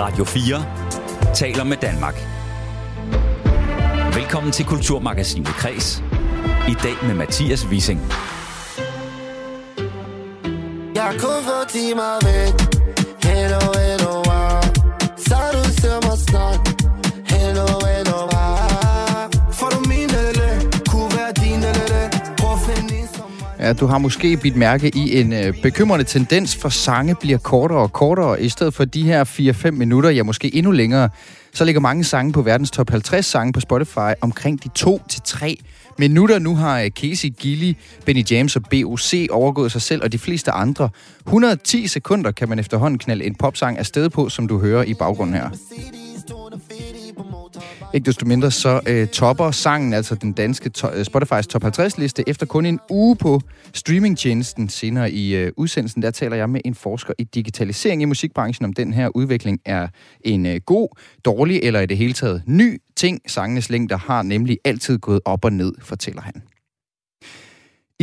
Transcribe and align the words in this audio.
Radio 0.00 0.24
4 0.24 0.64
taler 1.34 1.64
med 1.64 1.76
Danmark. 1.76 2.14
Velkommen 4.14 4.52
til 4.52 4.66
Kulturmagasinet 4.66 5.48
Kres. 5.48 6.02
I 6.68 6.74
dag 6.82 7.06
med 7.06 7.14
Mathias 7.14 7.66
Wissing. 7.66 8.00
Jeg 10.94 11.12
kun 11.18 11.44
få 11.44 11.68
timer 11.68 12.24
væk 12.24 12.54
Hello, 13.22 13.58
hello, 13.74 13.89
at 23.70 23.80
du 23.80 23.86
har 23.86 23.98
måske 23.98 24.36
bidt 24.36 24.56
mærke 24.56 24.90
i 24.94 25.20
en 25.20 25.32
øh, 25.32 25.62
bekymrende 25.62 26.04
tendens, 26.04 26.56
for 26.56 26.68
sange 26.68 27.14
bliver 27.14 27.38
kortere 27.38 27.78
og 27.78 27.92
kortere. 27.92 28.42
I 28.42 28.48
stedet 28.48 28.74
for 28.74 28.84
de 28.84 29.02
her 29.02 29.24
4-5 29.24 29.70
minutter, 29.70 30.10
ja 30.10 30.22
måske 30.22 30.54
endnu 30.54 30.72
længere, 30.72 31.08
så 31.52 31.64
ligger 31.64 31.80
mange 31.80 32.04
sange 32.04 32.32
på 32.32 32.42
verdens 32.42 32.70
top 32.70 32.90
50 32.90 33.26
sange 33.26 33.52
på 33.52 33.60
Spotify 33.60 34.12
omkring 34.20 34.64
de 34.64 34.70
2-3 34.78 35.54
minutter. 35.98 36.38
Nu 36.38 36.56
har 36.56 36.80
øh, 36.80 36.90
Casey 36.90 37.28
Gilly, 37.28 37.76
Benny 38.06 38.30
James 38.30 38.56
og 38.56 38.62
BOC 38.62 39.26
overgået 39.30 39.72
sig 39.72 39.82
selv 39.82 40.02
og 40.02 40.12
de 40.12 40.18
fleste 40.18 40.50
andre. 40.50 40.88
110 41.26 41.86
sekunder 41.86 42.30
kan 42.30 42.48
man 42.48 42.58
efterhånden 42.58 42.98
knalde 42.98 43.24
en 43.24 43.34
popsang 43.34 43.78
afsted 43.78 44.10
på, 44.10 44.28
som 44.28 44.48
du 44.48 44.58
hører 44.58 44.84
i 44.84 44.94
baggrunden 44.94 45.34
her. 45.34 45.50
Ikke 47.94 48.06
desto 48.06 48.26
mindre 48.26 48.50
så 48.50 48.80
øh, 48.86 49.08
topper 49.08 49.50
sangen, 49.50 49.92
altså 49.92 50.14
den 50.14 50.32
danske 50.32 50.68
to- 50.68 50.90
øh, 50.94 51.04
Spotifys 51.04 51.46
top 51.46 51.62
50 51.62 51.98
liste, 51.98 52.28
efter 52.28 52.46
kun 52.46 52.66
en 52.66 52.80
uge 52.90 53.16
på 53.16 53.40
streamingtjenesten. 53.74 54.68
Senere 54.68 55.10
i 55.10 55.36
øh, 55.36 55.52
udsendelsen, 55.56 56.02
der 56.02 56.10
taler 56.10 56.36
jeg 56.36 56.50
med 56.50 56.60
en 56.64 56.74
forsker 56.74 57.14
i 57.18 57.24
digitalisering 57.24 58.02
i 58.02 58.04
musikbranchen, 58.04 58.64
om 58.64 58.72
den 58.72 58.92
her 58.92 59.08
udvikling 59.16 59.60
er 59.64 59.88
en 60.20 60.46
øh, 60.46 60.60
god, 60.66 60.88
dårlig 61.24 61.60
eller 61.62 61.80
i 61.80 61.86
det 61.86 61.96
hele 61.96 62.12
taget 62.12 62.42
ny 62.46 62.78
ting. 62.96 63.20
Sangenes 63.26 63.70
længder 63.70 63.96
har 63.96 64.22
nemlig 64.22 64.58
altid 64.64 64.98
gået 64.98 65.20
op 65.24 65.44
og 65.44 65.52
ned, 65.52 65.72
fortæller 65.82 66.22
han. 66.22 66.42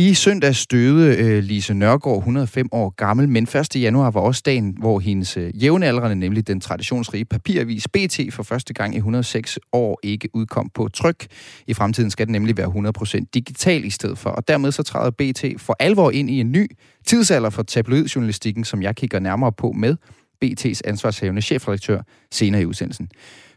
I 0.00 0.14
søndag 0.14 0.54
støde 0.54 1.16
øh, 1.16 1.42
Lise 1.42 1.74
Nørgaard 1.74 2.18
105 2.18 2.68
år 2.72 2.90
gammel, 2.90 3.28
men 3.28 3.44
1. 3.44 3.76
januar 3.76 4.10
var 4.10 4.20
også 4.20 4.42
dagen, 4.46 4.76
hvor 4.78 5.00
hendes 5.00 5.36
øh, 5.36 5.62
jævnaldrende, 5.62 6.16
nemlig 6.16 6.46
den 6.46 6.60
traditionsrige 6.60 7.24
papiravis 7.24 7.88
BT, 7.88 8.20
for 8.32 8.42
første 8.42 8.74
gang 8.74 8.94
i 8.94 8.96
106 8.96 9.58
år 9.72 10.00
ikke 10.02 10.28
udkom 10.34 10.70
på 10.74 10.88
tryk. 10.88 11.26
I 11.66 11.74
fremtiden 11.74 12.10
skal 12.10 12.26
den 12.26 12.32
nemlig 12.32 12.56
være 12.56 12.92
100% 13.20 13.24
digital 13.34 13.84
i 13.84 13.90
stedet 13.90 14.18
for, 14.18 14.30
og 14.30 14.48
dermed 14.48 14.72
så 14.72 14.82
træder 14.82 15.10
BT 15.10 15.44
for 15.60 15.76
alvor 15.80 16.10
ind 16.10 16.30
i 16.30 16.40
en 16.40 16.52
ny 16.52 16.66
tidsalder 17.06 17.50
for 17.50 17.62
tabloidjournalistikken, 17.62 18.64
som 18.64 18.82
jeg 18.82 18.96
kigger 18.96 19.18
nærmere 19.18 19.52
på 19.52 19.72
med 19.72 19.96
BT's 20.44 20.80
ansvarshavende 20.84 21.42
chefredaktør 21.42 22.02
senere 22.32 22.62
i 22.62 22.66
udsendelsen. 22.66 23.08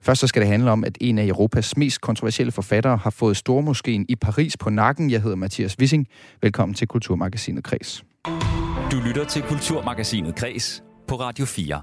Først 0.01 0.21
så 0.21 0.27
skal 0.27 0.41
det 0.41 0.49
handle 0.49 0.71
om, 0.71 0.83
at 0.83 0.97
en 1.01 1.17
af 1.17 1.25
Europas 1.25 1.77
mest 1.77 2.01
kontroversielle 2.01 2.51
forfattere 2.51 2.97
har 2.97 3.09
fået 3.09 3.37
Stormoskeen 3.37 4.05
i 4.09 4.15
Paris 4.15 4.57
på 4.57 4.69
nakken. 4.69 5.11
Jeg 5.11 5.21
hedder 5.21 5.35
Mathias 5.35 5.79
Wissing. 5.79 6.07
Velkommen 6.41 6.73
til 6.73 6.87
Kulturmagasinet 6.87 7.63
Kres. 7.63 8.03
Du 8.91 8.99
lytter 9.05 9.25
til 9.25 9.41
Kulturmagasinet 9.41 10.35
Kres 10.35 10.83
på 11.07 11.15
Radio 11.15 11.45
4. 11.45 11.81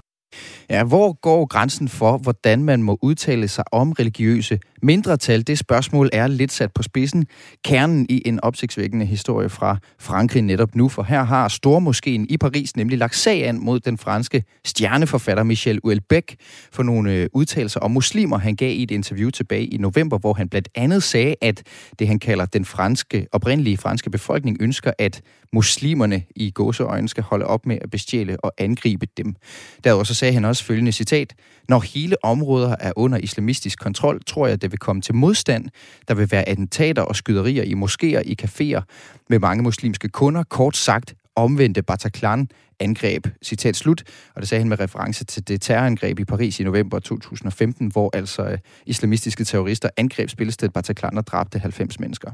Ja, 0.69 0.83
hvor 0.83 1.13
går 1.21 1.45
grænsen 1.45 1.87
for, 1.87 2.17
hvordan 2.17 2.63
man 2.63 2.83
må 2.83 2.97
udtale 3.01 3.47
sig 3.47 3.63
om 3.71 3.91
religiøse 3.91 4.59
mindretal? 4.81 5.47
Det 5.47 5.59
spørgsmål 5.59 6.09
er 6.13 6.27
lidt 6.27 6.51
sat 6.51 6.73
på 6.73 6.83
spidsen. 6.83 7.25
Kernen 7.65 8.05
i 8.09 8.21
en 8.25 8.43
opsigtsvækkende 8.43 9.05
historie 9.05 9.49
fra 9.49 9.77
Frankrig 9.99 10.41
netop 10.41 10.75
nu, 10.75 10.89
for 10.89 11.03
her 11.03 11.23
har 11.23 11.47
Stormoskeen 11.47 12.25
i 12.29 12.37
Paris 12.37 12.75
nemlig 12.75 12.97
lagt 12.97 13.15
sag 13.15 13.47
an 13.47 13.59
mod 13.63 13.79
den 13.79 13.97
franske 13.97 14.43
stjerneforfatter 14.65 15.43
Michel 15.43 15.79
Houellebecq 15.83 16.35
for 16.71 16.83
nogle 16.83 17.13
øh, 17.13 17.27
udtalelser 17.33 17.79
om 17.79 17.91
muslimer, 17.91 18.37
han 18.37 18.55
gav 18.55 18.71
i 18.71 18.83
et 18.83 18.91
interview 18.91 19.29
tilbage 19.29 19.65
i 19.65 19.77
november, 19.77 20.17
hvor 20.17 20.33
han 20.33 20.49
blandt 20.49 20.69
andet 20.75 21.03
sagde, 21.03 21.35
at 21.41 21.63
det 21.99 22.07
han 22.07 22.19
kalder 22.19 22.45
den 22.45 22.65
franske, 22.65 23.27
oprindelige 23.31 23.77
franske 23.77 24.09
befolkning 24.09 24.57
ønsker, 24.59 24.91
at 24.97 25.21
muslimerne 25.53 26.23
i 26.35 26.51
gåseøjne 26.51 27.09
skal 27.09 27.23
holde 27.23 27.45
op 27.45 27.65
med 27.65 27.77
at 27.81 27.91
bestjæle 27.91 28.45
og 28.45 28.53
angribe 28.57 29.07
dem. 29.17 29.35
Derudover 29.83 30.03
så 30.03 30.13
sagde 30.19 30.33
han 30.33 30.45
også 30.45 30.63
følgende 30.63 30.91
citat. 30.91 31.33
Når 31.69 31.79
hele 31.79 32.25
områder 32.25 32.75
er 32.79 32.91
under 32.95 33.17
islamistisk 33.17 33.79
kontrol, 33.79 34.23
tror 34.25 34.47
jeg, 34.47 34.61
det 34.61 34.71
vil 34.71 34.79
komme 34.79 35.01
til 35.01 35.15
modstand. 35.15 35.65
Der 36.07 36.13
vil 36.13 36.31
være 36.31 36.49
attentater 36.49 37.01
og 37.01 37.15
skyderier 37.15 37.63
i 37.63 37.73
moskéer, 37.73 38.21
i 38.25 38.35
caféer 38.41 38.81
med 39.29 39.39
mange 39.39 39.63
muslimske 39.63 40.09
kunder. 40.09 40.43
Kort 40.43 40.77
sagt, 40.77 41.13
omvendte 41.35 41.81
Bataclan 41.81 42.47
angreb. 42.79 43.27
Citat 43.43 43.75
slut. 43.75 44.03
Og 44.35 44.41
det 44.41 44.49
sagde 44.49 44.61
han 44.61 44.69
med 44.69 44.79
reference 44.79 45.25
til 45.25 45.47
det 45.47 45.61
terrorangreb 45.61 46.19
i 46.19 46.25
Paris 46.25 46.59
i 46.59 46.63
november 46.63 46.99
2015, 46.99 47.87
hvor 47.87 48.09
altså 48.13 48.43
øh, 48.43 48.57
islamistiske 48.85 49.43
terrorister 49.43 49.89
angreb 49.97 50.29
spillestedet 50.29 50.73
Bataclan 50.73 51.17
og 51.17 51.27
dræbte 51.27 51.59
90 51.59 51.99
mennesker. 51.99 52.31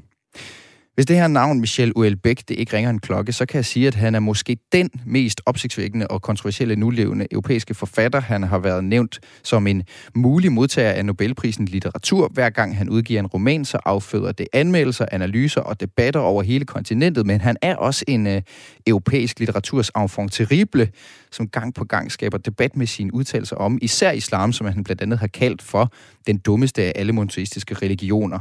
Hvis 0.95 1.05
det 1.05 1.15
her 1.15 1.27
navn, 1.27 1.59
Michel 1.59 1.91
Houellebecq, 1.95 2.41
det 2.47 2.59
ikke 2.59 2.77
ringer 2.77 2.89
en 2.89 2.99
klokke, 2.99 3.33
så 3.33 3.45
kan 3.45 3.55
jeg 3.55 3.65
sige, 3.65 3.87
at 3.87 3.95
han 3.95 4.15
er 4.15 4.19
måske 4.19 4.57
den 4.71 4.89
mest 5.05 5.41
opsigtsvækkende 5.45 6.07
og 6.07 6.21
kontroversielle 6.21 6.75
nulevende 6.75 7.27
europæiske 7.31 7.73
forfatter. 7.73 8.19
Han 8.19 8.43
har 8.43 8.59
været 8.59 8.83
nævnt 8.83 9.19
som 9.43 9.67
en 9.67 9.83
mulig 10.13 10.51
modtager 10.51 10.91
af 10.91 11.05
Nobelprisen 11.05 11.67
i 11.67 11.71
litteratur. 11.71 12.27
Hver 12.27 12.49
gang 12.49 12.77
han 12.77 12.89
udgiver 12.89 13.19
en 13.19 13.27
roman, 13.27 13.65
så 13.65 13.79
afføder 13.85 14.31
det 14.31 14.47
anmeldelser, 14.53 15.05
analyser 15.11 15.61
og 15.61 15.79
debatter 15.79 16.19
over 16.19 16.43
hele 16.43 16.65
kontinentet. 16.65 17.25
Men 17.25 17.41
han 17.41 17.57
er 17.61 17.75
også 17.75 18.05
en 18.07 18.27
øh, 18.27 18.41
europæisk 18.87 19.39
litteraturs 19.39 19.91
enfant 19.97 20.33
terrible, 20.33 20.89
som 21.31 21.47
gang 21.47 21.73
på 21.73 21.85
gang 21.85 22.11
skaber 22.11 22.37
debat 22.37 22.75
med 22.75 22.87
sine 22.87 23.13
udtalelser 23.13 23.55
om 23.55 23.79
især 23.81 24.11
islam, 24.11 24.53
som 24.53 24.67
han 24.67 24.83
blandt 24.83 25.01
andet 25.01 25.19
har 25.19 25.27
kaldt 25.27 25.61
for 25.61 25.91
den 26.27 26.37
dummeste 26.37 26.83
af 26.83 26.91
alle 26.95 27.13
monoteistiske 27.13 27.75
religioner. 27.75 28.39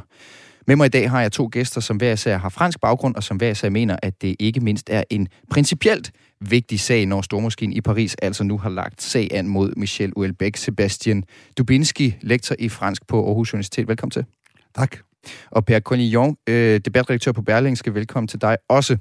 Med 0.67 0.77
mig 0.77 0.87
i 0.87 0.89
dag 0.89 1.11
har 1.11 1.21
jeg 1.21 1.33
to 1.33 1.49
gæster, 1.53 1.81
som 1.81 1.97
hver 1.97 2.13
især 2.13 2.39
har 2.39 2.49
fransk 2.49 2.81
baggrund, 2.81 3.15
og 3.15 3.23
som 3.23 3.37
hver 3.37 3.51
især 3.51 3.69
mener, 3.69 3.97
at 4.03 4.23
det 4.23 4.37
ikke 4.39 4.61
mindst 4.61 4.91
er 4.91 5.03
en 5.11 5.29
principielt 5.51 6.13
vigtig 6.41 6.81
sag, 6.81 7.07
når 7.07 7.23
Stormoskeen 7.23 7.73
i 7.73 7.81
Paris 7.81 8.15
altså 8.23 8.45
nu 8.45 8.59
har 8.59 8.71
lagt 8.71 9.03
sag 9.03 9.29
an 9.35 9.49
mod 9.49 9.73
Michel 9.77 10.13
Houellebecq. 10.17 10.59
Sebastian 10.59 11.25
Dubinski, 11.59 12.17
lektor 12.21 12.57
i 12.59 12.69
fransk 12.69 13.07
på 13.07 13.27
Aarhus 13.27 13.55
Universitet. 13.55 13.89
Velkommen 13.89 14.11
til. 14.11 14.25
Tak. 14.77 14.97
Og 15.51 15.65
Per 15.65 15.81
Collignon, 15.81 16.37
øh, 16.47 16.81
debatredaktør 16.85 17.33
på 17.33 17.43
Berlingske. 17.43 17.95
Velkommen 17.95 18.29
til 18.29 18.41
dig 18.41 18.57
også. 18.69 18.97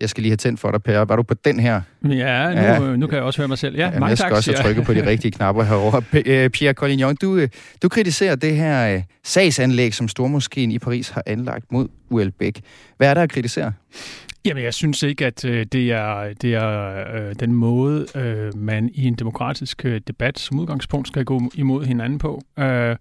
Jeg 0.00 0.10
skal 0.10 0.22
lige 0.22 0.30
have 0.30 0.36
tændt 0.36 0.60
for 0.60 0.70
dig, 0.70 0.82
Per. 0.82 0.98
Var 1.00 1.16
du 1.16 1.22
på 1.22 1.34
den 1.34 1.60
her? 1.60 1.72
Ja, 1.72 1.80
nu, 2.08 2.14
Ja. 2.14 2.48
ja. 2.48 2.96
nu 2.96 3.06
kan 3.06 3.16
jeg 3.16 3.24
også 3.24 3.40
høre 3.40 3.48
mig 3.48 3.58
selv. 3.58 3.76
Ja, 3.76 3.84
Jamen, 3.84 4.00
mange 4.00 4.08
jeg 4.10 4.18
skal 4.18 4.30
tak, 4.30 4.36
også 4.36 4.52
trykke 4.62 4.82
på 4.82 4.94
de 4.94 5.06
rigtige 5.10 5.32
knapper 5.32 5.62
herovre. 5.62 6.02
Øh, 6.26 6.50
Pierre 6.50 6.74
Collignon, 6.74 7.16
du, 7.16 7.36
øh, 7.36 7.48
du 7.82 7.88
kritiserer 7.88 8.34
det 8.34 8.56
her 8.56 8.94
øh, 8.94 9.02
sagsanlæg, 9.24 9.94
som 9.94 10.08
Stormoskeen 10.08 10.70
i 10.70 10.78
Paris 10.78 11.08
har 11.08 11.22
anlagt 11.26 11.72
mod 11.72 11.88
Houellebecq. 12.10 12.58
Hvad 12.96 13.10
er 13.10 13.14
der 13.14 13.22
at 13.22 13.30
kritisere? 13.30 13.72
Jamen, 14.44 14.64
jeg 14.64 14.74
synes 14.74 15.02
ikke, 15.02 15.26
at 15.26 15.44
øh, 15.44 15.66
det 15.72 15.92
er, 15.92 16.32
det 16.42 16.54
er 16.54 16.94
øh, 17.16 17.34
den 17.40 17.52
måde, 17.52 18.06
øh, 18.14 18.56
man 18.58 18.90
i 18.94 19.04
en 19.06 19.14
demokratisk 19.14 19.84
øh, 19.84 20.00
debat 20.08 20.38
som 20.38 20.58
udgangspunkt 20.60 21.08
skal 21.08 21.24
gå 21.24 21.42
imod 21.54 21.84
hinanden 21.84 22.18
på. 22.18 22.42
Øh, 22.58 22.96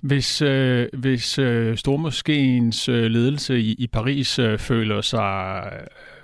hvis 0.00 0.42
øh, 0.42 0.86
hvis 0.92 1.38
øh, 1.38 1.72
Stormoskéens 1.88 2.90
øh, 2.90 3.04
ledelse 3.10 3.60
i, 3.60 3.72
i 3.78 3.86
Paris 3.86 4.38
øh, 4.38 4.58
føler 4.58 5.00
sig 5.00 5.62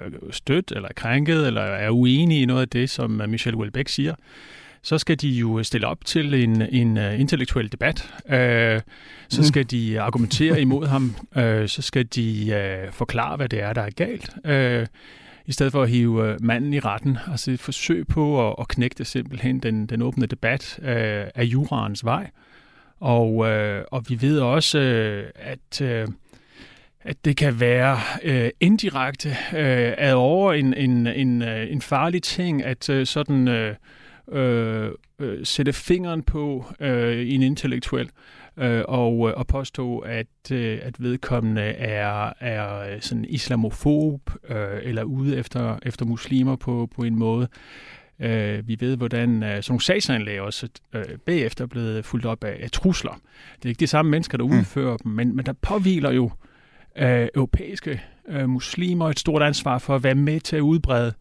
øh, 0.01 0.13
stødt 0.31 0.73
eller 0.77 0.89
krænket 0.97 1.47
eller 1.47 1.61
er 1.63 1.91
uenige 1.91 2.43
i 2.43 2.47
noget 2.47 2.61
af 2.61 2.69
det, 2.69 2.91
som 2.91 3.21
øh, 3.21 3.29
Michel 3.29 3.55
Houellebecq 3.55 3.89
siger, 3.95 4.15
så 4.83 4.99
skal 4.99 5.17
de 5.21 5.29
jo 5.29 5.63
stille 5.63 5.87
op 5.87 6.05
til 6.05 6.35
en, 6.35 6.63
en 6.63 6.97
uh, 6.99 7.21
intellektuel 7.21 7.73
debat. 7.73 8.11
Uh, 8.25 8.31
så 9.29 9.41
Mhm. 9.41 9.45
skal 9.45 9.65
de 9.71 10.01
argumentere 10.01 10.61
imod 10.61 10.87
ham. 10.87 11.15
Uh, 11.37 11.43
så 11.67 11.79
skal 11.83 12.05
de 12.05 12.47
uh, 12.87 12.93
forklare, 12.93 13.37
hvad 13.37 13.49
det 13.49 13.61
er, 13.63 13.73
der 13.73 13.83
er 13.83 13.91
galt. 13.91 14.31
Uh, 14.45 14.87
I 15.47 15.53
stedet 15.53 15.73
for 15.73 15.83
at 15.83 15.91
hive 15.91 16.33
uh, 16.33 16.45
manden 16.45 16.73
i 16.75 16.81
retten. 16.81 17.19
Altså 17.31 17.51
et 17.51 17.61
forsøg 17.61 18.07
på 18.07 18.49
at, 18.49 18.55
at 18.61 18.69
knægte 18.69 19.05
simpelthen 19.05 19.59
den, 19.59 19.87
den 19.87 20.03
åbne 20.03 20.27
debat 20.27 20.79
uh, 20.79 20.87
af 21.35 21.45
juraens 21.45 22.05
vej. 22.05 22.31
Og, 23.05 23.47
øh, 23.47 23.85
og 23.91 24.05
vi 24.09 24.19
ved 24.21 24.41
også, 24.41 24.79
øh, 24.79 25.31
at... 25.35 25.81
Øh, 25.83 26.09
at 27.07 27.25
det 27.25 27.37
kan 27.37 27.61
være 27.61 27.99
øh, 28.23 28.51
indirekte 28.61 29.29
øh, 29.29 29.93
ad 29.99 30.13
over 30.13 30.53
en, 30.53 30.75
en, 30.75 31.07
en, 31.07 31.43
øh, 31.43 31.73
en 31.73 31.81
farlig 31.81 32.23
ting, 32.23 32.65
at 32.65 32.89
øh, 32.91 33.07
sådan 33.07 33.49
øh, 33.49 33.75
øh, 34.33 34.91
øh, 35.19 35.47
sætte 35.47 35.73
fingeren 35.73 36.23
på 36.23 36.65
øh, 36.81 37.35
en 37.35 37.43
intellektuel 37.43 38.11
øh, 38.57 38.83
og, 38.89 39.29
øh, 39.29 39.35
og 39.37 39.47
påstå, 39.47 39.99
at, 39.99 40.51
øh, 40.53 40.79
at 40.83 41.03
vedkommende 41.03 41.63
er, 41.63 42.33
er 42.41 43.01
sådan 43.01 43.25
islamofob 43.29 44.31
øh, 44.49 44.79
eller 44.83 45.03
ude 45.03 45.37
efter, 45.37 45.79
efter 45.83 46.05
muslimer 46.05 46.57
på, 46.57 46.89
på 46.97 47.03
en 47.03 47.19
måde. 47.19 47.49
Øh, 48.21 48.69
vi 48.69 48.77
ved, 48.81 48.97
hvordan 48.97 49.43
øh, 49.43 49.49
sådan 49.51 49.65
nogle 49.69 49.81
sagsanlæg 49.83 50.41
også 50.41 50.69
øh, 50.95 51.05
bagefter 51.27 51.65
er 51.65 51.69
blevet 51.69 52.05
fuldt 52.05 52.27
op 52.27 52.45
af, 52.45 52.59
af 52.63 52.71
trusler. 52.71 53.13
Det 53.57 53.65
er 53.65 53.69
ikke 53.69 53.81
de 53.81 53.87
samme 53.87 54.11
mennesker, 54.11 54.39
der 54.39 54.45
Mm. 54.45 54.59
udfører 54.59 54.97
dem, 54.97 55.13
men, 55.13 55.37
men 55.37 55.47
der 55.47 55.53
påviler 55.53 56.11
jo 56.13 56.31
øh, 56.99 57.29
europæiske 57.35 58.03
øh, 58.29 58.49
muslimer 58.49 59.09
et 59.11 59.19
stort 59.19 59.43
ansvar 59.43 59.79
for 59.79 59.95
at 59.95 60.03
være 60.03 60.15
med 60.15 60.41
til 60.41 60.57
at 60.57 60.61
udbrede 60.61 61.13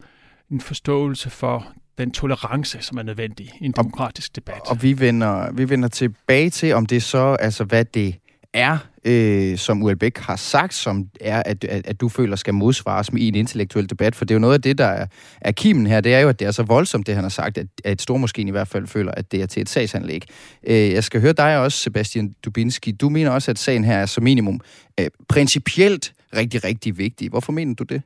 en 0.50 0.60
forståelse 0.60 1.30
for 1.30 1.66
den 1.98 2.10
tolerance, 2.10 2.78
som 2.82 2.98
er 2.98 3.02
nødvendig 3.02 3.46
i 3.60 3.64
en 3.64 3.72
demokratisk 3.72 4.36
debat. 4.36 4.60
Og 4.66 4.82
vi 4.82 5.00
vender, 5.00 5.52
vi 5.52 5.68
vender 5.70 5.88
tilbage 5.88 6.50
til, 6.50 6.72
om 6.74 6.86
det 6.86 7.02
så, 7.02 7.36
altså 7.40 7.64
hvad 7.64 7.84
det 7.84 8.14
er, 8.54 8.78
øh, 9.04 9.58
som 9.58 9.82
Uelbæk 9.82 10.18
har 10.18 10.36
sagt, 10.36 10.74
som 10.74 11.08
er, 11.20 11.42
at, 11.46 11.64
at, 11.64 11.86
at 11.86 12.00
du 12.00 12.08
føler 12.08 12.36
skal 12.36 12.54
modsvares 12.54 13.12
med 13.12 13.22
i 13.22 13.28
en 13.28 13.34
intellektuel 13.34 13.90
debat? 13.90 14.14
For 14.14 14.24
det 14.24 14.34
er 14.34 14.36
jo 14.36 14.40
noget 14.40 14.54
af 14.54 14.62
det, 14.62 14.78
der 14.78 14.86
er, 14.86 15.06
er 15.40 15.52
kimen 15.52 15.86
her. 15.86 16.00
Det 16.00 16.14
er 16.14 16.20
jo, 16.20 16.28
at 16.28 16.38
det 16.38 16.46
er 16.46 16.50
så 16.50 16.62
voldsomt, 16.62 17.06
det 17.06 17.14
han 17.14 17.24
har 17.24 17.28
sagt, 17.28 17.58
at, 17.58 17.66
at 17.84 18.02
Stormoskeen 18.02 18.48
i 18.48 18.50
hvert 18.50 18.68
fald 18.68 18.86
føler, 18.86 19.12
at 19.12 19.32
det 19.32 19.42
er 19.42 19.46
til 19.46 19.62
et 19.62 19.68
sagsanlæg. 19.68 20.22
Øh, 20.66 20.90
jeg 20.92 21.04
skal 21.04 21.20
høre 21.20 21.32
dig 21.32 21.58
også, 21.58 21.78
Sebastian 21.78 22.34
Dubinski. 22.44 22.92
Du 22.92 23.08
mener 23.08 23.30
også, 23.30 23.50
at 23.50 23.58
sagen 23.58 23.84
her 23.84 23.98
er 23.98 24.06
som 24.06 24.24
minimum 24.24 24.60
øh, 25.00 25.06
principielt 25.28 26.12
rigtig, 26.36 26.64
rigtig 26.64 26.98
vigtig. 26.98 27.28
Hvorfor 27.28 27.52
mener 27.52 27.74
du 27.74 27.84
det? 27.84 28.02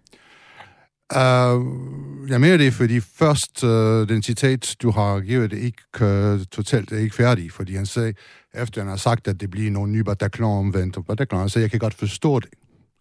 Uh, 1.17 2.31
jeg 2.31 2.41
mener 2.41 2.57
det, 2.57 2.75
fordi 2.75 3.01
først 3.01 3.65
uh, 3.65 4.09
den 4.09 4.23
citat, 4.23 4.77
du 4.83 4.91
har 4.91 5.21
givet, 5.21 5.51
det 5.51 5.59
ikke 5.59 5.83
uh, 6.01 6.41
totalt 6.51 6.93
er 6.93 6.99
ikke 6.99 7.15
færdig, 7.15 7.53
fordi 7.53 7.75
han 7.75 7.87
sagde, 7.87 8.15
efter 8.55 8.81
han 8.81 8.89
har 8.89 8.97
sagt, 8.97 9.29
at 9.29 9.41
det 9.41 9.51
bliver 9.51 9.71
nogle 9.71 9.93
nye 9.93 10.05
Bataclan 10.05 10.49
omvendt, 10.49 10.97
og 10.97 11.07
Bataclan, 11.07 11.49
så 11.49 11.61
jeg 11.61 11.71
kan 11.71 11.79
godt 11.79 11.95
forstå 11.95 12.41
det. 12.41 12.49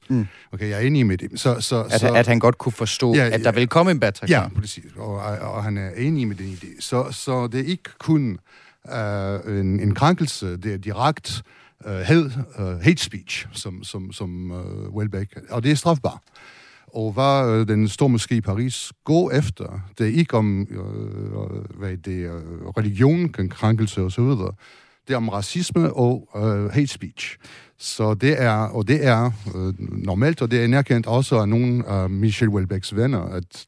Mm. 0.10 0.28
Okay, 0.54 0.70
jeg 0.70 0.84
er 0.84 0.88
enig 0.88 1.06
med 1.06 1.18
det. 1.18 1.40
Så, 1.40 1.62
så, 1.62 1.84
at, 1.84 2.00
så, 2.00 2.14
at 2.14 2.28
han 2.28 2.40
godt 2.40 2.58
kunne 2.58 2.72
forstå, 2.72 3.16
ja, 3.16 3.26
at 3.26 3.32
der 3.32 3.40
ja, 3.40 3.52
vil 3.52 3.68
komme 3.68 3.92
en 3.92 4.00
Bataclan? 4.00 4.30
Ja, 4.30 4.60
præcis. 4.60 4.92
Og, 4.96 5.16
og, 5.16 5.38
og 5.38 5.64
han 5.64 5.78
er 5.78 5.90
enig 5.98 6.28
med 6.28 6.36
den 6.36 6.46
idé. 6.46 6.68
Så, 6.80 7.12
så 7.12 7.48
det 7.48 7.60
er 7.60 7.66
ikke 7.66 7.90
kun 8.00 8.40
uh, 8.84 9.60
en, 9.60 9.80
en 9.80 9.96
krænkelse, 9.96 10.58
det 10.58 10.74
er 10.74 10.78
direkte 10.78 11.34
uh, 11.86 11.92
hate, 11.92 12.32
uh, 12.60 12.82
hate 12.82 13.04
speech, 13.04 13.48
som, 13.52 13.84
som, 13.84 14.12
som 14.12 14.52
uh, 14.52 14.96
Welbeck, 14.96 15.40
og 15.50 15.64
det 15.64 15.72
er 15.72 15.76
strafbart 15.76 16.22
og 16.88 17.12
hvad 17.12 17.60
øh, 17.60 17.68
den 17.68 17.88
store 17.88 18.10
moské 18.10 18.36
i 18.36 18.42
Paris 18.42 18.94
går 19.04 19.32
efter. 19.32 19.80
Det 19.98 20.08
er 20.08 20.12
ikke 20.12 20.38
om 20.38 20.62
øh, 20.62 20.78
øh 20.78 21.80
hvad 21.80 21.98
det 21.98 22.26
er, 22.26 22.36
øh, 22.36 22.68
religion, 22.78 23.30
krænkelse 23.50 24.02
og 24.02 24.12
så 24.12 24.22
videre. 24.22 24.52
Det 25.08 25.14
er 25.14 25.18
om 25.18 25.30
racisme 25.30 25.94
og 25.94 26.30
øh, 26.36 26.70
hate 26.70 26.88
speech. 26.88 27.38
Så 27.78 28.14
det 28.14 28.42
er, 28.42 28.54
og 28.54 28.88
det 28.88 29.06
er 29.06 29.32
øh, 29.56 29.74
normalt, 30.06 30.42
og 30.42 30.52
det 30.52 30.60
er 30.60 30.64
anerkendt 30.64 31.08
også 31.08 31.36
af 31.36 31.50
nogle 31.50 31.88
af 31.88 32.10
Michel 32.10 32.50
Welbecks 32.50 32.96
venner, 32.96 33.22
at 33.22 33.68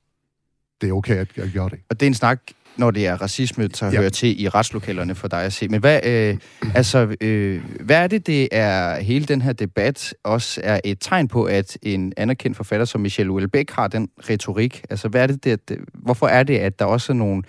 det 0.81 0.89
er 0.89 0.93
okay 0.93 1.15
at, 1.15 1.37
at 1.37 1.53
gøre 1.53 1.69
det. 1.69 1.79
Og 1.89 1.99
det 1.99 2.05
er 2.05 2.07
en 2.07 2.13
snak, 2.13 2.41
når 2.79 2.91
det 2.91 3.07
er 3.07 3.15
racisme, 3.15 3.69
så 3.73 3.85
ja. 3.85 3.91
hører 3.91 4.09
til 4.09 4.41
i 4.41 4.49
retslokalerne 4.49 5.15
for 5.15 5.27
dig 5.27 5.43
at 5.43 5.53
se. 5.53 5.67
Men 5.67 5.79
hvad, 5.79 5.99
øh, 6.05 6.37
altså, 6.75 7.15
øh, 7.21 7.61
hvad 7.79 7.97
er 7.97 8.07
det, 8.07 8.27
det 8.27 8.47
er 8.51 8.99
hele 8.99 9.25
den 9.25 9.41
her 9.41 9.53
debat 9.53 10.13
også 10.23 10.61
er 10.63 10.79
et 10.83 10.97
tegn 11.01 11.27
på, 11.27 11.43
at 11.43 11.77
en 11.81 12.13
anerkendt 12.17 12.57
forfatter 12.57 12.85
som 12.85 13.01
Michel 13.01 13.27
Houellebecq 13.27 13.71
har 13.71 13.87
den 13.87 14.09
retorik? 14.29 14.83
Altså, 14.89 15.07
hvad 15.07 15.23
er 15.23 15.27
det, 15.27 15.45
det, 15.69 15.77
hvorfor 15.93 16.27
er 16.27 16.43
det, 16.43 16.57
at 16.57 16.79
der 16.79 16.85
også 16.85 17.13
er 17.13 17.17
nogle, 17.17 17.43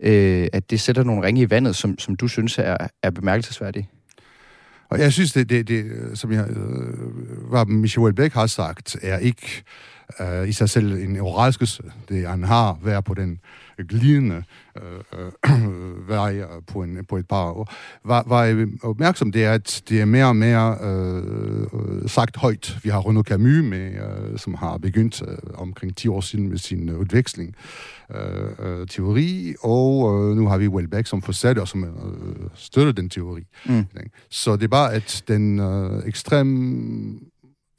øh, 0.00 0.48
at 0.52 0.70
det 0.70 0.80
sætter 0.80 1.04
nogle 1.04 1.26
ringe 1.26 1.42
i 1.42 1.50
vandet, 1.50 1.76
som, 1.76 1.98
som 1.98 2.16
du 2.16 2.28
synes 2.28 2.58
er, 2.58 2.76
er 3.02 3.10
bemærkelsesværdige? 3.10 3.88
Og 4.90 4.98
jeg 4.98 5.12
synes, 5.12 5.32
det, 5.32 5.50
det, 5.50 5.68
det 5.68 5.84
som 6.14 6.32
jeg, 6.32 6.46
øh, 6.50 7.48
hvad 7.50 7.66
Michel 7.66 8.00
Houellebecq 8.00 8.34
har 8.34 8.46
sagt, 8.46 8.96
er 9.02 9.18
ikke 9.18 9.62
øh, 10.20 10.48
i 10.48 10.52
sig 10.52 10.70
selv 10.70 10.92
en 10.92 11.20
overraskelse. 11.20 11.82
Det 12.08 12.28
han 12.28 12.44
har 12.44 12.78
været 12.82 13.04
på 13.04 13.14
den 13.14 13.40
glidende 13.84 14.42
øh, 14.76 15.24
øh, 15.44 16.08
vej 16.08 16.42
på, 16.66 16.82
en, 16.82 17.04
på 17.08 17.16
et 17.16 17.28
par 17.28 17.44
år. 17.44 17.72
Var, 18.04 18.24
var 18.26 18.66
opmærksom, 18.82 19.32
det 19.32 19.44
at 19.44 19.82
det 19.88 20.00
er 20.00 20.04
mere 20.04 20.26
og 20.26 20.36
mere 20.36 20.76
øh, 20.82 22.08
sagt 22.08 22.36
højt. 22.36 22.78
Vi 22.82 22.88
har 22.88 23.08
Renaud 23.08 23.24
Camus, 23.24 23.64
med, 23.64 23.92
øh, 23.94 24.38
som 24.38 24.54
har 24.54 24.78
begyndt 24.78 25.22
øh, 25.28 25.36
omkring 25.54 25.96
10 25.96 26.08
år 26.08 26.20
siden 26.20 26.48
med 26.48 26.58
sin 26.58 26.90
udveksling 26.90 27.54
øh, 28.14 28.80
øh, 28.80 28.86
teori, 28.86 29.54
og 29.62 30.14
øh, 30.14 30.36
nu 30.36 30.48
har 30.48 30.58
vi 30.58 30.68
Welbeck 30.68 31.06
som 31.06 31.22
forsatte, 31.22 31.60
og 31.60 31.68
som 31.68 31.84
øh, 31.84 31.90
støtter 32.54 32.92
den 32.92 33.10
teori. 33.10 33.42
Mm. 33.66 33.86
Så 34.30 34.56
det 34.56 34.64
er 34.64 34.68
bare, 34.68 34.92
at 34.92 35.24
den 35.28 35.58
øh, 35.58 36.02
ekstrem 36.06 37.28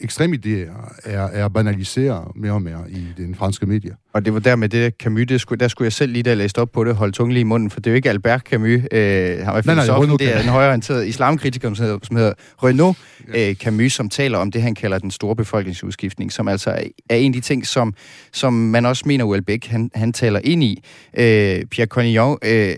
ekstreme 0.02 0.36
idéer 0.36 0.96
er, 1.04 1.22
er 1.22 1.48
banaliseret 1.48 2.28
mere 2.36 2.52
og 2.52 2.62
mere 2.62 2.84
i 2.90 3.06
den 3.18 3.36
franske 3.36 3.66
medier. 3.66 3.96
Og 4.14 4.26
det 4.26 4.34
var 4.34 4.40
der 4.40 4.56
med 4.56 4.70
det 4.70 4.94
Camus, 5.00 5.26
det 5.28 5.42
skulle, 5.42 5.60
der 5.60 5.68
skulle 5.68 5.86
jeg 5.86 5.94
selv 5.94 6.12
lige, 6.12 6.24
da 6.24 6.30
jeg 6.30 6.38
læste 6.38 6.60
op 6.60 6.72
på 6.72 6.84
det, 6.84 6.96
holde 6.96 7.12
tungen 7.12 7.34
lige 7.34 7.42
i 7.42 7.44
munden, 7.44 7.70
for 7.70 7.80
det 7.80 7.88
er 7.88 7.92
jo 7.92 7.96
ikke 7.96 8.10
Albert 8.10 8.42
Camus, 8.42 8.70
øh, 8.70 8.80
han 8.82 9.48
var 9.48 9.76
nej, 9.76 10.18
det 10.20 10.36
er 10.36 10.40
en 10.40 10.50
højorienteret 10.50 11.08
islamkritiker, 11.08 11.74
som 11.74 11.84
hedder, 11.84 12.00
som 12.04 12.16
hedder 12.16 12.34
Renaud 12.64 12.94
ja. 13.34 13.50
øh, 13.50 13.56
Camus, 13.56 13.94
som 13.94 14.10
taler 14.10 14.38
om 14.38 14.52
det, 14.52 14.62
han 14.62 14.76
kalder 14.76 15.00
den 15.00 15.12
store 15.12 15.36
befolkningsudskiftning, 15.36 16.32
som 16.32 16.48
altså 16.48 16.70
er 17.10 17.16
en 17.16 17.32
af 17.32 17.34
de 17.34 17.42
ting, 17.42 17.68
som, 17.68 17.94
som 18.32 18.54
man 18.54 18.86
også 18.86 19.04
mener, 19.06 19.26
Houellebecq, 19.26 19.68
han, 19.68 19.92
han 19.96 20.14
taler 20.14 20.40
ind 20.44 20.64
i. 20.64 20.84
Øh, 21.18 21.66
Pierre 21.66 21.88
Cornillon, 21.88 22.38
øh, 22.42 22.76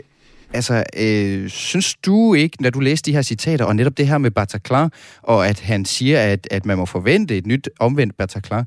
Altså, 0.54 0.84
øh, 0.98 1.50
synes 1.50 1.96
du 1.96 2.34
ikke, 2.34 2.62
når 2.62 2.70
du 2.70 2.80
læser 2.80 3.04
de 3.04 3.14
her 3.14 3.22
citater, 3.22 3.66
og 3.66 3.76
netop 3.76 3.98
det 3.98 4.08
her 4.08 4.18
med 4.18 4.32
Bataclan, 4.32 4.90
og 5.22 5.48
at 5.48 5.60
han 5.60 5.86
siger, 5.86 6.20
at, 6.20 6.48
at 6.52 6.66
man 6.66 6.78
må 6.78 6.86
forvente 6.86 7.38
et 7.38 7.46
nyt 7.46 7.70
omvendt 7.80 8.18
Bataclan, 8.18 8.66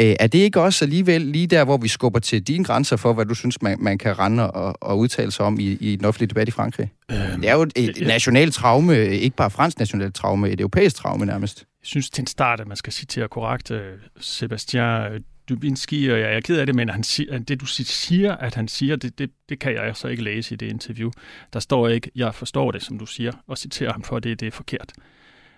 øh, 0.00 0.16
er 0.20 0.26
det 0.26 0.38
ikke 0.38 0.60
også 0.60 0.84
alligevel 0.84 1.20
lige 1.20 1.46
der, 1.46 1.64
hvor 1.64 1.76
vi 1.76 1.88
skubber 1.88 2.20
til 2.20 2.42
dine 2.42 2.64
grænser 2.64 2.96
for, 2.96 3.12
hvad 3.12 3.24
du 3.24 3.34
synes, 3.34 3.62
man, 3.62 3.76
man 3.80 3.98
kan 3.98 4.18
rende 4.18 4.50
og, 4.50 4.76
og 4.80 4.98
udtale 4.98 5.32
sig 5.32 5.46
om 5.46 5.60
i, 5.60 5.64
i 5.64 5.96
den 5.96 6.04
offentlige 6.04 6.28
debat 6.28 6.48
i 6.48 6.50
Frankrig? 6.50 6.92
Øhm, 7.10 7.40
det 7.40 7.50
er 7.50 7.54
jo 7.54 7.62
et, 7.62 8.00
ja. 8.00 8.06
nationalt 8.06 8.54
traume, 8.54 9.06
ikke 9.06 9.36
bare 9.36 9.50
fransk 9.50 9.78
nationalt 9.78 10.14
traume, 10.14 10.50
et 10.50 10.60
europæisk 10.60 10.96
traume 10.96 11.26
nærmest. 11.26 11.58
Jeg 11.58 11.86
synes 11.86 12.10
til 12.10 12.22
en 12.22 12.26
start, 12.26 12.60
at 12.60 12.66
man 12.66 12.76
skal 12.76 12.92
citere 12.92 13.28
korrekt 13.28 13.70
øh, 13.70 13.92
Sebastian 14.20 15.22
Dubinski, 15.48 16.08
og 16.08 16.20
jeg 16.20 16.34
er 16.34 16.40
ked 16.40 16.58
af 16.58 16.66
det, 16.66 16.74
men 16.74 16.88
han 16.88 17.02
siger, 17.02 17.38
det 17.38 17.60
du 17.60 17.66
siger, 17.66 18.36
at 18.36 18.54
han 18.54 18.68
siger, 18.68 18.96
det, 18.96 19.18
det, 19.18 19.30
det 19.48 19.58
kan 19.58 19.72
jeg 19.72 19.96
så 19.96 20.08
ikke 20.08 20.22
læse 20.22 20.54
i 20.54 20.56
det 20.56 20.66
interview. 20.66 21.10
Der 21.52 21.60
står 21.60 21.88
ikke, 21.88 22.10
jeg 22.14 22.34
forstår 22.34 22.70
det, 22.70 22.82
som 22.82 22.98
du 22.98 23.06
siger, 23.06 23.32
og 23.46 23.58
citerer 23.58 23.92
ham 23.92 24.02
for, 24.02 24.16
at 24.16 24.24
det, 24.24 24.40
det 24.40 24.46
er 24.46 24.52
forkert. 24.52 24.92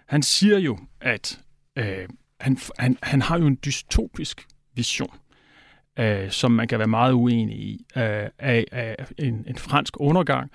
Han 0.06 0.22
siger 0.22 0.58
jo, 0.58 0.78
at 1.00 1.40
øh, 1.76 2.08
han, 2.40 2.58
han, 2.78 2.98
han 3.02 3.22
har 3.22 3.38
jo 3.38 3.46
en 3.46 3.58
dystopisk 3.64 4.46
vision, 4.74 5.16
øh, 5.98 6.30
som 6.30 6.52
man 6.52 6.68
kan 6.68 6.78
være 6.78 6.88
meget 6.88 7.12
uenig 7.12 7.58
i, 7.58 7.86
øh, 7.96 8.28
af, 8.38 8.64
af 8.72 8.96
en, 9.18 9.44
en 9.48 9.58
fransk 9.58 10.00
undergang, 10.00 10.50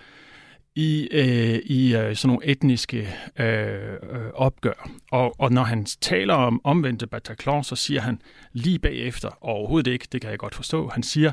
i, 0.79 1.07
øh, 1.11 1.59
i 1.65 1.95
øh, 1.95 2.15
sådan 2.15 2.27
nogle 2.27 2.45
etniske 2.45 3.09
øh, 3.39 3.93
øh, 3.93 4.29
opgør. 4.33 4.89
Og, 5.11 5.35
og 5.39 5.51
når 5.51 5.63
han 5.63 5.85
taler 5.85 6.33
om 6.33 6.61
omvendte 6.63 7.07
Bataclan, 7.07 7.63
så 7.63 7.75
siger 7.75 8.01
han 8.01 8.21
lige 8.53 8.79
bagefter, 8.79 9.29
overhovedet 9.41 9.91
ikke, 9.91 10.07
det 10.11 10.21
kan 10.21 10.29
jeg 10.29 10.39
godt 10.39 10.55
forstå, 10.55 10.87
han 10.87 11.03
siger, 11.03 11.31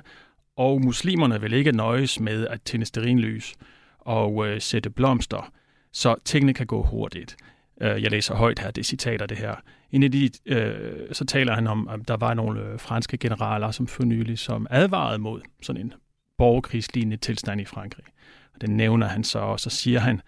og 0.56 0.80
muslimerne 0.80 1.40
vil 1.40 1.52
ikke 1.52 1.72
nøjes 1.72 2.20
med 2.20 2.46
at 2.46 2.62
tænde 2.62 2.86
sterinlys 2.86 3.54
og 3.98 4.46
øh, 4.46 4.60
sætte 4.60 4.90
blomster, 4.90 5.52
så 5.92 6.14
tingene 6.24 6.54
kan 6.54 6.66
gå 6.66 6.82
hurtigt. 6.82 7.36
Øh, 7.80 8.02
jeg 8.02 8.10
læser 8.10 8.34
højt 8.34 8.58
her, 8.58 8.70
det 8.70 8.86
citater 8.86 9.26
det 9.26 9.36
her. 9.36 9.54
En 9.92 10.02
af 10.02 10.12
de, 10.12 10.30
øh, 10.46 10.98
så 11.12 11.24
taler 11.24 11.54
han 11.54 11.66
om, 11.66 11.88
at 11.88 12.08
der 12.08 12.16
var 12.16 12.34
nogle 12.34 12.60
øh, 12.60 12.80
franske 12.80 13.16
generaler, 13.16 13.70
som 13.70 13.86
for 13.86 14.04
nylig, 14.04 14.38
som 14.38 14.66
advarede 14.70 15.18
mod 15.18 15.40
sådan 15.62 15.82
en 15.82 15.92
borgerkrigslignende 16.38 17.16
tilstand 17.16 17.60
i 17.60 17.64
Frankrig. 17.64 18.04
Den 18.60 18.76
nævner 18.76 19.06
han 19.06 19.24
så, 19.24 19.38
og 19.38 19.60
så 19.60 19.70
siger 19.70 20.00
han, 20.00 20.20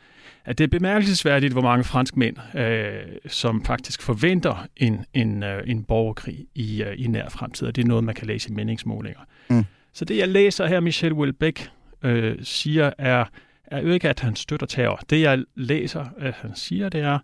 at 0.44 0.58
det 0.58 0.64
er 0.64 0.68
bemærkelsesværdigt, 0.68 1.52
hvor 1.52 1.62
mange 1.62 1.84
franskmænd, 1.84 2.36
øh, 2.54 3.02
som 3.26 3.64
faktisk 3.64 4.02
forventer 4.02 4.66
en, 4.76 5.04
en, 5.14 5.42
øh, 5.42 5.62
en 5.66 5.84
borgerkrig 5.84 6.46
i, 6.54 6.82
øh, 6.82 6.94
i 6.98 7.06
nær 7.06 7.28
fremtid, 7.28 7.68
og 7.68 7.76
det 7.76 7.84
er 7.84 7.88
noget, 7.88 8.04
man 8.04 8.14
kan 8.14 8.26
læse 8.26 8.50
i 8.50 8.52
meningsmålinger. 8.52 9.20
Mm. 9.50 9.64
Så 9.92 10.04
det, 10.04 10.16
jeg 10.16 10.28
læser 10.28 10.66
her, 10.66 10.80
Michel 10.80 11.12
Houellebecq 11.12 11.70
øh, 12.02 12.36
siger, 12.42 12.90
er, 12.98 13.24
er 13.64 13.80
jo 13.80 13.88
ikke, 13.88 14.08
at 14.08 14.20
han 14.20 14.36
støtter 14.36 14.66
terror. 14.66 15.00
Det, 15.10 15.20
jeg 15.20 15.44
læser, 15.54 16.04
at 16.18 16.34
han 16.34 16.56
siger, 16.56 16.88
det 16.88 17.00
er, 17.00 17.18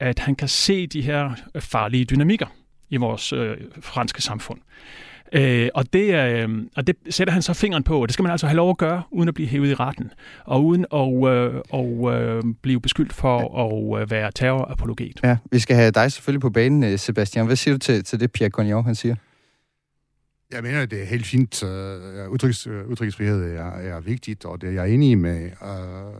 at 0.00 0.18
han 0.18 0.34
kan 0.34 0.48
se 0.48 0.86
de 0.86 1.02
her 1.02 1.30
farlige 1.60 2.04
dynamikker 2.04 2.46
i 2.90 2.96
vores 2.96 3.32
øh, 3.32 3.56
franske 3.80 4.22
samfund. 4.22 4.60
Øh, 5.34 5.68
og, 5.74 5.92
det, 5.92 6.14
øh, 6.14 6.48
og 6.76 6.86
det 6.86 6.96
sætter 7.10 7.32
han 7.32 7.42
så 7.42 7.52
fingeren 7.52 7.82
på, 7.82 8.02
og 8.02 8.08
det 8.08 8.12
skal 8.14 8.22
man 8.22 8.32
altså 8.32 8.46
have 8.46 8.56
lov 8.56 8.70
at 8.70 8.78
gøre, 8.78 9.02
uden 9.10 9.28
at 9.28 9.34
blive 9.34 9.48
hævet 9.48 9.68
i 9.68 9.74
retten, 9.74 10.10
og 10.44 10.64
uden 10.64 10.86
at 10.92 11.34
øh, 11.34 11.60
og, 11.70 12.12
øh, 12.12 12.42
blive 12.62 12.80
beskyldt 12.80 13.12
for 13.12 13.58
at 13.96 14.02
øh, 14.02 14.10
være 14.10 14.30
terrorapologet. 14.34 15.20
Ja, 15.24 15.36
vi 15.52 15.58
skal 15.58 15.76
have 15.76 15.90
dig 15.90 16.12
selvfølgelig 16.12 16.40
på 16.40 16.50
banen, 16.50 16.84
øh, 16.84 16.98
Sebastian. 16.98 17.46
Hvad 17.46 17.56
siger 17.56 17.74
du 17.74 17.78
til, 17.78 18.04
til 18.04 18.20
det, 18.20 18.32
Pierre 18.32 18.50
Cognon, 18.50 18.84
han 18.84 18.94
siger? 18.94 19.14
Jeg 20.52 20.62
mener, 20.62 20.86
det 20.86 21.02
er 21.02 21.06
helt 21.06 21.26
fint. 21.26 21.62
Uh, 21.62 21.68
udtryks, 22.30 22.66
udtryksfrihed 22.66 23.56
er, 23.56 23.70
er 23.70 24.00
vigtigt, 24.00 24.44
og 24.44 24.60
det 24.60 24.68
er 24.68 24.72
jeg 24.72 24.90
enig 24.90 25.18
med. 25.18 25.50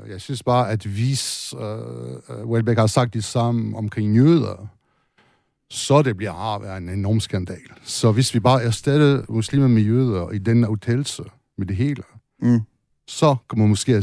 Jeg 0.08 0.20
synes 0.20 0.42
bare, 0.42 0.70
at 0.70 0.84
hvis 0.84 1.54
uh, 1.54 2.50
Welbeck 2.50 2.78
har 2.78 2.86
sagt 2.86 3.14
det 3.14 3.24
samme 3.24 3.76
omkring 3.76 4.16
jøder, 4.16 4.68
så 5.74 6.02
det 6.02 6.16
bliver 6.16 6.32
har 6.32 6.76
en 6.76 6.88
enorm 6.88 7.20
skandal. 7.20 7.58
Så 7.82 8.12
hvis 8.12 8.34
vi 8.34 8.40
bare 8.40 8.62
erstatter 8.62 9.22
muslimer 9.28 9.68
med 9.68 9.82
jøder 9.82 10.30
i 10.30 10.38
den 10.38 10.66
udtalelse 10.68 11.22
med 11.58 11.66
det 11.66 11.76
hele, 11.76 12.02
mm. 12.42 12.60
så 13.08 13.36
kan 13.50 13.58
man 13.58 13.68
måske 13.68 13.94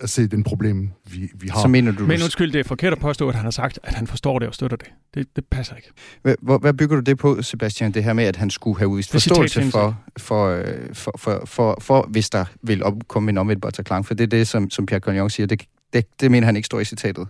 at 0.00 0.10
se 0.10 0.26
den 0.26 0.42
problem, 0.44 0.90
vi, 1.10 1.30
vi 1.34 1.48
har. 1.48 1.60
Så 1.62 1.68
mener 1.68 1.92
du... 1.92 2.06
Men 2.06 2.22
undskyld, 2.22 2.52
det 2.52 2.60
er 2.60 2.64
forkert 2.64 2.92
at 2.92 2.98
påstå, 2.98 3.28
at 3.28 3.34
han 3.34 3.44
har 3.44 3.50
sagt, 3.50 3.78
at 3.82 3.94
han 3.94 4.06
forstår 4.06 4.38
det 4.38 4.48
og 4.48 4.54
støtter 4.54 4.76
det. 4.76 4.88
Det, 5.14 5.36
det 5.36 5.44
passer 5.50 5.76
ikke. 5.76 5.88
Hvad, 6.22 6.34
hvor- 6.42 6.58
hvad 6.58 6.74
bygger 6.74 6.96
du 6.96 7.02
det 7.02 7.18
på, 7.18 7.42
Sebastian, 7.42 7.92
det 7.92 8.04
her 8.04 8.12
med, 8.12 8.24
at 8.24 8.36
han 8.36 8.50
skulle 8.50 8.78
have 8.78 8.88
udvist 8.88 9.10
forståelse 9.10 9.70
for, 9.70 9.98
for, 10.18 10.46
øh, 10.48 10.64
for, 10.92 11.14
for, 11.18 11.42
for, 11.46 11.78
for, 11.80 12.06
hvis 12.10 12.30
der 12.30 12.44
vil 12.62 12.84
opkomme 12.84 13.30
en 13.30 13.38
omvendt 13.38 13.62
Bataclan? 13.62 14.04
For 14.04 14.14
det 14.14 14.24
er 14.24 14.28
det, 14.28 14.48
som, 14.48 14.70
som 14.70 14.86
Pierre 14.86 15.00
Cognon 15.00 15.30
siger, 15.30 15.46
det, 15.46 15.62
det, 15.92 16.20
det 16.20 16.30
mener 16.30 16.46
han 16.46 16.56
ikke 16.56 16.66
står 16.66 16.80
i 16.80 16.84
citatet. 16.84 17.28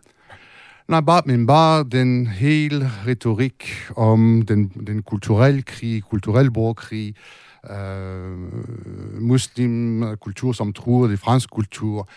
Nej, 0.88 1.00
bare, 1.00 1.22
men 1.24 1.46
bare 1.46 1.84
den 1.84 2.26
hele 2.26 2.90
retorik 3.06 3.64
om 3.96 4.42
den, 4.42 4.68
den 4.68 5.02
kulturelle 5.02 5.62
krig, 5.62 6.02
kulturel 6.02 6.50
borgerkrig, 6.50 7.14
øh, 7.70 8.38
muslimkultur, 9.20 10.52
som 10.52 10.72
truer 10.72 11.08
det 11.08 11.18
franske 11.18 11.50
kultur, 11.50 12.08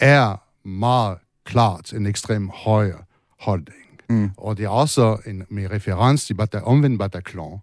er 0.00 0.42
meget 0.68 1.18
klart 1.44 1.92
en 1.92 2.06
ekstrem 2.06 2.50
højre 2.54 2.98
holdning. 3.40 4.00
Mm. 4.08 4.30
Og 4.36 4.56
det 4.56 4.64
er 4.64 4.68
også 4.68 5.16
en, 5.26 5.44
med 5.48 5.70
reference 5.70 6.26
til 6.26 6.34
bata, 6.34 6.60
omvendt 6.60 6.98
Bataclan. 6.98 7.58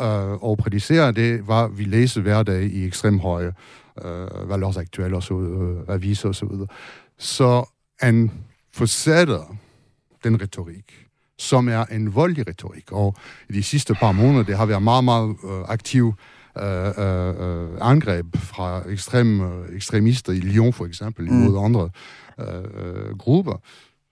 Øh, 0.00 0.32
og 0.44 0.58
prædicere 0.58 1.12
det, 1.12 1.40
hvad 1.40 1.76
vi 1.76 1.84
læser 1.84 2.20
hver 2.20 2.42
dag 2.42 2.62
i 2.62 2.86
ekstrem 2.86 3.18
højre, 3.18 3.52
øh, 4.04 4.48
Valeurs 4.48 4.76
Aktuelle 4.76 5.16
og 5.16 5.22
så, 5.22 5.40
øh, 5.40 5.94
aviser 5.94 6.28
og 6.28 6.34
så 6.34 6.46
videre. 6.46 6.66
Så 7.18 7.64
han 8.00 8.30
fortsætter 8.72 9.56
den 10.24 10.42
retorik, 10.42 11.06
som 11.38 11.68
er 11.68 11.84
en 11.84 12.14
voldelig 12.14 12.48
retorik. 12.48 12.92
Og 12.92 13.14
i 13.48 13.52
de 13.52 13.62
sidste 13.62 13.94
par 13.94 14.12
måneder, 14.12 14.42
det 14.44 14.56
har 14.56 14.66
været 14.66 14.82
meget, 14.82 15.04
meget 15.04 15.36
øh, 15.44 15.60
aktiv 15.68 16.14
øh, 16.58 16.86
øh, 16.98 17.68
angreb 17.80 18.26
fra 18.36 18.82
ekstrem, 18.88 19.40
øh, 19.40 19.76
ekstremister 19.76 20.32
i 20.32 20.40
Lyon 20.40 20.72
for 20.72 20.86
eksempel, 20.86 21.30
Mm. 21.32 21.42
imod 21.42 21.64
andre 21.64 21.90
øh, 22.40 22.64
øh, 23.08 23.18
grupper. 23.18 23.60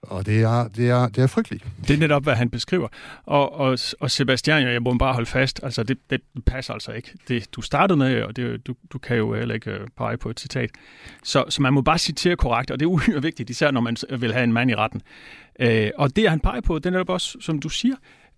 Og 0.01 0.25
det 0.25 0.41
er, 0.41 0.67
det, 0.67 0.89
er, 0.89 1.07
det 1.07 1.23
er 1.23 1.27
frygteligt. 1.27 1.65
Det 1.87 1.93
er 1.93 1.97
netop, 1.97 2.23
hvad 2.23 2.35
han 2.35 2.49
beskriver. 2.49 2.87
Og, 3.25 3.53
og, 3.53 3.77
og 3.99 4.11
Sebastian, 4.11 4.63
jeg 4.63 4.81
må 4.81 4.93
bare 4.93 5.13
holde 5.13 5.25
fast, 5.25 5.59
altså 5.63 5.83
det, 5.83 5.97
det 6.09 6.21
passer 6.45 6.73
altså 6.73 6.91
ikke. 6.91 7.11
Det, 7.27 7.55
du 7.55 7.61
startede 7.61 7.97
med, 7.97 8.23
og 8.23 8.35
det, 8.35 8.67
du, 8.67 8.75
du 8.93 8.97
kan 8.97 9.17
jo 9.17 9.33
heller 9.33 9.55
ikke 9.55 9.71
øh, 9.71 9.87
pege 9.97 10.17
på 10.17 10.29
et 10.29 10.39
citat. 10.39 10.69
Så, 11.23 11.45
så 11.49 11.61
man 11.61 11.73
må 11.73 11.81
bare 11.81 11.97
citere 11.97 12.35
korrekt, 12.35 12.71
og 12.71 12.79
det 12.79 12.85
er 12.85 12.89
uhyre 12.97 13.21
vigtigt, 13.21 13.49
især 13.49 13.71
når 13.71 13.81
man 13.81 13.97
vil 14.19 14.33
have 14.33 14.43
en 14.43 14.53
mand 14.53 14.71
i 14.71 14.75
retten. 14.75 15.01
Øh, 15.59 15.91
og 15.97 16.15
det, 16.15 16.29
han 16.29 16.39
peger 16.39 16.61
på, 16.61 16.79
det 16.79 16.85
er 16.85 16.91
netop 16.91 17.09
også, 17.09 17.37
som 17.41 17.59
du 17.59 17.69
siger, 17.69 17.95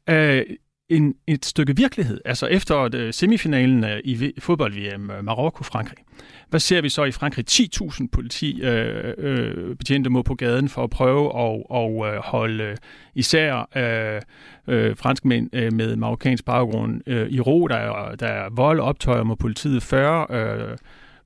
øh, 0.09 0.45
en, 0.91 1.15
et 1.27 1.45
stykke 1.45 1.75
virkelighed. 1.75 2.21
Altså 2.25 2.45
efter 2.45 2.89
øh, 2.93 3.13
semifinalen 3.13 3.83
øh, 3.83 4.00
i 4.03 4.33
fodbold-VM 4.39 5.12
øh, 5.12 5.19
Marokko-Frankrig, 5.19 6.05
hvad 6.50 6.60
ser 6.60 6.81
vi 6.81 6.89
så 6.89 7.03
i 7.03 7.12
Frankrig? 7.12 7.45
10.000 7.51 8.07
politi 8.12 8.62
øh, 8.62 9.13
øh, 9.17 9.75
betjente 9.75 10.10
må 10.10 10.21
på 10.21 10.36
gaden 10.36 10.69
for 10.69 10.83
at 10.83 10.89
prøve 10.89 11.25
at 11.25 11.63
og, 11.69 12.07
øh, 12.07 12.19
holde 12.24 12.77
især 13.15 13.69
øh, 13.75 14.21
øh, 14.67 14.98
franskmænd 14.98 15.50
øh, 15.53 15.74
med 15.74 15.95
marokkansk 15.95 16.45
baggrund 16.45 17.01
øh, 17.07 17.29
i 17.29 17.39
ro. 17.39 17.67
Der 17.67 17.75
er, 17.75 18.15
der 18.15 18.27
er 18.27 18.50
vold 18.50 18.79
optøjer 18.79 19.24
mod 19.24 19.36
politiet. 19.36 19.83
40 19.83 20.25
øh, 20.29 20.77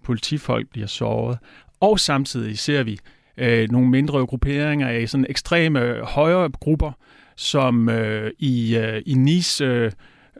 politifolk 0.03 0.69
bliver 0.69 0.88
såret. 0.88 1.38
Og 1.79 2.00
samtidig 2.00 2.60
ser 2.60 2.84
vi 2.84 3.00
øh, 3.38 3.72
nogle 3.72 3.89
mindre 3.89 4.25
grupperinger 4.25 4.88
af 4.88 5.10
sådan 5.10 5.25
ekstreme 5.29 6.00
højre 6.03 6.50
grupper, 6.50 6.91
som 7.35 7.89
øh, 7.89 8.31
i, 8.39 8.77
øh, 8.77 9.01
i 9.05 9.13
Nice 9.13 9.65
øh, 9.65 9.91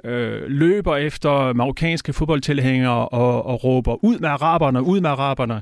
øh, 0.04 0.42
løber 0.48 0.96
efter 0.96 1.54
marokkanske 1.54 2.14
fodboldtilhængere 2.14 3.10
og, 3.10 3.46
og 3.46 3.64
råber 3.64 4.04
ud 4.04 4.20
med 4.20 4.30
araberne, 4.30 4.84
ud 4.84 5.02
med 5.02 5.10
araberne. 5.10 5.62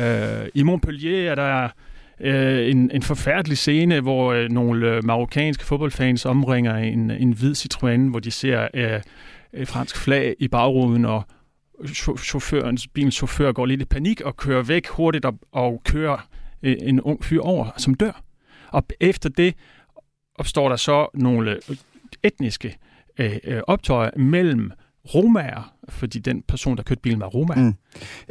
Øh, 0.00 0.48
I 0.54 0.62
Montpellier 0.62 1.30
er 1.30 1.34
der 1.34 1.68
øh, 2.20 2.70
en, 2.70 2.90
en 2.90 3.02
forfærdelig 3.02 3.58
scene, 3.58 4.00
hvor 4.00 4.32
øh, 4.32 4.50
nogle 4.50 4.88
øh, 4.88 5.04
marokkanske 5.04 5.64
fodboldfans 5.64 6.26
omringer 6.26 6.76
en, 6.76 7.10
en 7.10 7.32
hvid 7.32 7.54
Citroën, 7.54 8.10
hvor 8.10 8.20
de 8.20 8.30
ser 8.30 8.68
øh, 8.74 9.00
et 9.52 9.68
fransk 9.68 9.96
flag 9.96 10.34
i 10.38 10.48
bagruden, 10.48 11.04
og 11.04 11.24
chaufførens, 12.18 12.86
bilens 12.86 13.14
chauffør 13.14 13.52
går 13.52 13.66
lidt 13.66 13.82
i 13.82 13.84
panik 13.84 14.20
og 14.20 14.36
kører 14.36 14.62
væk 14.62 14.88
hurtigt 14.88 15.24
og, 15.24 15.38
og 15.52 15.82
kører 15.84 16.28
øh, 16.62 16.76
en 16.82 17.00
ung 17.00 17.24
fyr 17.24 17.40
over, 17.40 17.66
som 17.76 17.94
dør. 17.94 18.20
Og 18.68 18.82
efter 19.00 19.28
det 19.28 19.54
opstår 20.38 20.68
der 20.68 20.76
så 20.76 21.06
nogle 21.14 21.60
etniske 22.22 22.76
øh, 23.18 23.36
øh, 23.44 23.60
optøjer 23.66 24.10
mellem 24.16 24.70
romager, 25.14 25.74
fordi 25.88 26.18
den 26.18 26.42
person, 26.48 26.76
der 26.76 26.82
kørte 26.82 27.00
bilen, 27.00 27.20
var 27.20 27.26
roma, 27.26 27.54
Mm. 27.54 27.62
mm. 27.62 27.74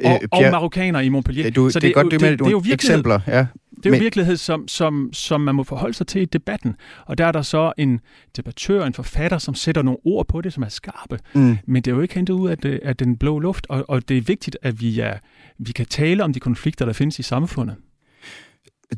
og, 0.05 0.22
og 0.31 0.41
marokkaner 0.51 1.00
i 1.00 1.10
Montpellier. 1.10 1.51
du, 1.51 1.69
så 1.69 1.79
det, 1.79 1.89
er 1.89 1.93
godt, 1.93 2.12
det, 2.12 2.19
det, 2.19 2.39
det 2.39 2.48
er 2.48 2.51
jo 2.51 2.63
eksempler. 2.74 3.19
Ja. 3.27 3.38
det 3.38 3.86
er 3.86 3.89
jo 3.89 3.91
Men- 3.91 4.01
virkelighed, 4.01 4.38
som, 4.38 4.67
som, 4.67 5.10
som 5.13 5.41
man 5.41 5.55
må 5.55 5.63
forholde 5.63 5.93
sig 5.93 6.07
til 6.07 6.22
i 6.22 6.25
debatten. 6.25 6.75
Og 7.05 7.17
der 7.17 7.25
er 7.25 7.31
der 7.31 7.41
så 7.41 7.74
en 7.77 8.00
debattør, 8.38 8.86
en 8.86 8.93
forfatter, 8.93 9.38
som 9.38 9.55
sætter 9.55 9.81
nogle 9.81 9.98
ord 10.05 10.27
på 10.27 10.41
det, 10.41 10.53
som 10.53 10.63
er 10.63 10.69
skarpe. 10.69 11.19
Mm. 11.33 11.57
Men 11.65 11.81
det 11.83 11.91
er 11.91 11.95
jo 11.95 12.01
ikke 12.01 12.15
hentet 12.15 12.33
ud 12.33 12.50
af, 12.50 12.57
det, 12.57 12.79
af 12.83 12.98
den 12.98 13.17
blå 13.17 13.39
luft, 13.39 13.65
og, 13.69 13.86
og 13.88 14.10
det 14.10 14.17
er 14.17 14.22
vigtigt, 14.22 14.57
at 14.62 14.81
vi, 14.81 15.00
er, 15.00 15.17
vi 15.57 15.72
kan 15.72 15.86
tale 15.86 16.24
om 16.24 16.33
de 16.33 16.39
konflikter, 16.39 16.86
der 16.86 16.93
findes 16.93 17.19
i 17.19 17.24
samfundet. 17.24 17.75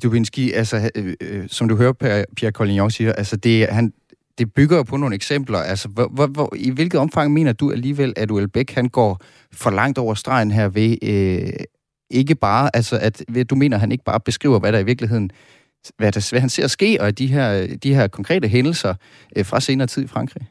Dubinski, 0.03 0.51
altså, 0.51 0.89
øh, 0.95 1.13
øh, 1.21 1.43
som 1.47 1.67
du 1.67 1.75
hører 1.75 2.23
Pierre 2.35 2.51
Collignon 2.51 2.91
siger, 2.91 3.13
altså 3.13 3.35
det, 3.35 3.67
han, 3.67 3.93
det 4.37 4.53
bygger 4.53 4.77
jo 4.77 4.83
på 4.83 4.97
nogle 4.97 5.15
eksempler. 5.15 5.59
Altså, 5.59 5.87
hvor, 5.87 6.07
hvor, 6.07 6.27
hvor, 6.27 6.53
I 6.55 6.69
hvilket 6.69 6.99
omfang 6.99 7.33
mener 7.33 7.53
du 7.53 7.71
alligevel, 7.71 8.13
at 8.15 8.31
Uelbæk 8.31 8.71
han 8.71 8.89
går 8.89 9.21
for 9.53 9.69
langt 9.69 9.97
over 9.97 10.13
stregen 10.13 10.51
her 10.51 10.67
ved 10.67 10.97
øh, 11.01 11.65
ikke 12.09 12.35
bare, 12.35 12.75
altså 12.75 12.97
at 13.01 13.23
ved, 13.29 13.45
du 13.45 13.55
mener, 13.55 13.77
at 13.77 13.81
han 13.81 13.91
ikke 13.91 14.03
bare 14.03 14.19
beskriver, 14.19 14.59
hvad 14.59 14.71
der 14.73 14.79
i 14.79 14.85
virkeligheden, 14.85 15.31
hvad, 15.97 16.11
der, 16.11 16.27
hvad 16.31 16.39
han 16.39 16.49
ser 16.49 16.67
ske, 16.67 16.97
og 16.99 17.17
de 17.17 17.27
her, 17.27 17.77
de 17.83 17.95
her 17.95 18.07
konkrete 18.07 18.47
hændelser 18.47 18.93
øh, 19.35 19.45
fra 19.45 19.59
senere 19.59 19.87
tid 19.87 20.03
i 20.03 20.07
Frankrig? 20.07 20.47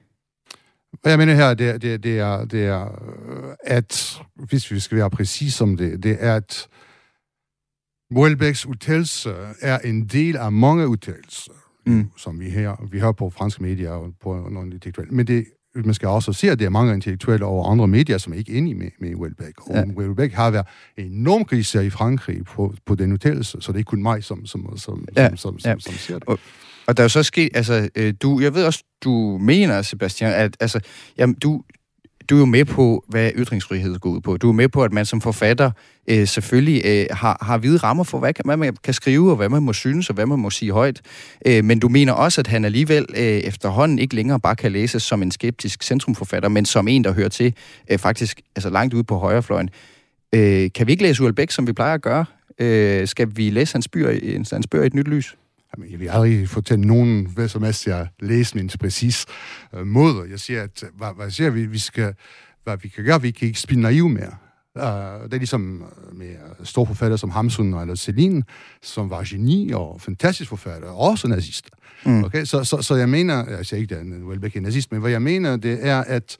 Hvad 1.02 1.12
jeg 1.12 1.18
mener 1.18 1.34
her, 1.34 1.54
det, 1.54 1.82
det, 1.82 2.02
det, 2.02 2.18
er, 2.18 2.44
det 2.44 2.66
er, 2.66 3.00
at, 3.64 4.20
hvis 4.34 4.70
vi 4.70 4.80
skal 4.80 4.98
være 4.98 5.10
præcis 5.10 5.60
om 5.60 5.76
det, 5.76 6.02
det 6.02 6.16
er, 6.20 6.36
at 6.36 6.66
Welbecks 8.12 8.66
udtalelse 8.66 9.34
er 9.60 9.78
en 9.78 10.06
del 10.06 10.36
af 10.36 10.52
mange 10.52 10.88
udtalelser, 10.88 11.52
Mm. 11.86 11.92
mm. 11.92 12.10
som 12.16 12.40
vi 12.40 12.50
her, 12.50 12.88
vi 12.92 13.00
hører 13.00 13.12
på 13.12 13.30
franske 13.30 13.62
medier 13.62 13.90
og 13.90 14.12
på 14.22 14.48
nogle 14.50 14.72
intellektuelle. 14.72 15.14
Men 15.14 15.26
det, 15.26 15.44
man 15.74 15.94
skal 15.94 16.08
også 16.08 16.32
se, 16.32 16.50
at 16.50 16.58
der 16.58 16.64
er 16.66 16.70
mange 16.70 16.94
intellektuelle 16.94 17.46
og 17.46 17.70
andre 17.72 17.88
medier, 17.88 18.18
som 18.18 18.32
er 18.32 18.36
ikke 18.36 18.52
enige 18.52 18.74
med, 18.74 18.88
med 19.00 19.14
Welbeck. 19.14 19.60
Og 19.68 19.74
Ja. 19.74 19.84
Welbeck 19.96 20.34
har 20.34 20.50
været 20.50 20.66
enormt 20.96 21.48
kritiseret 21.48 21.84
i 21.84 21.90
Frankrig 21.90 22.44
på, 22.44 22.74
på 22.86 22.94
den 22.94 23.12
udtalelse, 23.12 23.58
så 23.60 23.72
det 23.72 23.76
er 23.76 23.78
ikke 23.78 23.88
kun 23.88 24.02
mig, 24.02 24.24
som, 24.24 24.46
som, 24.46 24.76
som, 24.76 25.04
Ja, 25.16 25.28
som, 25.28 25.36
som, 25.36 25.58
som, 25.58 25.68
ja. 25.70 25.72
som, 25.78 25.80
som 25.80 25.92
ser 25.94 26.18
det. 26.18 26.28
Og 26.86 26.96
der 26.96 27.02
er 27.02 27.04
jo 27.04 27.08
så 27.08 27.22
sket, 27.22 27.48
altså, 27.54 27.88
øh, 27.96 28.14
du, 28.22 28.40
jeg 28.40 28.54
ved 28.54 28.64
også, 28.64 28.84
du 29.04 29.38
mener, 29.38 29.82
Sebastian, 29.82 30.32
at 30.32 30.56
altså, 30.60 30.80
jamen, 31.18 31.34
du, 31.34 31.62
du 32.30 32.34
er 32.34 32.38
jo 32.38 32.44
med 32.44 32.64
på, 32.64 33.04
hvad 33.08 33.30
ytringsfrihed 33.36 33.98
går 33.98 34.10
ud 34.10 34.20
på. 34.20 34.36
Du 34.36 34.48
er 34.48 34.52
med 34.52 34.68
på, 34.68 34.82
at 34.84 34.92
man 34.92 35.06
som 35.06 35.20
forfatter 35.20 35.70
øh, 36.08 36.28
selvfølgelig 36.28 36.82
øh, 36.84 37.06
har, 37.10 37.38
har 37.42 37.58
hvide 37.58 37.76
rammer 37.76 38.04
for, 38.04 38.18
hvad, 38.18 38.32
kan, 38.32 38.42
hvad 38.44 38.56
man 38.56 38.76
kan 38.84 38.94
skrive, 38.94 39.30
og 39.30 39.36
hvad 39.36 39.48
man 39.48 39.62
må 39.62 39.72
synes, 39.72 40.08
og 40.08 40.14
hvad 40.14 40.26
man 40.26 40.38
må 40.38 40.50
sige 40.50 40.72
højt. 40.72 41.00
Øh, 41.46 41.64
men 41.64 41.78
du 41.78 41.88
mener 41.88 42.12
også, 42.12 42.40
at 42.40 42.46
han 42.46 42.64
alligevel 42.64 43.06
øh, 43.16 43.22
efterhånden 43.22 43.98
ikke 43.98 44.14
længere 44.14 44.40
bare 44.40 44.56
kan 44.56 44.72
læses 44.72 45.02
som 45.02 45.22
en 45.22 45.30
skeptisk 45.30 45.82
centrumforfatter, 45.82 46.48
men 46.48 46.64
som 46.64 46.88
en, 46.88 47.04
der 47.04 47.12
hører 47.12 47.28
til 47.28 47.54
øh, 47.90 47.98
faktisk 47.98 48.40
altså 48.56 48.70
langt 48.70 48.94
ude 48.94 49.04
på 49.04 49.18
højrefløjen. 49.18 49.70
Øh, 50.34 50.70
kan 50.74 50.86
vi 50.86 50.92
ikke 50.92 51.02
læse 51.02 51.22
Ulbæk, 51.22 51.50
som 51.50 51.66
vi 51.66 51.72
plejer 51.72 51.94
at 51.94 52.02
gøre? 52.02 52.24
Øh, 52.58 53.08
skal 53.08 53.28
vi 53.36 53.50
læse 53.50 53.74
hans 53.74 53.88
bøger, 53.88 54.44
hans 54.52 54.66
bøger 54.66 54.84
i 54.84 54.86
et 54.86 54.94
nyt 54.94 55.08
lys? 55.08 55.36
Jamen, 55.76 55.92
jeg 55.92 56.00
vil 56.00 56.08
aldrig 56.08 56.48
fortælle 56.48 56.84
nogen, 56.84 57.26
hvad 57.34 57.48
som 57.48 57.62
helst, 57.62 57.86
jeg 57.86 58.08
læser 58.20 58.56
min 58.56 58.70
præcis 58.80 59.26
øh, 59.74 59.86
måde. 59.86 60.30
Jeg 60.30 60.40
siger, 60.40 60.62
at 60.62 60.82
øh, 60.82 60.88
hvad, 60.96 61.08
hvad 61.16 61.30
siger, 61.30 61.50
vi, 61.50 61.66
vi 61.66 61.78
skal, 61.78 62.14
hvad 62.64 62.76
vi 62.82 62.88
kan 62.88 63.04
gøre, 63.04 63.22
vi 63.22 63.30
kan 63.30 63.48
ikke 63.48 63.60
spille 63.60 63.82
naiv 63.82 64.08
mere. 64.08 64.32
Uh, 64.76 64.82
det 64.82 65.34
er 65.34 65.38
ligesom 65.38 65.82
øh, 65.82 66.18
med 66.18 66.36
store 66.64 66.86
forfattere 66.86 67.18
som 67.18 67.30
Hamsun 67.30 67.74
eller 67.74 67.94
Celine, 67.94 68.42
som 68.82 69.10
var 69.10 69.24
geni 69.26 69.70
og 69.72 70.00
fantastisk 70.00 70.48
forfatter, 70.48 70.88
og 70.88 70.98
også 70.98 71.28
nazister. 71.28 71.70
Mm. 72.06 72.24
Okay? 72.24 72.44
Så, 72.44 72.64
så, 72.64 72.82
så 72.82 72.94
jeg 72.94 73.08
mener, 73.08 73.50
jeg 73.50 73.66
siger 73.66 73.80
ikke, 73.80 73.96
at 73.96 74.06
Welbeck 74.06 74.56
er 74.56 74.60
nazist, 74.60 74.92
men 74.92 75.00
hvad 75.00 75.10
jeg 75.10 75.22
mener, 75.22 75.56
det 75.56 75.86
er, 75.86 76.00
at 76.00 76.36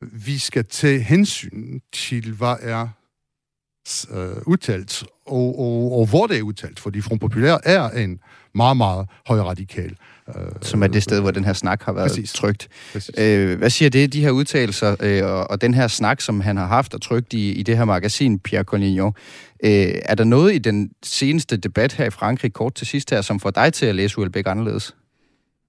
vi 0.00 0.38
skal 0.38 0.64
tage 0.64 1.00
hensyn 1.00 1.80
til, 1.92 2.32
hvad 2.32 2.56
er 2.60 2.88
øh, 4.10 4.36
udtalt, 4.46 5.04
og, 5.26 5.58
og, 5.58 5.98
og 5.98 6.06
hvor 6.06 6.26
det 6.26 6.38
er 6.38 6.42
udtalt, 6.42 6.80
fordi 6.80 7.00
Front 7.00 7.20
Populær 7.20 7.58
er 7.64 7.90
en 7.90 8.18
meget, 8.54 8.76
meget 8.76 9.06
højradikal. 9.26 9.96
Øh, 10.28 10.34
Som 10.62 10.82
er 10.82 10.86
det 10.86 11.02
sted, 11.02 11.20
hvor 11.20 11.30
den 11.30 11.44
her 11.44 11.52
snak 11.52 11.82
har 11.82 11.92
været 11.92 12.10
Præcis. 12.10 12.32
trygt. 12.32 12.68
Præcis. 12.92 13.14
Øh, 13.18 13.58
hvad 13.58 13.70
siger 13.70 13.90
det, 13.90 14.12
de 14.12 14.20
her 14.20 14.30
udtalelser, 14.30 14.96
øh, 15.00 15.24
og, 15.24 15.50
og 15.50 15.60
den 15.60 15.74
her 15.74 15.88
snak, 15.88 16.20
som 16.20 16.40
han 16.40 16.56
har 16.56 16.66
haft 16.66 16.94
og 16.94 17.02
trygt 17.02 17.32
i, 17.32 17.52
i 17.52 17.62
det 17.62 17.76
her 17.76 17.84
magasin, 17.84 18.38
Pierre 18.38 18.64
Collignon, 18.64 19.14
øh, 19.64 19.70
er 20.04 20.14
der 20.14 20.24
noget 20.24 20.54
i 20.54 20.58
den 20.58 20.90
seneste 21.02 21.56
debat 21.56 21.92
her 21.92 22.04
i 22.04 22.10
Frankrig, 22.10 22.52
kort 22.52 22.74
til 22.74 22.86
sidst 22.86 23.10
her, 23.10 23.22
som 23.22 23.40
får 23.40 23.50
dig 23.50 23.72
til 23.72 23.86
at 23.86 23.94
læse 23.94 24.18
Uelbæk 24.18 24.46
anderledes? 24.46 24.94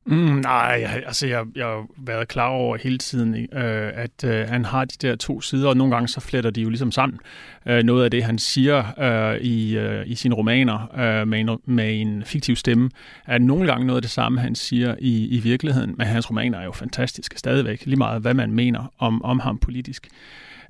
Mm, 0.08 0.16
nej, 0.18 1.02
altså 1.06 1.28
jeg, 1.28 1.46
jeg 1.56 1.66
har 1.66 1.86
været 1.98 2.28
klar 2.28 2.48
over 2.48 2.78
hele 2.78 2.98
tiden, 2.98 3.36
øh, 3.36 3.92
at 3.94 4.24
øh, 4.24 4.48
han 4.48 4.66
har 4.66 4.86
de 4.86 5.08
der 5.08 5.16
to 5.16 5.42
sider, 5.42 5.70
og 5.70 5.78
nogle 5.78 5.94
gange 5.94 6.08
så 6.08 6.20
fletter 6.20 6.50
de 6.50 6.62
jo 6.62 6.70
ligesom 6.70 6.92
sammen. 6.92 7.20
Øh, 7.66 7.84
noget 7.84 8.04
af 8.04 8.12
det, 8.12 8.24
han 8.24 8.38
siger 8.38 9.00
øh, 9.00 9.42
i, 9.42 9.78
øh, 9.78 10.04
i 10.08 10.16
sine 10.16 10.36
romaner 10.36 11.00
øh, 11.00 11.28
med, 11.28 11.40
en, 11.40 11.50
med 11.66 12.02
en 12.02 12.24
fiktiv 12.26 12.56
stemme, 12.56 12.90
er 13.28 13.38
nogle 13.38 13.68
gange 13.68 13.88
noget 13.88 13.98
af 13.98 14.02
det 14.02 14.12
samme, 14.12 14.40
han 14.40 14.56
siger 14.56 14.96
i, 15.00 15.28
i 15.28 15.40
virkeligheden. 15.40 15.96
Men 15.98 16.08
hans 16.08 16.30
romaner 16.30 16.60
er 16.60 16.64
jo 16.64 16.72
fantastiske 16.72 17.40
stadigvæk, 17.40 17.86
lige 17.86 17.98
meget 17.98 18.22
hvad 18.22 18.34
man 18.34 18.52
mener 18.52 18.94
om, 19.00 19.24
om 19.24 19.40
ham 19.40 19.58
politisk. 19.58 20.08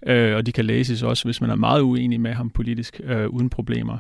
Øh, 0.08 0.36
og 0.36 0.46
de 0.46 0.52
kan 0.52 0.66
læses 0.66 1.04
også, 1.04 1.26
hvis 1.26 1.42
man 1.42 1.50
er 1.50 1.56
meget 1.56 1.82
uenig 1.82 2.22
med 2.22 2.34
ham 2.34 2.50
politisk, 2.50 3.02
øh, 3.04 3.28
uden 3.28 3.50
problemer. 3.50 3.98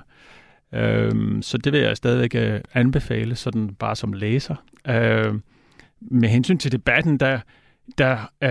Øhm, 0.74 1.41
så 1.41 1.57
det 1.57 1.74
vil 1.74 1.81
jeg 1.81 1.98
stadigvæk 1.98 2.36
øh, 2.36 2.62
anbefale, 2.74 3.36
sådan 3.36 3.75
bare 3.79 3.95
som 3.95 4.13
læser. 4.13 4.55
Øhm, 4.88 5.43
med 6.01 6.29
hensyn 6.29 6.57
til 6.57 6.72
debatten, 6.72 7.17
der, 7.17 7.39
der 7.98 8.13
øh, 8.41 8.50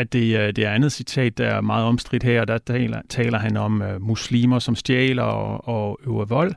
er 0.00 0.04
det, 0.04 0.38
øh, 0.38 0.52
det 0.56 0.64
andet 0.64 0.92
citat, 0.92 1.38
der 1.38 1.46
er 1.46 1.60
meget 1.60 1.84
omstridt 1.84 2.22
her, 2.22 2.44
der 2.44 2.58
taler, 2.58 3.00
taler 3.08 3.38
han 3.38 3.56
om 3.56 3.82
øh, 3.82 4.02
muslimer, 4.02 4.58
som 4.58 4.74
stjæler 4.74 5.22
og, 5.22 5.68
og 5.68 5.98
øver 6.06 6.24
vold. 6.24 6.54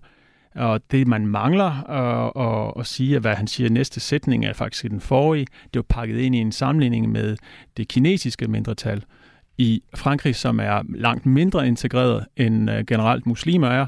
Og 0.55 0.81
det, 0.91 1.07
man 1.07 1.27
mangler 1.27 1.71
øh, 1.89 2.43
at, 2.45 2.47
at, 2.47 2.73
at 2.79 2.85
sige, 2.85 3.19
hvad 3.19 3.35
han 3.35 3.47
siger 3.47 3.69
næste 3.69 3.99
sætning 3.99 4.45
er 4.45 4.53
faktisk 4.53 4.85
i 4.85 4.87
den 4.87 5.01
forrige, 5.01 5.47
det 5.73 5.79
er 5.79 5.83
pakket 5.89 6.17
ind 6.17 6.35
i 6.35 6.37
en 6.37 6.51
sammenligning 6.51 7.09
med 7.09 7.37
det 7.77 7.87
kinesiske 7.87 8.47
mindretal 8.47 9.03
i 9.57 9.83
Frankrig, 9.95 10.35
som 10.35 10.59
er 10.59 10.81
langt 10.89 11.25
mindre 11.25 11.67
integreret 11.67 12.25
end 12.37 12.71
øh, 12.71 12.85
generelt 12.85 13.25
muslimer 13.25 13.67
er, 13.67 13.85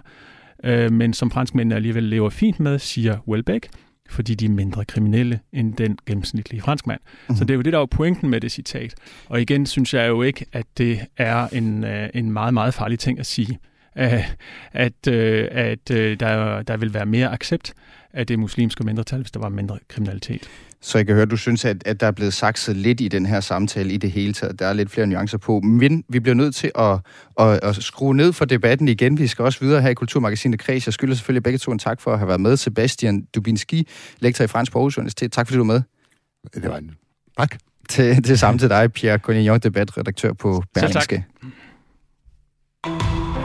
øh, 0.63 0.91
men 0.91 1.13
som 1.13 1.31
franskmændene 1.31 1.75
alligevel 1.75 2.03
lever 2.03 2.29
fint 2.29 2.59
med, 2.59 2.79
siger 2.79 3.17
Welbeck, 3.27 3.69
fordi 4.09 4.35
de 4.35 4.45
er 4.45 4.49
mindre 4.49 4.85
kriminelle 4.85 5.39
end 5.53 5.73
den 5.73 5.97
gennemsnitlige 6.05 6.61
franskmand. 6.61 6.99
Mm-hmm. 7.03 7.35
Så 7.35 7.43
det 7.43 7.51
er 7.51 7.55
jo 7.55 7.61
det, 7.61 7.73
der 7.73 7.79
er 7.79 7.85
pointen 7.85 8.29
med 8.29 8.41
det 8.41 8.51
citat. 8.51 8.95
Og 9.25 9.41
igen 9.41 9.65
synes 9.65 9.93
jeg 9.93 10.07
jo 10.07 10.21
ikke, 10.21 10.45
at 10.53 10.65
det 10.77 10.99
er 11.17 11.47
en, 11.47 11.83
øh, 11.83 12.09
en 12.13 12.31
meget, 12.31 12.53
meget 12.53 12.73
farlig 12.73 12.99
ting 12.99 13.19
at 13.19 13.25
sige. 13.25 13.59
At, 13.95 14.37
at, 14.71 15.07
at 15.07 15.87
der, 15.89 16.61
der 16.61 16.77
vil 16.77 16.93
være 16.93 17.05
mere 17.05 17.31
accept 17.31 17.73
af 18.13 18.27
det 18.27 18.39
muslimske 18.39 18.83
mindretal, 18.83 19.21
hvis 19.21 19.31
der 19.31 19.39
var 19.39 19.49
mindre 19.49 19.79
kriminalitet. 19.87 20.49
Så 20.81 20.97
jeg 20.97 21.05
kan 21.05 21.15
høre, 21.15 21.23
at 21.23 21.31
du 21.31 21.37
synes, 21.37 21.65
at, 21.65 21.83
at 21.85 21.99
der 21.99 22.07
er 22.07 22.11
blevet 22.11 22.33
sagt 22.33 22.59
så 22.59 22.73
lidt 22.73 23.01
i 23.01 23.07
den 23.07 23.25
her 23.25 23.39
samtale 23.39 23.91
i 23.91 23.97
det 23.97 24.11
hele 24.11 24.33
taget. 24.33 24.59
Der 24.59 24.65
er 24.65 24.73
lidt 24.73 24.91
flere 24.91 25.07
nuancer 25.07 25.37
på. 25.37 25.59
Men 25.59 26.03
vi 26.09 26.19
bliver 26.19 26.35
nødt 26.35 26.55
til 26.55 26.71
at, 26.75 26.99
at, 27.39 27.63
at 27.63 27.75
skrue 27.75 28.15
ned 28.15 28.33
for 28.33 28.45
debatten 28.45 28.87
igen. 28.87 29.19
Vi 29.19 29.27
skal 29.27 29.45
også 29.45 29.59
videre 29.59 29.81
her 29.81 29.89
i 29.89 29.93
Kulturmagasinet 29.93 30.59
Kreds. 30.59 30.87
Jeg 30.87 30.93
skylder 30.93 31.15
selvfølgelig 31.15 31.43
begge 31.43 31.59
to 31.59 31.71
en 31.71 31.79
tak 31.79 32.01
for 32.01 32.13
at 32.13 32.19
have 32.19 32.27
været 32.27 32.41
med. 32.41 32.57
Sebastian 32.57 33.25
Dubinski, 33.35 33.87
lektor 34.19 34.43
i 34.43 34.47
fransk 34.47 34.71
på 34.71 34.79
Aarhus 34.79 34.97
Universitet. 34.97 35.31
Tak 35.31 35.47
fordi 35.47 35.57
du 35.57 35.63
er 35.63 35.67
med. 35.67 35.81
Det 36.53 36.69
var 36.69 36.77
en 36.77 36.91
tak. 37.37 37.57
Til, 37.89 38.23
til 38.23 38.37
samme 38.37 38.59
til 38.59 38.69
dig, 38.69 38.93
Pierre 38.93 39.17
Collignon, 39.17 39.59
debatredaktør 39.59 40.33
på 40.33 40.63
Berlingske. 40.73 41.25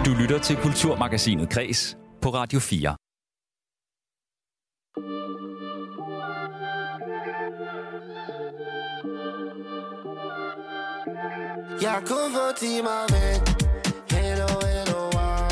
Du 0.06 0.14
lytter 0.20 0.38
til 0.38 0.56
Kulturmagasinet 0.56 1.48
Kreds 1.48 1.96
på 2.22 2.28
Radio 2.28 2.60
4. 2.60 2.96
Jeg 11.80 11.98
kunne 12.06 12.30
få 12.36 12.46
timer 12.60 13.00
væk 13.12 13.40
Hello, 14.10 14.46
hello, 14.72 15.00
ah. 15.18 15.50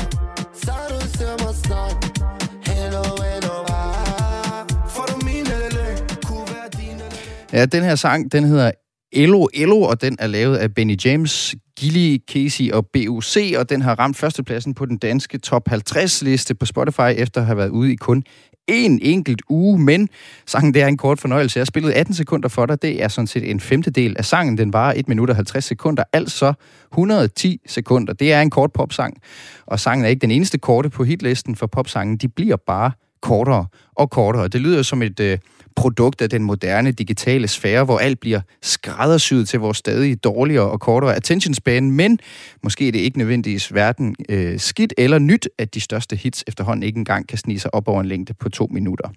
Så 0.53 0.73
du 0.89 1.17
ser 1.17 1.45
mig 1.45 1.55
snart 1.55 2.19
Hello, 2.67 3.03
hello, 3.23 3.55
ah. 3.69 4.65
For 4.89 5.03
du 5.11 5.25
min 5.25 5.43
lille 5.43 5.85
Kunne 6.23 6.47
være 6.53 6.69
din 6.73 6.97
lille 6.97 7.17
Ja, 7.53 7.65
den 7.65 7.83
her 7.83 7.95
sang, 7.95 8.31
den 8.31 8.43
hedder 8.43 8.71
Elo 9.13 9.47
Elo, 9.53 9.81
og 9.81 10.01
den 10.01 10.17
er 10.19 10.27
lavet 10.27 10.57
af 10.57 10.73
Benny 10.73 10.97
James, 11.05 11.55
Gilly, 11.79 12.17
Casey 12.31 12.71
og 12.71 12.87
BUC, 12.93 13.53
og 13.57 13.69
den 13.69 13.81
har 13.81 13.99
ramt 13.99 14.17
førstepladsen 14.17 14.73
på 14.73 14.85
den 14.85 14.97
danske 14.97 15.37
top 15.37 15.69
50-liste 15.71 16.53
på 16.53 16.65
Spotify, 16.65 17.11
efter 17.15 17.41
at 17.41 17.45
have 17.45 17.57
været 17.57 17.69
ude 17.69 17.93
i 17.93 17.95
kun 17.95 18.23
en 18.67 18.99
enkelt 19.01 19.41
uge, 19.49 19.79
men 19.79 20.09
sangen 20.45 20.73
det 20.73 20.81
er 20.81 20.87
en 20.87 20.97
kort 20.97 21.19
fornøjelse. 21.19 21.59
Jeg 21.59 21.67
spillede 21.67 21.93
18 21.93 22.15
sekunder 22.15 22.49
for 22.49 22.65
dig. 22.65 22.81
Det 22.81 23.03
er 23.03 23.07
sådan 23.07 23.27
set 23.27 23.51
en 23.51 23.59
femtedel 23.59 24.15
af 24.17 24.25
sangen. 24.25 24.57
Den 24.57 24.73
varer 24.73 24.93
1 24.95 25.07
minut 25.07 25.29
og 25.29 25.35
50 25.35 25.65
sekunder, 25.65 26.03
altså 26.13 26.53
110 26.93 27.61
sekunder. 27.67 28.13
Det 28.13 28.33
er 28.33 28.41
en 28.41 28.49
kort 28.49 28.73
popsang, 28.73 29.17
og 29.65 29.79
sangen 29.79 30.05
er 30.05 30.09
ikke 30.09 30.21
den 30.21 30.31
eneste 30.31 30.57
korte 30.57 30.89
på 30.89 31.03
hitlisten 31.03 31.55
for 31.55 31.67
popsangen. 31.67 32.17
De 32.17 32.27
bliver 32.27 32.57
bare 32.67 32.91
kortere 33.21 33.65
og 33.95 34.09
kortere. 34.09 34.47
Det 34.47 34.61
lyder 34.61 34.81
som 34.81 35.01
et 35.01 35.19
øh, 35.19 35.37
produkt 35.75 36.21
af 36.21 36.29
den 36.29 36.43
moderne 36.43 36.91
digitale 36.91 37.47
sfære, 37.47 37.83
hvor 37.83 37.99
alt 37.99 38.19
bliver 38.19 38.41
skræddersyet 38.61 39.49
til 39.49 39.59
vores 39.59 39.77
stadig 39.77 40.23
dårligere 40.23 40.71
og 40.71 40.79
kortere 40.79 41.15
attention 41.15 41.53
span, 41.53 41.91
men 41.91 42.19
måske 42.63 42.87
er 42.87 42.91
det 42.91 42.99
ikke 42.99 43.17
nødvendigvis 43.17 43.73
verden 43.73 44.15
øh, 44.29 44.59
skidt 44.59 44.93
eller 44.97 45.19
nyt, 45.19 45.49
at 45.57 45.73
de 45.73 45.79
største 45.79 46.15
hits 46.15 46.43
efterhånden 46.47 46.83
ikke 46.83 46.97
engang 46.97 47.27
kan 47.27 47.37
snige 47.37 47.59
sig 47.59 47.73
op 47.73 47.87
over 47.87 48.01
en 48.01 48.07
længde 48.07 48.33
på 48.33 48.49
to 48.49 48.67
minutter. 48.71 49.09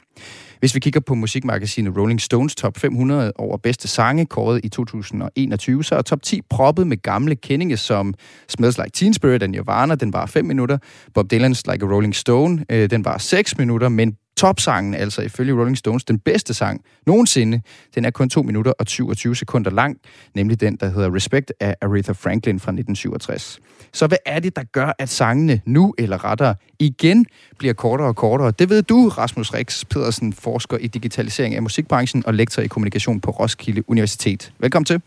Hvis 0.58 0.74
vi 0.74 0.80
kigger 0.80 1.00
på 1.00 1.14
musikmagasinet 1.14 1.96
Rolling 1.96 2.20
Stones 2.20 2.54
top 2.54 2.78
500 2.78 3.32
over 3.36 3.56
bedste 3.56 3.88
sange, 3.88 4.26
kåret 4.26 4.60
i 4.64 4.68
2021, 4.68 5.84
så 5.84 5.94
er 5.94 6.02
top 6.02 6.22
10 6.22 6.40
proppet 6.50 6.86
med 6.86 7.02
gamle 7.02 7.36
kendinge 7.36 7.76
som 7.76 8.14
Smells 8.48 8.78
Like 8.78 8.90
Teen 8.90 9.14
Spirit 9.14 9.42
af 9.42 9.50
Nirvana, 9.50 9.94
den 9.94 10.12
var 10.12 10.26
5 10.26 10.44
minutter. 10.44 10.78
Bob 11.14 11.32
Dylan's 11.32 11.62
Like 11.72 11.84
a 11.84 11.88
Rolling 11.94 12.14
Stone, 12.14 12.64
øh, 12.70 12.90
den 12.90 13.04
var 13.04 13.18
6 13.18 13.58
minutter, 13.58 13.88
men 13.88 14.16
topsangen, 14.36 14.94
altså 14.94 15.22
ifølge 15.22 15.52
Rolling 15.52 15.78
Stones, 15.78 16.04
den 16.04 16.18
bedste 16.18 16.54
sang 16.54 16.80
nogensinde, 17.06 17.60
den 17.94 18.04
er 18.04 18.10
kun 18.10 18.30
2 18.30 18.42
minutter 18.42 18.72
og 18.78 18.86
27 18.88 19.36
sekunder 19.36 19.70
lang, 19.70 19.96
nemlig 20.34 20.60
den, 20.60 20.76
der 20.76 20.88
hedder 20.90 21.14
Respect 21.14 21.52
af 21.60 21.76
Aretha 21.82 22.12
Franklin 22.12 22.60
fra 22.60 22.70
1967. 22.70 23.60
Så 23.92 24.06
hvad 24.06 24.18
er 24.26 24.40
det, 24.40 24.56
der 24.56 24.62
gør, 24.62 24.92
at 24.98 25.08
sangene 25.08 25.60
nu, 25.64 25.94
eller 25.98 26.24
rettere 26.24 26.54
igen, 26.78 27.26
bliver 27.58 27.74
kortere 27.74 28.08
og 28.08 28.16
kortere? 28.16 28.50
Det 28.50 28.68
ved 28.68 28.82
du, 28.82 29.08
Rasmus 29.08 29.54
Rix 29.54 29.84
Pedersen, 29.90 30.32
forsker 30.32 30.76
i 30.76 30.86
digitalisering 30.86 31.54
af 31.54 31.62
musikbranchen 31.62 32.26
og 32.26 32.34
lektor 32.34 32.62
i 32.62 32.66
kommunikation 32.66 33.20
på 33.20 33.30
Roskilde 33.30 33.90
Universitet. 33.90 34.52
Velkommen 34.58 34.84
til. 34.84 35.02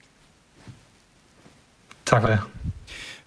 Tak 2.06 2.22
for 2.22 2.30
det. 2.30 2.40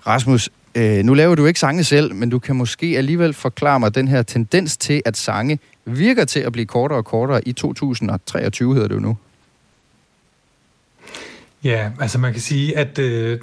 Rasmus, 0.07 0.51
øh, 0.75 1.05
nu 1.05 1.15
laver 1.15 1.35
du 1.35 1.47
ikke 1.47 1.61
sange 1.61 1.85
selv, 1.85 2.15
men 2.15 2.31
du 2.31 2.39
kan 2.39 2.57
måske 2.57 2.87
alligevel 2.87 3.33
forklare 3.33 3.81
mig 3.81 3.95
den 3.95 4.09
her 4.09 4.23
tendens 4.23 4.77
til, 4.77 5.03
at 5.05 5.17
sange 5.17 5.59
virker 5.85 6.25
til 6.25 6.41
at 6.41 6.53
blive 6.53 6.67
kortere 6.67 6.99
og 6.99 7.05
kortere 7.05 7.49
i 7.49 7.53
2023, 7.53 8.75
hedder 8.75 8.89
det 8.89 8.95
jo 8.95 9.01
nu. 9.01 9.17
Ja, 11.65 11.91
altså 12.01 12.19
man 12.19 12.33
kan 12.33 12.41
sige, 12.41 12.79
at 12.79 12.99
øh, 12.99 13.39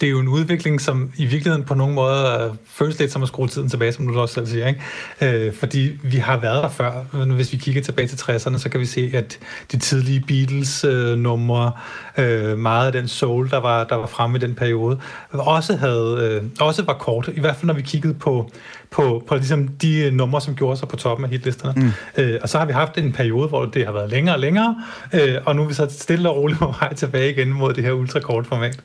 det 0.00 0.06
er 0.06 0.10
jo 0.10 0.20
en 0.20 0.28
udvikling, 0.28 0.80
som 0.80 1.12
i 1.16 1.26
virkeligheden 1.26 1.64
på 1.64 1.74
nogle 1.74 1.94
måder 1.94 2.46
øh, 2.46 2.54
føles 2.66 2.98
lidt 2.98 3.12
som 3.12 3.22
at 3.22 3.28
skrue 3.28 3.48
tiden 3.48 3.68
tilbage, 3.68 3.92
som 3.92 4.06
du 4.06 4.20
også 4.20 4.34
selv 4.34 4.46
siger. 4.46 4.66
Ikke? 4.66 5.46
Øh, 5.46 5.54
fordi 5.54 5.98
vi 6.02 6.16
har 6.16 6.36
været 6.36 6.62
der 6.62 6.68
før. 6.68 7.04
Øh, 7.14 7.30
hvis 7.30 7.52
vi 7.52 7.58
kigger 7.58 7.82
tilbage 7.82 8.08
til 8.08 8.16
60'erne, 8.16 8.58
så 8.58 8.68
kan 8.68 8.80
vi 8.80 8.86
se, 8.86 9.10
at 9.14 9.38
de 9.72 9.78
tidlige 9.78 10.20
Beatles-numre, 10.20 11.72
øh, 12.18 12.50
øh, 12.50 12.58
meget 12.58 12.86
af 12.86 12.92
den 12.92 13.08
soul, 13.08 13.50
der 13.50 13.60
var, 13.60 13.84
der 13.84 13.96
var 13.96 14.06
fremme 14.06 14.38
i 14.38 14.40
den 14.40 14.54
periode, 14.54 15.00
også, 15.30 15.76
havde, 15.76 16.40
øh, 16.42 16.50
også 16.60 16.82
var 16.84 16.94
kort. 16.94 17.30
I 17.34 17.40
hvert 17.40 17.56
fald 17.56 17.66
når 17.66 17.74
vi 17.74 17.82
kiggede 17.82 18.14
på 18.14 18.50
på, 18.92 19.24
på 19.28 19.34
ligesom 19.34 19.68
de 19.68 20.10
numre, 20.10 20.40
som 20.40 20.54
gjorde 20.54 20.76
sig 20.76 20.88
på 20.88 20.96
toppen 20.96 21.24
af 21.24 21.30
hitlisterne. 21.30 21.82
Mm. 22.16 22.22
Øh, 22.22 22.38
og 22.42 22.48
så 22.48 22.58
har 22.58 22.66
vi 22.66 22.72
haft 22.72 22.98
en 22.98 23.12
periode, 23.12 23.48
hvor 23.48 23.64
det 23.64 23.84
har 23.86 23.92
været 23.92 24.10
længere 24.10 24.34
og 24.34 24.40
længere, 24.40 24.76
øh, 25.12 25.36
og 25.44 25.56
nu 25.56 25.62
er 25.62 25.68
vi 25.68 25.74
så 25.74 25.86
stille 25.90 26.30
og 26.30 26.36
roligt 26.36 26.58
på 26.58 26.66
vej 26.80 26.94
tilbage 26.94 27.30
igen 27.30 27.52
mod 27.52 27.74
det 27.74 27.84
her 27.84 27.92
ultrakort 27.92 28.46
format. 28.46 28.80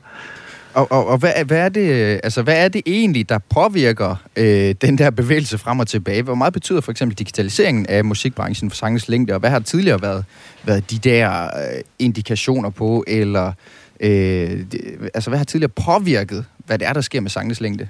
Og, 0.74 0.92
og, 0.92 1.06
og 1.06 1.18
hvad, 1.18 1.32
hvad, 1.46 1.58
er 1.58 1.68
det, 1.68 2.20
altså, 2.24 2.42
hvad 2.42 2.64
er 2.64 2.68
det 2.68 2.82
egentlig, 2.86 3.28
der 3.28 3.38
påvirker 3.38 4.16
øh, 4.36 4.74
den 4.80 4.98
der 4.98 5.10
bevægelse 5.10 5.58
frem 5.58 5.80
og 5.80 5.86
tilbage? 5.86 6.22
Hvor 6.22 6.34
meget 6.34 6.52
betyder 6.52 6.80
for 6.80 6.90
eksempel 6.90 7.18
digitaliseringen 7.18 7.86
af 7.86 8.04
musikbranchen 8.04 8.70
for 8.70 8.76
sangens 8.76 9.08
længde, 9.08 9.32
og 9.32 9.40
hvad 9.40 9.50
har 9.50 9.58
tidligere 9.60 10.02
været, 10.02 10.24
været 10.64 10.90
de 10.90 10.98
der 10.98 11.44
øh, 11.44 11.80
indikationer 11.98 12.70
på, 12.70 13.04
eller 13.06 13.52
øh, 14.00 14.64
altså, 15.14 15.30
hvad 15.30 15.38
har 15.38 15.44
tidligere 15.44 15.72
påvirket, 15.84 16.44
hvad 16.66 16.78
det 16.78 16.88
er, 16.88 16.92
der 16.92 17.00
sker 17.00 17.20
med 17.20 17.30
sangens 17.30 17.60
længde? 17.60 17.88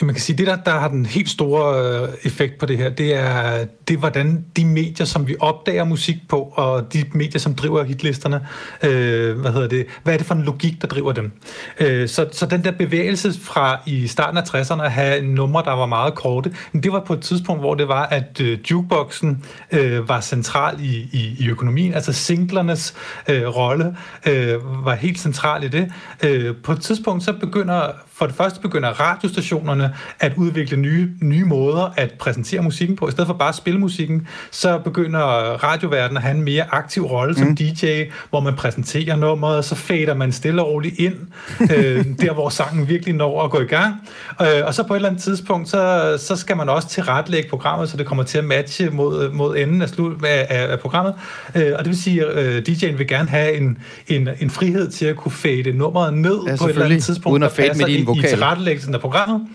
Ja, 0.00 0.06
man 0.06 0.14
kan 0.14 0.22
sige, 0.22 0.38
det 0.38 0.46
der, 0.46 0.56
der 0.56 0.70
har 0.70 0.88
den 0.88 1.06
helt 1.06 1.28
store 1.28 2.02
øh, 2.02 2.08
effekt 2.22 2.58
på 2.58 2.66
det 2.66 2.78
her, 2.78 2.88
det 2.88 3.14
er, 3.14 3.64
det 3.88 3.94
er, 3.94 3.98
hvordan 3.98 4.44
de 4.56 4.64
medier, 4.64 5.06
som 5.06 5.28
vi 5.28 5.36
opdager 5.40 5.84
musik 5.84 6.16
på, 6.28 6.52
og 6.54 6.92
de 6.92 7.04
medier, 7.12 7.38
som 7.38 7.54
driver 7.54 7.82
hitlisterne, 7.82 8.46
øh, 8.82 9.40
hvad 9.40 9.52
hedder 9.52 9.68
det, 9.68 9.86
hvad 10.02 10.14
er 10.14 10.18
det 10.18 10.26
for 10.26 10.34
en 10.34 10.42
logik, 10.42 10.82
der 10.82 10.88
driver 10.88 11.12
dem? 11.12 11.32
Øh, 11.80 12.08
så, 12.08 12.28
så 12.32 12.46
den 12.46 12.64
der 12.64 12.70
bevægelse 12.70 13.40
fra 13.40 13.80
i 13.86 14.06
starten 14.06 14.38
af 14.38 14.42
60'erne 14.54 14.82
at 14.82 14.92
have 14.92 15.22
numre, 15.22 15.62
der 15.64 15.72
var 15.72 15.86
meget 15.86 16.14
korte, 16.14 16.54
det 16.72 16.92
var 16.92 17.00
på 17.06 17.12
et 17.12 17.20
tidspunkt, 17.20 17.62
hvor 17.62 17.74
det 17.74 17.88
var, 17.88 18.06
at 18.06 18.40
øh, 18.40 18.58
jukeboxen 18.70 19.44
øh, 19.72 20.08
var 20.08 20.20
central 20.20 20.76
i, 20.80 21.08
i, 21.12 21.36
i 21.38 21.48
økonomien, 21.48 21.94
altså 21.94 22.12
singlernes 22.12 22.94
øh, 23.28 23.46
rolle 23.46 23.96
øh, 24.26 24.84
var 24.84 24.94
helt 24.94 25.18
central 25.18 25.64
i 25.64 25.68
det. 25.68 25.92
Øh, 26.24 26.54
på 26.56 26.72
et 26.72 26.80
tidspunkt, 26.80 27.24
så 27.24 27.32
begynder 27.32 27.90
for 28.16 28.26
det 28.26 28.34
første 28.34 28.60
begynder 28.60 28.88
radiostationerne 28.88 29.94
at 30.20 30.32
udvikle 30.36 30.76
nye, 30.76 31.10
nye 31.20 31.44
måder 31.44 31.92
at 31.96 32.12
præsentere 32.18 32.62
musikken 32.62 32.96
på. 32.96 33.08
I 33.08 33.10
stedet 33.10 33.26
for 33.26 33.34
bare 33.34 33.48
at 33.48 33.54
spille 33.54 33.80
musikken, 33.80 34.26
så 34.50 34.78
begynder 34.78 35.20
radioverdenen 35.64 36.16
at 36.16 36.22
have 36.22 36.36
en 36.36 36.42
mere 36.42 36.64
aktiv 36.74 37.06
rolle 37.06 37.34
som 37.34 37.46
mm. 37.46 37.56
DJ, 37.56 38.04
hvor 38.30 38.40
man 38.40 38.56
præsenterer 38.56 39.16
nummeret, 39.16 39.64
så 39.64 39.74
fader 39.74 40.14
man 40.14 40.32
stille 40.32 40.62
og 40.62 40.68
roligt 40.68 40.98
ind, 40.98 41.14
øh, 41.76 42.04
der 42.20 42.32
hvor 42.32 42.48
sangen 42.48 42.88
virkelig 42.88 43.14
når 43.14 43.42
at 43.42 43.50
gå 43.50 43.60
i 43.60 43.64
gang. 43.64 43.94
Øh, 44.42 44.46
og 44.66 44.74
så 44.74 44.82
på 44.82 44.94
et 44.94 44.98
eller 44.98 45.08
andet 45.08 45.22
tidspunkt, 45.22 45.68
så, 45.68 46.14
så 46.18 46.36
skal 46.36 46.56
man 46.56 46.68
også 46.68 46.88
tilrettelægge 46.88 47.48
programmet, 47.48 47.88
så 47.88 47.96
det 47.96 48.06
kommer 48.06 48.24
til 48.24 48.38
at 48.38 48.44
matche 48.44 48.90
mod, 48.90 49.32
mod 49.32 49.56
enden 49.56 49.82
af, 49.82 49.88
slut, 49.88 50.24
af, 50.24 50.46
af, 50.50 50.72
af 50.72 50.80
programmet. 50.80 51.14
Øh, 51.54 51.72
og 51.78 51.78
det 51.78 51.86
vil 51.86 52.02
sige, 52.02 52.26
at 52.26 52.44
øh, 52.44 52.62
DJ'en 52.68 52.96
vil 52.96 53.08
gerne 53.08 53.28
have 53.28 53.52
en, 53.56 53.78
en, 54.08 54.28
en 54.40 54.50
frihed 54.50 54.90
til 54.90 55.06
at 55.06 55.16
kunne 55.16 55.32
fade 55.32 55.72
nummeret 55.72 56.14
ned 56.14 56.38
ja, 56.46 56.56
på 56.56 56.64
et 56.64 56.70
eller 56.70 56.84
andet 56.84 57.04
tidspunkt, 57.04 57.32
uden 57.32 57.42
at 57.42 57.52
fade 57.52 57.78
med 57.78 58.03
din 58.06 58.16
vokal. 58.16 58.24
i 58.24 58.28
tilrettelæggelsen 58.28 58.94
af 58.94 59.00
programmet. 59.00 59.48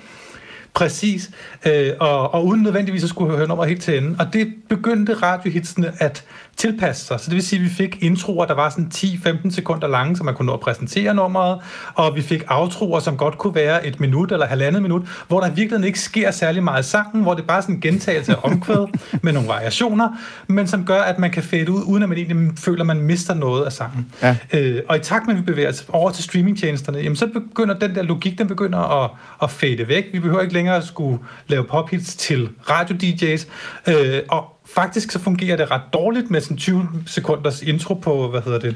Præcis, 0.73 1.29
øh, 1.65 1.91
og, 1.99 2.33
og 2.33 2.45
uden 2.45 2.61
nødvendigvis 2.61 3.03
at 3.03 3.09
skulle 3.09 3.37
høre 3.37 3.47
nummeret 3.47 3.69
helt 3.69 3.81
til 3.81 3.97
enden. 3.97 4.15
Og 4.19 4.33
det 4.33 4.53
begyndte 4.69 5.13
radiohitsene 5.13 5.93
at 5.99 6.23
tilpasse 6.59 7.05
sig. 7.05 7.19
Så 7.19 7.25
det 7.25 7.35
vil 7.35 7.43
sige, 7.43 7.59
at 7.59 7.65
vi 7.65 7.69
fik 7.69 8.03
introer, 8.03 8.45
der 8.45 8.53
var 8.53 8.69
sådan 8.69 8.91
10-15 8.95 9.51
sekunder 9.51 9.87
lange, 9.87 10.17
så 10.17 10.23
man 10.23 10.35
kunne 10.35 10.45
nå 10.45 10.53
at 10.53 10.59
præsentere 10.59 11.13
nummeret, 11.13 11.59
og 11.93 12.15
vi 12.15 12.21
fik 12.21 12.43
outroer, 12.47 12.99
som 12.99 13.17
godt 13.17 13.37
kunne 13.37 13.55
være 13.55 13.87
et 13.87 13.99
minut 13.99 14.31
eller 14.31 14.45
halvandet 14.45 14.81
minut, 14.81 15.01
hvor 15.27 15.39
der 15.39 15.51
virkelig 15.51 15.87
ikke 15.87 15.99
sker 15.99 16.31
særlig 16.31 16.63
meget 16.63 16.85
sangen, 16.85 17.21
hvor 17.21 17.33
det 17.33 17.41
er 17.41 17.47
bare 17.47 17.61
sådan 17.61 17.75
en 17.75 17.81
gentagelse 17.81 18.31
af 18.31 18.37
omkvæd 18.43 18.87
med 19.23 19.33
nogle 19.33 19.47
variationer, 19.47 20.09
men 20.47 20.67
som 20.67 20.85
gør, 20.85 21.01
at 21.01 21.19
man 21.19 21.31
kan 21.31 21.43
fade 21.43 21.71
ud, 21.71 21.83
uden 21.83 22.03
at 22.03 22.09
man 22.09 22.17
egentlig 22.17 22.57
føler, 22.57 22.81
at 22.81 22.87
man 22.87 23.01
mister 23.01 23.33
noget 23.33 23.65
af 23.65 23.71
sangen. 23.71 24.11
Ja. 24.21 24.37
Øh, 24.53 24.81
og 24.89 24.95
i 24.97 24.99
takt 24.99 25.27
med, 25.27 25.35
at 25.35 25.41
vi 25.41 25.45
bevæger 25.45 25.69
os 25.69 25.85
over 25.89 26.11
til 26.11 26.23
streamingtjenesterne, 26.23 26.97
jamen 26.97 27.15
så 27.15 27.27
begynder 27.27 27.79
den 27.79 27.95
der 27.95 28.03
logik, 28.03 28.37
den 28.37 28.47
begynder 28.47 29.03
at, 29.03 29.09
at 29.43 29.51
fade 29.51 29.87
væk. 29.87 30.05
Vi 30.13 30.19
behøver 30.19 30.41
ikke 30.41 30.53
længere 30.53 30.75
at 30.75 30.83
skulle 30.83 31.19
lave 31.47 31.63
pophits 31.63 32.15
til 32.15 32.49
radio-DJ's, 32.69 33.47
øh, 33.91 34.21
og 34.29 34.58
faktisk 34.75 35.11
så 35.11 35.19
fungerer 35.19 35.57
det 35.57 35.71
ret 35.71 35.81
dårligt 35.93 36.31
med 36.31 36.41
sådan 36.41 36.57
20 36.57 36.87
sekunders 37.05 37.61
intro 37.61 37.93
på, 37.93 38.27
hvad 38.27 38.41
hedder 38.41 38.59
det, 38.59 38.75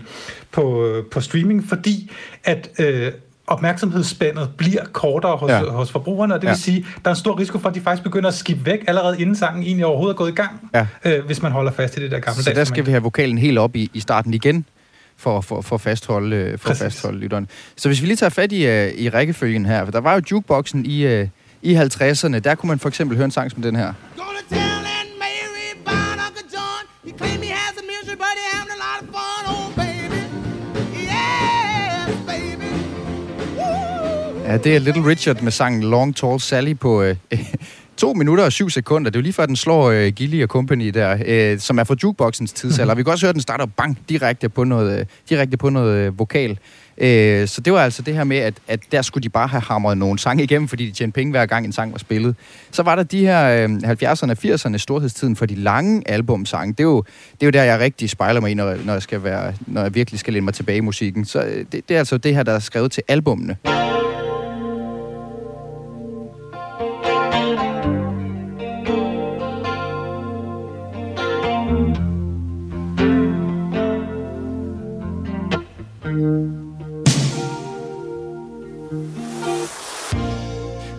på, 0.52 0.96
på 1.12 1.22
streaming, 1.22 1.70
fordi 1.70 2.12
at 2.44 2.70
øh, 2.80 3.12
opmærksomhedsspændet 3.48 4.50
bliver 4.58 4.86
kortere 4.92 5.38
hos, 5.38 5.50
ja. 5.50 5.64
hos 5.64 5.92
forbrugerne, 5.92 6.34
og 6.34 6.42
det 6.42 6.48
ja. 6.48 6.52
vil 6.52 6.62
sige, 6.62 6.86
der 7.04 7.10
er 7.10 7.14
en 7.16 7.20
stor 7.20 7.40
risiko 7.40 7.60
for, 7.60 7.70
at 7.70 7.76
de 7.76 7.82
faktisk 7.82 8.04
begynder 8.04 8.28
at 8.28 8.34
skippe 8.34 8.66
væk, 8.66 8.80
allerede 8.88 9.22
inden 9.22 9.36
sangen 9.36 9.64
egentlig 9.64 9.86
overhovedet 9.86 10.14
er 10.14 10.18
gået 10.18 10.32
i 10.32 10.36
gang, 10.36 10.70
ja. 10.74 10.88
øh, 11.06 11.26
hvis 11.26 11.42
man 11.42 11.52
holder 11.52 11.72
fast 11.72 11.98
i 11.98 12.02
det 12.02 12.12
der 12.12 12.20
gamle 12.20 12.44
Så 12.44 12.52
der 12.56 12.64
skal 12.64 12.86
vi 12.86 12.92
have 12.92 13.04
vokalen 13.04 13.38
helt 13.38 13.58
op 13.58 13.76
i, 13.76 13.92
i 13.94 14.00
starten 14.00 14.34
igen, 14.34 14.66
for, 15.18 15.42
for, 15.42 15.62
for, 15.62 15.78
fastholde, 15.78 16.36
øh, 16.36 16.60
for 16.60 16.70
at 16.70 16.78
fastholde 16.78 17.20
lytteren. 17.20 17.48
Så 17.76 17.90
hvis 17.90 18.02
vi 18.02 18.08
lige 18.08 18.18
tager 18.18 18.30
fat 18.30 18.52
i, 18.52 18.66
uh, 18.68 19.00
i 19.00 19.10
rækkefølgen 19.10 19.66
her, 19.66 19.86
for 19.86 19.92
der 19.92 20.02
var 20.02 20.14
jo 20.14 20.22
jukeboxen 20.32 20.86
i, 20.86 21.22
uh, 21.22 21.28
i 21.62 21.76
50'erne, 21.76 22.40
der 22.40 22.56
kunne 22.56 22.68
man 22.68 22.80
for 22.80 22.90
eksempel 22.90 23.18
høre 23.18 23.26
en 23.26 23.32
sang 23.32 23.52
som 23.52 23.62
den 23.62 23.76
her. 23.76 23.94
Ja, 34.44 34.58
det 34.58 34.76
er 34.76 34.80
Little 34.80 35.06
Richard 35.06 35.42
med 35.42 35.52
sangen 35.52 35.84
Long 35.84 36.16
Tall 36.16 36.40
Sally 36.40 36.78
på 36.78 37.02
øh, 37.02 37.16
2 37.98 38.14
minutter 38.14 38.44
og 38.44 38.52
7 38.52 38.70
sekunder. 38.70 39.10
Det 39.12 39.16
er 39.16 39.20
jo 39.20 39.24
lige 39.24 39.34
før, 39.34 39.46
den 39.46 39.56
slår 39.56 39.90
øh, 39.90 40.08
Gilly 40.08 40.44
og 40.44 40.48
Company 40.48 40.88
der, 40.88 41.18
øh, 41.26 41.60
som 41.60 41.80
er 41.80 41.84
fra 41.84 41.96
jukeboxens 42.04 42.54
tidsalder. 42.54 42.94
Mm-hmm. 42.94 42.98
Vi 42.98 43.04
kan 43.04 43.12
også 43.12 43.26
høre, 43.26 43.30
at 43.30 43.36
den 43.36 43.42
starter 43.42 43.66
bang 43.66 44.00
direkte 44.10 44.50
på 44.50 44.64
noget, 44.64 45.00
øh, 45.00 45.06
direkte 45.30 45.58
på 45.58 45.70
noget 45.70 45.96
øh, 45.96 46.20
vokal. 46.20 46.60
Øh, 46.98 47.48
så 47.48 47.62
det 47.62 47.74
var 47.74 47.80
altså 47.80 48.02
det 48.02 48.14
her 48.14 48.24
med, 48.24 48.38
at, 48.38 48.54
at 48.68 48.80
der 48.92 49.02
skulle 49.02 49.24
de 49.24 49.30
bare 49.30 49.48
have 49.48 49.62
hamret 49.62 49.98
nogle 49.98 50.20
sange 50.20 50.44
igennem, 50.44 50.68
fordi 50.68 50.86
de 50.86 50.92
tjente 50.92 51.16
penge 51.16 51.32
hver 51.32 51.46
gang 51.46 51.66
en 51.66 51.72
sang 51.72 51.92
var 51.92 51.98
spillet. 51.98 52.36
Så 52.72 52.84
var 52.84 52.96
der 52.96 53.04
de 53.04 53.20
her 53.20 53.64
øh, 53.64 53.70
70'erne 53.70 54.32
og 54.32 54.38
80'erne 54.46 54.78
storhedstiden 54.78 55.36
for 55.36 55.46
de 55.46 55.56
lange 55.56 56.04
albumsange. 56.06 56.72
Det 56.72 56.80
er 56.80 56.84
jo, 56.84 57.04
det 57.32 57.44
er 57.44 57.46
jo 57.46 57.52
der, 57.52 57.64
jeg 57.64 57.80
rigtig 57.80 58.10
spejler 58.10 58.42
mig 58.42 58.52
i, 58.52 58.54
når, 58.54 58.76
når, 58.86 58.94
jeg, 58.94 59.02
skal 59.02 59.24
være, 59.24 59.54
når 59.68 59.82
jeg 59.82 59.96
virkelig 59.96 60.20
skal 60.20 60.34
læne 60.34 60.46
mig 60.46 60.54
tilbage 60.54 60.78
i 60.78 60.82
musikken. 60.82 61.26
Så 61.26 61.42
øh, 61.42 61.66
det, 61.72 61.90
det 61.90 61.96
er 61.96 62.00
altså 62.00 62.18
det 62.18 62.36
her, 62.36 62.44
der 62.44 62.52
er 62.52 62.60
skrevet 62.60 62.92
til 62.92 63.04
albumene. 63.08 63.58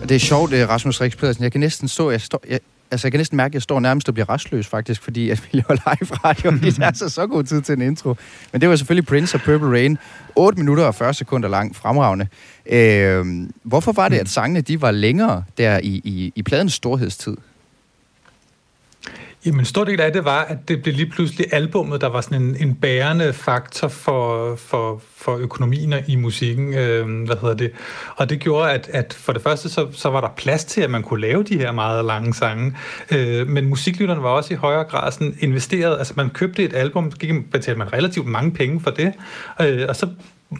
Det 0.09 0.15
er 0.15 0.19
sjovt, 0.19 0.51
Rasmus 0.53 1.01
Rix 1.01 1.17
Pedersen. 1.17 1.43
Jeg 1.43 1.51
kan 1.51 1.61
næsten 1.61 1.87
stå, 1.87 2.11
jeg 2.11 2.21
står, 2.21 2.43
jeg, 2.49 2.59
altså 2.91 3.07
jeg 3.07 3.11
kan 3.11 3.19
næsten 3.19 3.37
mærke, 3.37 3.51
at 3.51 3.53
jeg 3.53 3.61
står 3.61 3.79
nærmest 3.79 4.07
og 4.07 4.13
bliver 4.13 4.29
restløs 4.29 4.67
faktisk, 4.67 5.01
fordi 5.01 5.29
jeg 5.29 5.37
vil 5.51 5.63
lave 5.67 5.79
live 5.85 6.15
radio, 6.15 6.51
det 6.63 6.79
er 6.79 6.93
så, 6.93 7.09
så 7.09 7.27
god 7.27 7.43
tid 7.43 7.61
til 7.61 7.73
en 7.73 7.81
intro. 7.81 8.15
Men 8.51 8.61
det 8.61 8.69
var 8.69 8.75
selvfølgelig 8.75 9.07
Prince 9.07 9.37
og 9.37 9.41
Purple 9.41 9.69
Rain. 9.69 9.97
8 10.35 10.57
minutter 10.57 10.83
og 10.83 10.95
40 10.95 11.13
sekunder 11.13 11.49
lang, 11.49 11.75
fremragende. 11.75 12.27
Øh, 12.65 13.25
hvorfor 13.63 13.91
var 13.91 14.09
det, 14.09 14.17
at 14.17 14.29
sangene 14.29 14.61
de 14.61 14.81
var 14.81 14.91
længere 14.91 15.43
der 15.57 15.79
i, 15.83 16.01
i, 16.03 16.33
i 16.35 16.43
pladens 16.43 16.73
storhedstid? 16.73 17.37
Jamen, 19.45 19.59
en 19.59 19.65
stor 19.65 19.83
del 19.83 20.01
af 20.01 20.13
det 20.13 20.25
var, 20.25 20.43
at 20.43 20.57
det 20.67 20.81
blev 20.83 20.95
lige 20.95 21.09
pludselig 21.09 21.53
albummet, 21.53 22.01
der 22.01 22.07
var 22.07 22.21
sådan 22.21 22.41
en, 22.41 22.55
en 22.59 22.75
bærende 22.75 23.33
faktor 23.33 23.87
for, 23.87 24.55
for, 24.55 25.01
for 25.15 25.37
økonomien 25.37 25.93
i 26.07 26.15
musikken. 26.15 26.73
Øh, 26.73 27.25
hvad 27.25 27.35
hedder 27.41 27.55
det? 27.55 27.71
Og 28.15 28.29
det 28.29 28.39
gjorde, 28.39 28.71
at, 28.71 28.89
at 28.93 29.13
for 29.13 29.33
det 29.33 29.41
første, 29.41 29.69
så, 29.69 29.87
så 29.91 30.09
var 30.09 30.21
der 30.21 30.27
plads 30.37 30.65
til, 30.65 30.81
at 30.81 30.89
man 30.89 31.03
kunne 31.03 31.21
lave 31.21 31.43
de 31.43 31.57
her 31.57 31.71
meget 31.71 32.05
lange 32.05 32.33
sange. 32.33 32.77
Øh, 33.11 33.47
men 33.47 33.65
musiklytterne 33.65 34.23
var 34.23 34.29
også 34.29 34.53
i 34.53 34.57
højere 34.57 34.83
grad 34.83 35.11
sådan 35.11 35.37
investeret. 35.39 35.97
Altså, 35.97 36.13
man 36.17 36.29
købte 36.29 36.63
et 36.63 36.73
album, 36.73 37.11
så 37.11 37.17
betalte 37.51 37.79
man 37.79 37.93
relativt 37.93 38.27
mange 38.27 38.51
penge 38.51 38.81
for 38.81 38.91
det. 38.91 39.13
Øh, 39.61 39.85
og 39.89 39.95
så 39.95 40.07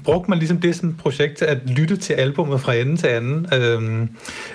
brugte 0.04 0.30
man 0.30 0.40
ligesom 0.40 0.62
det 0.62 0.76
som 0.76 0.96
projekt 0.96 1.42
at 1.42 1.70
lytte 1.70 1.98
til 1.98 2.14
albummet 2.14 2.62
fra 2.62 2.74
ende 2.74 2.98
til 2.98 3.08
anden. 3.08 3.48
Øhm, 3.54 4.10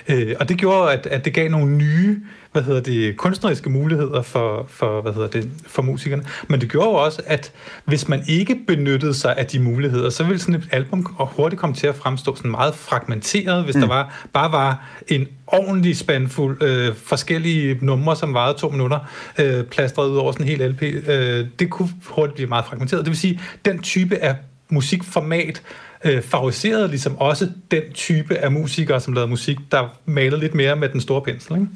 øh, 0.09 0.35
og 0.39 0.49
det 0.49 0.57
gjorde, 0.57 0.93
at, 0.93 1.07
at 1.07 1.25
det 1.25 1.33
gav 1.33 1.49
nogle 1.49 1.77
nye 1.77 2.21
hvad 2.51 2.63
hedder 2.63 2.81
det, 2.81 3.17
kunstneriske 3.17 3.69
muligheder 3.69 4.21
for, 4.21 4.65
for, 4.69 5.01
hvad 5.01 5.13
hedder 5.13 5.27
det, 5.27 5.49
for 5.67 5.81
musikerne. 5.81 6.23
Men 6.47 6.61
det 6.61 6.71
gjorde 6.71 6.89
jo 6.89 6.93
også, 6.93 7.21
at 7.25 7.51
hvis 7.85 8.07
man 8.07 8.23
ikke 8.27 8.57
benyttede 8.67 9.13
sig 9.13 9.37
af 9.37 9.45
de 9.45 9.59
muligheder, 9.59 10.09
så 10.09 10.23
ville 10.23 10.39
sådan 10.39 10.55
et 10.55 10.69
album 10.71 11.15
hurtigt 11.19 11.59
komme 11.59 11.75
til 11.75 11.87
at 11.87 11.95
fremstå 11.95 12.35
sådan 12.35 12.51
meget 12.51 12.75
fragmenteret, 12.75 13.63
hvis 13.63 13.75
mm. 13.75 13.81
der 13.81 13.87
var, 13.87 14.27
bare 14.33 14.51
var 14.51 14.87
en 15.07 15.27
ordentlig 15.47 15.97
spandfuld 15.97 16.63
øh, 16.63 16.95
forskellige 16.95 17.77
numre, 17.81 18.15
som 18.15 18.33
varede 18.33 18.57
to 18.57 18.69
minutter, 18.69 18.99
øh, 19.39 19.63
plastret 19.63 20.09
ud 20.09 20.17
over 20.17 20.31
sådan 20.31 20.47
en 20.47 20.57
hel 20.57 20.69
LP. 20.69 20.81
Øh, 20.83 21.47
det 21.59 21.69
kunne 21.69 21.89
hurtigt 22.05 22.35
blive 22.35 22.49
meget 22.49 22.65
fragmenteret. 22.65 23.05
Det 23.05 23.09
vil 23.09 23.19
sige, 23.19 23.39
den 23.65 23.81
type 23.81 24.15
af 24.15 24.35
musikformat 24.71 25.61
øh, 26.03 26.21
favoriserede 26.21 26.87
ligesom 26.87 27.17
også 27.17 27.49
den 27.71 27.81
type 27.93 28.37
af 28.37 28.51
musikere, 28.51 29.01
som 29.01 29.13
lavede 29.13 29.29
musik, 29.29 29.57
der 29.71 29.97
malede 30.05 30.39
lidt 30.39 30.53
mere 30.53 30.75
med 30.75 30.89
den 30.89 31.01
store 31.01 31.21
pensel. 31.21 31.53
Ikke? 31.53 31.67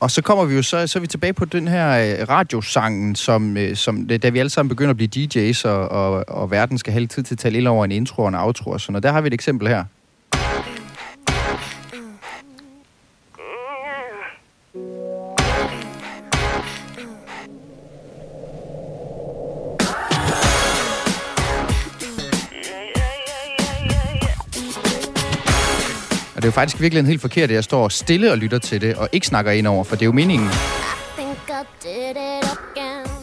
Og 0.00 0.10
så 0.10 0.22
kommer 0.22 0.44
vi 0.44 0.54
jo 0.54 0.62
så, 0.62 0.86
så 0.86 0.98
er 0.98 1.00
vi 1.00 1.06
tilbage 1.06 1.32
på 1.32 1.44
den 1.44 1.68
her 1.68 2.18
øh, 2.20 2.28
radiosangen, 2.28 3.14
som, 3.14 3.56
øh, 3.56 3.76
som 3.76 4.06
da 4.06 4.28
vi 4.28 4.38
alle 4.38 4.50
sammen 4.50 4.68
begynder 4.68 4.90
at 4.90 4.96
blive 4.96 5.10
DJ's, 5.16 5.68
og, 5.68 5.88
og, 5.88 6.24
og 6.28 6.50
verden 6.50 6.78
skal 6.78 6.92
have 6.92 7.06
tid 7.06 7.22
til 7.22 7.34
at 7.34 7.38
tale 7.38 7.58
ind 7.58 7.68
over 7.68 7.84
en 7.84 7.92
intro 7.92 8.22
og 8.22 8.28
en 8.28 8.34
outro 8.34 8.70
og 8.70 8.80
sådan 8.80 8.92
noget. 8.92 9.02
Der 9.02 9.12
har 9.12 9.20
vi 9.20 9.26
et 9.26 9.34
eksempel 9.34 9.68
her. 9.68 9.84
Er 26.46 26.48
jo 26.48 26.52
faktisk 26.52 26.80
virkelig 26.80 27.00
en 27.00 27.06
helt 27.06 27.20
forkert, 27.20 27.50
at 27.50 27.54
jeg 27.54 27.64
står 27.64 27.88
stille 27.88 28.32
og 28.32 28.38
lytter 28.38 28.58
til 28.58 28.80
det, 28.80 28.94
og 28.94 29.08
ikke 29.12 29.26
snakker 29.26 29.52
ind 29.52 29.66
over, 29.66 29.84
for 29.84 29.96
det 29.96 30.02
er 30.02 30.06
jo 30.06 30.12
meningen 30.12 30.48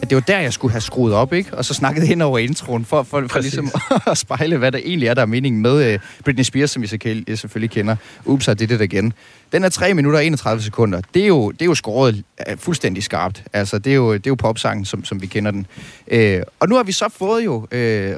at 0.04 0.10
det 0.10 0.16
var 0.16 0.22
der, 0.22 0.38
jeg 0.38 0.52
skulle 0.52 0.72
have 0.72 0.80
skruet 0.80 1.14
op, 1.14 1.32
ikke? 1.32 1.56
Og 1.56 1.64
så 1.64 1.74
snakket 1.74 2.04
ind 2.04 2.22
over 2.22 2.38
introen, 2.38 2.84
for, 2.84 3.02
for, 3.02 3.24
for 3.28 3.40
ligesom 3.40 3.70
at 4.10 4.18
spejle, 4.18 4.56
hvad 4.56 4.72
der 4.72 4.78
egentlig 4.78 5.08
er, 5.08 5.14
der 5.14 5.22
er 5.22 5.26
meningen 5.26 5.62
med 5.62 5.94
uh, 5.94 6.00
Britney 6.24 6.44
Spears, 6.44 6.70
som 6.70 6.82
vi 6.82 6.86
selvfølgelig 6.86 7.70
kender. 7.70 7.96
Ups, 8.24 8.46
det 8.46 8.68
det 8.68 8.80
igen. 8.80 9.12
Den 9.52 9.64
er 9.64 9.68
3 9.68 9.94
minutter 9.94 10.18
og 10.18 10.26
31 10.26 10.62
sekunder. 10.62 11.00
Det 11.14 11.22
er 11.22 11.26
jo, 11.26 11.50
det 11.50 11.62
er 11.62 11.66
jo 11.66 11.74
skåret 11.74 12.22
uh, 12.50 12.58
fuldstændig 12.58 13.02
skarpt. 13.02 13.42
Altså, 13.52 13.78
det 13.78 13.90
er 13.90 13.94
jo, 13.94 14.12
det 14.12 14.26
er 14.26 14.30
jo 14.30 14.34
popsangen, 14.34 14.84
som, 14.84 15.04
som 15.04 15.22
vi 15.22 15.26
kender 15.26 15.50
den. 15.50 15.66
Uh, 16.12 16.42
og 16.60 16.68
nu 16.68 16.76
har 16.76 16.82
vi 16.82 16.92
så 16.92 17.08
fået 17.08 17.44
jo, 17.44 17.54
uh, 17.56 17.66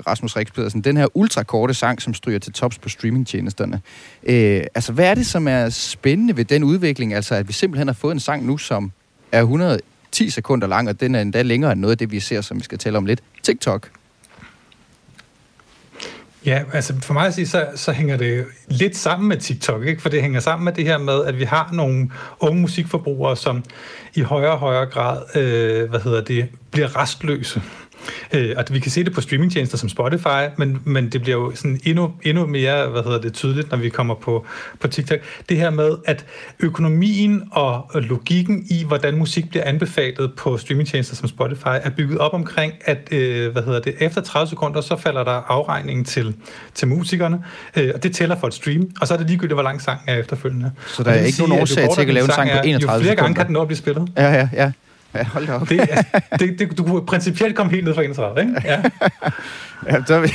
Rasmus 0.07 0.37
Rix 0.37 0.47
Pedersen, 0.55 0.81
den 0.81 0.97
her 0.97 1.07
ultrakorte 1.17 1.75
sang, 1.75 2.03
som 2.03 2.15
stryger 2.15 2.39
til 2.39 2.53
tops 2.53 2.79
på 2.79 2.89
streamingtjenesterne. 2.89 3.81
Uh, 4.23 4.33
altså, 4.75 4.93
hvad 4.93 5.07
er 5.07 5.15
det, 5.15 5.27
som 5.27 5.49
er 5.49 5.69
spændende 5.69 6.37
ved 6.37 6.45
den 6.45 6.65
udvikling? 6.65 7.15
Altså, 7.15 7.35
at 7.35 7.49
vi 7.49 7.53
simpelthen 7.53 7.89
har 7.89 7.95
fået 7.95 8.13
en 8.13 8.21
sang 8.21 8.47
nu, 8.47 8.59
som 8.59 8.93
er 9.33 9.41
100 9.41 9.81
10 10.17 10.31
sekunder 10.31 10.67
lang, 10.67 10.89
og 10.89 11.01
den 11.01 11.15
er 11.15 11.21
endda 11.21 11.43
længere 11.43 11.73
end 11.73 11.81
noget 11.81 11.93
af 11.93 11.99
det, 11.99 12.11
vi 12.11 12.21
ser, 12.21 12.41
som 12.41 12.59
vi 12.59 12.65
skal 12.65 12.79
tale 12.79 12.99
om 12.99 13.07
lidt. 13.07 13.23
TikTok. 13.43 13.91
Ja, 16.47 16.63
altså 16.73 16.95
for 17.03 17.15
mig 17.15 17.27
at 17.27 17.35
sige, 17.35 17.47
så, 17.47 17.69
så 17.75 17.93
hænger 17.93 18.17
det 18.17 18.45
lidt 18.69 18.97
sammen 18.97 19.29
med 19.29 19.37
TikTok, 19.37 19.85
ikke? 19.85 20.03
for 20.03 20.09
det 20.09 20.23
hænger 20.23 20.41
sammen 20.41 20.65
med 20.65 20.73
det 20.73 20.85
her 20.85 20.99
med, 20.99 21.25
at 21.25 21.39
vi 21.39 21.45
har 21.45 21.71
nogle 21.73 22.11
unge 22.41 22.61
musikforbrugere, 22.61 23.37
som 23.37 23.65
i 24.15 24.21
højere 24.21 24.53
og 24.53 24.59
højere 24.59 24.87
grad, 24.87 25.37
øh, 25.37 25.91
hvad 25.91 26.01
hedder 26.01 26.21
det, 26.21 26.49
bliver 26.71 26.97
restløse. 26.97 27.63
Øh, 28.33 28.55
og 28.57 28.65
vi 28.71 28.79
kan 28.79 28.91
se 28.91 29.05
det 29.05 29.13
på 29.13 29.21
streamingtjenester 29.21 29.79
som 29.79 29.89
Spotify, 29.89 30.49
men, 30.57 30.83
men 30.85 31.09
det 31.09 31.23
bliver 31.23 31.37
jo 31.37 31.53
sådan 31.55 31.81
endnu, 31.85 32.13
endnu 32.23 32.47
mere 32.47 32.89
hvad 32.89 33.03
hedder 33.03 33.21
det, 33.21 33.33
tydeligt, 33.33 33.71
når 33.71 33.79
vi 33.79 33.89
kommer 33.89 34.15
på, 34.15 34.47
på 34.81 34.89
TikTok. 34.89 35.19
Det 35.49 35.57
her 35.57 35.71
med, 35.71 35.97
at 36.05 36.25
økonomien 36.61 37.43
og 37.53 37.87
logikken 37.95 38.67
i, 38.71 38.85
hvordan 38.85 39.17
musik 39.17 39.51
bliver 39.51 39.65
anbefalet 39.65 40.33
på 40.35 40.59
streamingtjenester 40.59 41.17
som 41.17 41.29
Spotify, 41.29 41.67
er 41.83 41.91
bygget 41.91 42.19
op 42.19 42.35
omkring, 42.35 42.73
at 42.85 43.13
øh, 43.13 43.53
hvad 43.53 43.63
hedder 43.63 43.81
det, 43.81 43.95
efter 44.01 44.21
30 44.21 44.49
sekunder, 44.49 44.81
så 44.81 44.97
falder 44.97 45.25
der 45.25 45.43
afregningen 45.49 46.05
til, 46.05 46.35
til 46.75 46.89
musikerne, 46.89 47.45
øh, 47.77 47.91
og 47.95 48.03
det 48.03 48.15
tæller 48.15 48.37
for 48.39 48.47
et 48.47 48.55
stream, 48.55 48.91
og 49.01 49.07
så 49.07 49.15
er 49.15 49.19
det 49.19 49.27
ligegyldigt, 49.27 49.57
hvor 49.57 49.63
lang 49.63 49.83
sang 49.83 50.01
er 50.07 50.17
efterfølgende. 50.17 50.73
Så 50.87 51.03
der 51.03 51.11
er 51.11 51.25
ikke 51.25 51.39
nogen 51.39 51.63
årsag 51.63 51.89
til 51.95 52.01
at 52.01 52.15
lave 52.15 52.25
en 52.25 52.31
sang 52.31 52.51
på 52.51 52.57
31 52.65 52.81
sekunder? 52.81 52.95
Jo 52.95 53.01
flere 53.03 53.17
gange 53.17 53.35
kan 53.35 53.47
den 53.47 53.53
nå 53.53 53.61
at 53.61 53.69
blive 53.69 53.79
spillet. 53.79 54.09
Ja, 54.17 54.33
ja, 54.33 54.49
ja. 54.53 54.73
Ja, 55.17 55.25
hold 55.25 55.47
da 55.47 55.53
op. 55.53 55.69
Det, 55.69 55.81
det, 56.39 56.59
det, 56.59 56.79
du 56.79 56.85
kunne 56.85 57.07
principielt 57.07 57.57
komme 57.57 57.73
helt 57.73 57.85
ned 57.85 57.95
fra 57.95 58.03
31, 58.03 58.41
ikke? 58.41 58.53
Ja. 58.65 58.83
ja, 59.87 60.05
så, 60.07 60.33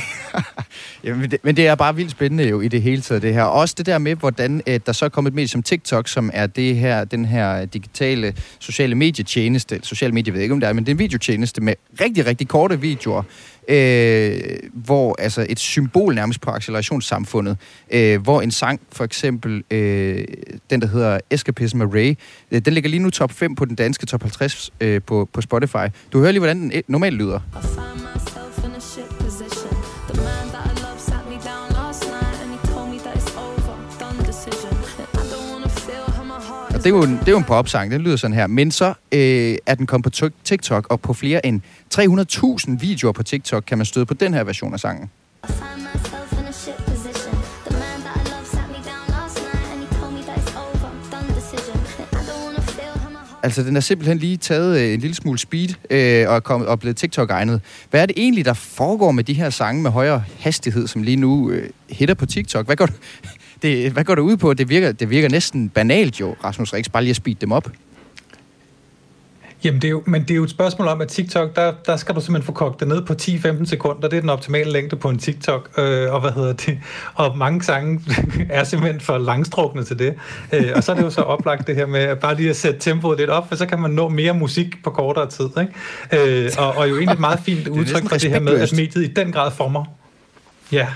Jamen, 1.04 1.30
det, 1.30 1.38
men 1.42 1.56
det 1.56 1.66
er 1.66 1.74
bare 1.74 1.96
vildt 1.96 2.10
spændende 2.10 2.48
jo 2.48 2.60
i 2.60 2.68
det 2.68 2.82
hele 2.82 3.02
taget, 3.02 3.22
det 3.22 3.34
her. 3.34 3.42
Også 3.42 3.74
det 3.78 3.86
der 3.86 3.98
med, 3.98 4.14
hvordan 4.14 4.62
øh, 4.66 4.80
der 4.86 4.92
så 4.92 5.04
er 5.04 5.08
kommet 5.08 5.30
et 5.30 5.34
medie 5.34 5.48
som 5.48 5.62
TikTok, 5.62 6.08
som 6.08 6.30
er 6.34 6.46
det 6.46 6.76
her, 6.76 7.04
den 7.04 7.24
her 7.24 7.64
digitale 7.64 8.34
sociale 8.58 8.94
medietjeneste, 8.94 9.80
sociale 9.82 10.14
medier 10.14 10.32
ved 10.32 10.40
jeg 10.40 10.44
ikke, 10.44 10.52
om 10.52 10.60
det 10.60 10.68
er, 10.68 10.72
men 10.72 10.84
det 10.84 10.90
er 10.90 10.94
en 10.94 10.98
videotjeneste 10.98 11.60
med 11.60 11.74
rigtig, 12.00 12.26
rigtig 12.26 12.48
korte 12.48 12.80
videoer, 12.80 13.22
øh, 13.68 14.40
hvor 14.72 15.16
altså 15.18 15.46
et 15.48 15.58
symbol 15.58 16.14
nærmest 16.14 16.40
på 16.40 16.50
accelerationssamfundet, 16.50 17.56
øh, 17.90 18.22
hvor 18.22 18.40
en 18.40 18.50
sang, 18.50 18.80
for 18.92 19.04
eksempel 19.04 19.64
øh, 19.70 20.24
den, 20.70 20.80
der 20.80 20.86
hedder 20.86 21.18
Escapism 21.30 21.80
Array, 21.80 22.14
øh, 22.50 22.60
den 22.64 22.74
ligger 22.74 22.90
lige 22.90 23.02
nu 23.02 23.10
top 23.10 23.32
5 23.32 23.54
på 23.54 23.64
den 23.64 23.76
danske 23.76 24.06
top 24.06 24.22
50 24.22 24.70
øh, 24.80 25.00
på, 25.06 25.28
på 25.32 25.40
Spotify. 25.40 25.86
Du 26.12 26.18
hører 26.18 26.32
lige, 26.32 26.40
hvordan 26.40 26.60
den 26.60 26.72
eh, 26.72 26.82
normalt 26.88 27.16
lyder. 27.16 27.40
Det 36.84 36.90
er 36.90 36.94
jo 36.96 37.02
en, 37.02 37.18
det 37.18 37.28
er 37.28 37.32
jo 37.32 37.38
en 37.38 37.44
popsang, 37.44 37.90
den 37.90 38.00
lyder 38.00 38.16
sådan 38.16 38.34
her. 38.34 38.46
Men 38.46 38.70
så 38.70 38.94
øh, 39.12 39.56
er 39.66 39.74
den 39.74 39.86
kommet 39.86 40.04
på 40.04 40.30
TikTok, 40.44 40.86
og 40.90 41.00
på 41.00 41.14
flere 41.14 41.46
end 41.46 41.60
300.000 41.94 42.78
videoer 42.80 43.12
på 43.12 43.22
TikTok 43.22 43.64
kan 43.66 43.78
man 43.78 43.84
støde 43.84 44.06
på 44.06 44.14
den 44.14 44.34
her 44.34 44.44
version 44.44 44.74
af 44.74 44.80
sangen. 44.80 45.10
Altså, 53.44 53.62
den 53.62 53.76
er 53.76 53.80
simpelthen 53.80 54.18
lige 54.18 54.36
taget 54.36 54.80
øh, 54.80 54.94
en 54.94 55.00
lille 55.00 55.14
smule 55.14 55.38
speed 55.38 55.68
øh, 55.90 56.28
og, 56.28 56.36
er 56.36 56.40
kommet, 56.40 56.68
og 56.68 56.80
blevet 56.80 56.96
TikTok-egnet. 56.96 57.60
Hvad 57.90 58.02
er 58.02 58.06
det 58.06 58.14
egentlig, 58.16 58.44
der 58.44 58.52
foregår 58.52 59.12
med 59.12 59.24
de 59.24 59.34
her 59.34 59.50
sange 59.50 59.82
med 59.82 59.90
højere 59.90 60.24
hastighed, 60.38 60.86
som 60.86 61.02
lige 61.02 61.16
nu 61.16 61.50
øh, 61.50 61.70
hitter 61.90 62.14
på 62.14 62.26
TikTok? 62.26 62.66
Hvad 62.66 62.76
går, 62.76 62.86
du, 62.86 62.92
det, 63.62 63.92
hvad 63.92 64.04
går 64.04 64.14
det 64.14 64.22
ud 64.22 64.36
på? 64.36 64.54
Det 64.54 64.68
virker, 64.68 64.92
det 64.92 65.10
virker 65.10 65.28
næsten 65.28 65.68
banalt 65.68 66.20
jo, 66.20 66.36
Rasmus 66.44 66.72
Rix, 66.72 66.88
bare 66.88 67.02
lige 67.02 67.10
at 67.10 67.16
speede 67.16 67.38
dem 67.40 67.52
op. 67.52 67.68
Jamen, 69.64 69.82
det 69.82 69.88
er 69.88 69.90
jo, 69.90 70.02
men 70.06 70.22
det 70.22 70.30
er 70.30 70.34
jo 70.34 70.44
et 70.44 70.50
spørgsmål 70.50 70.88
om, 70.88 71.00
at 71.00 71.08
TikTok, 71.08 71.56
der, 71.56 71.72
der 71.86 71.96
skal 71.96 72.14
du 72.14 72.20
simpelthen 72.20 72.46
få 72.46 72.52
kogt 72.52 72.80
det 72.80 72.88
ned 72.88 73.02
på 73.02 73.12
10-15 73.12 73.64
sekunder. 73.64 74.08
Det 74.08 74.16
er 74.16 74.20
den 74.20 74.30
optimale 74.30 74.72
længde 74.72 74.96
på 74.96 75.08
en 75.08 75.18
TikTok. 75.18 75.70
Øh, 75.78 76.12
og 76.12 76.20
hvad 76.20 76.30
hedder 76.30 76.52
det? 76.52 76.78
Og 77.14 77.38
mange 77.38 77.62
sange 77.62 78.00
er 78.50 78.64
simpelthen 78.64 79.00
for 79.00 79.18
langstrukne 79.18 79.84
til 79.84 79.98
det. 79.98 80.14
Øh, 80.52 80.72
og 80.74 80.84
så 80.84 80.92
er 80.92 80.96
det 80.96 81.02
jo 81.02 81.10
så 81.10 81.20
oplagt 81.20 81.66
det 81.66 81.76
her 81.76 81.86
med 81.86 82.00
at 82.00 82.18
bare 82.18 82.36
lige 82.36 82.50
at 82.50 82.56
sætte 82.56 82.80
tempoet 82.80 83.18
lidt 83.18 83.30
op, 83.30 83.48
for 83.48 83.56
så 83.56 83.66
kan 83.66 83.80
man 83.80 83.90
nå 83.90 84.08
mere 84.08 84.34
musik 84.34 84.82
på 84.84 84.90
kortere 84.90 85.30
tid. 85.30 85.48
Ikke? 85.60 86.44
Øh, 86.44 86.50
og, 86.58 86.76
og 86.76 86.90
jo 86.90 86.94
egentlig 86.96 87.14
et 87.14 87.20
meget 87.20 87.40
fint 87.40 87.68
udtryk 87.78 88.08
for 88.08 88.16
det 88.16 88.30
her 88.30 88.40
med, 88.40 88.52
at 88.52 88.72
mediet 88.72 89.04
i 89.04 89.12
den 89.12 89.32
grad 89.32 89.50
former. 89.50 89.84
Ja. 90.72 90.86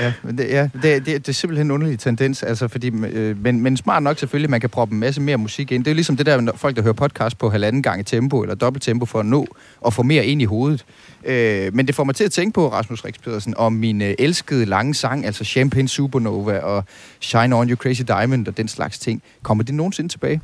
Ja, 0.00 0.12
men 0.22 0.38
det, 0.38 0.48
ja, 0.48 0.68
det, 0.82 0.82
det, 0.82 1.06
det 1.06 1.28
er 1.28 1.32
simpelthen 1.32 1.66
en 1.66 1.70
underlig 1.70 1.98
tendens, 1.98 2.42
altså, 2.42 2.68
fordi, 2.68 2.86
øh, 2.86 3.42
men, 3.42 3.60
men 3.60 3.76
smart 3.76 4.02
nok 4.02 4.18
selvfølgelig, 4.18 4.50
man 4.50 4.60
kan 4.60 4.70
proppe 4.70 4.92
en 4.92 5.00
masse 5.00 5.20
mere 5.20 5.36
musik 5.36 5.72
ind. 5.72 5.84
Det 5.84 5.90
er 5.90 5.92
jo 5.92 5.94
ligesom 5.94 6.16
det 6.16 6.26
der, 6.26 6.52
folk, 6.56 6.76
der 6.76 6.82
hører 6.82 6.92
podcast 6.92 7.38
på 7.38 7.50
halvanden 7.50 7.82
gang 7.82 8.00
i 8.00 8.04
tempo, 8.04 8.42
eller 8.42 8.54
dobbelt 8.54 8.82
tempo, 8.82 9.06
for 9.06 9.20
at 9.20 9.26
nå 9.26 9.46
og 9.80 9.92
få 9.92 10.02
mere 10.02 10.26
ind 10.26 10.42
i 10.42 10.44
hovedet. 10.44 10.84
Øh, 11.24 11.74
men 11.74 11.86
det 11.86 11.94
får 11.94 12.04
mig 12.04 12.14
til 12.14 12.24
at 12.24 12.32
tænke 12.32 12.54
på, 12.54 12.72
Rasmus 12.72 13.04
Rix 13.04 13.14
Pedersen, 13.24 13.54
om 13.56 13.72
min 13.72 14.02
øh, 14.02 14.14
elskede 14.18 14.64
lange 14.64 14.94
sang, 14.94 15.26
altså 15.26 15.44
Champagne 15.44 15.88
Supernova 15.88 16.58
og 16.58 16.84
Shine 17.20 17.56
On 17.56 17.70
You 17.70 17.76
Crazy 17.76 18.02
Diamond 18.06 18.48
og 18.48 18.56
den 18.56 18.68
slags 18.68 18.98
ting. 18.98 19.22
Kommer 19.42 19.64
det 19.64 19.74
nogensinde 19.74 20.08
tilbage? 20.08 20.40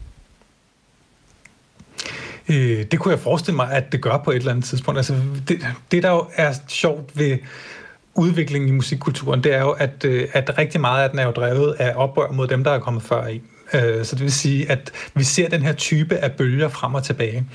Øh, 2.48 2.85
det 2.90 2.98
kunne 2.98 3.12
jeg 3.12 3.20
forestille 3.20 3.57
mig, 3.57 3.72
at 3.72 3.92
det 3.92 4.00
gør 4.00 4.16
på 4.24 4.31
et 4.31 4.37
eller 4.37 4.50
andet 4.50 4.64
tidspunkt. 4.64 4.98
Altså, 4.98 5.16
det, 5.48 5.66
det 5.90 6.02
der 6.02 6.11
jo 6.11 6.26
er 6.35 6.55
sjovt 6.68 7.18
ved 7.18 7.38
udviklingen 8.14 8.68
i 8.68 8.72
musikkulturen, 8.72 9.44
det 9.44 9.55
er 9.55 9.61
jo, 9.61 9.70
at, 9.70 10.05
øh, 10.05 10.29
at 10.33 10.59
rigtig 10.59 10.81
meget 10.81 11.05
af 11.05 11.11
den 11.11 11.18
er 11.18 11.25
jo 11.25 11.31
drevet 11.31 11.72
af 11.79 11.92
oprør 11.96 12.33
mod 12.33 12.46
dem, 12.46 12.64
der 12.64 12.70
er 12.70 12.79
kommet 12.79 13.03
før 13.03 13.27
i. 13.27 13.42
Øh, 13.75 14.05
så 14.05 14.16
det 14.16 14.22
vil 14.22 14.33
sige, 14.33 14.70
at 14.70 14.92
vi 15.14 15.25
ser 15.25 15.48
den 15.48 15.62
her 15.62 15.72
type 15.72 16.16
af 16.16 16.33
bølger 16.33 16.68
frem 16.68 16.94
og 16.94 17.05
tilbage. 17.05 17.46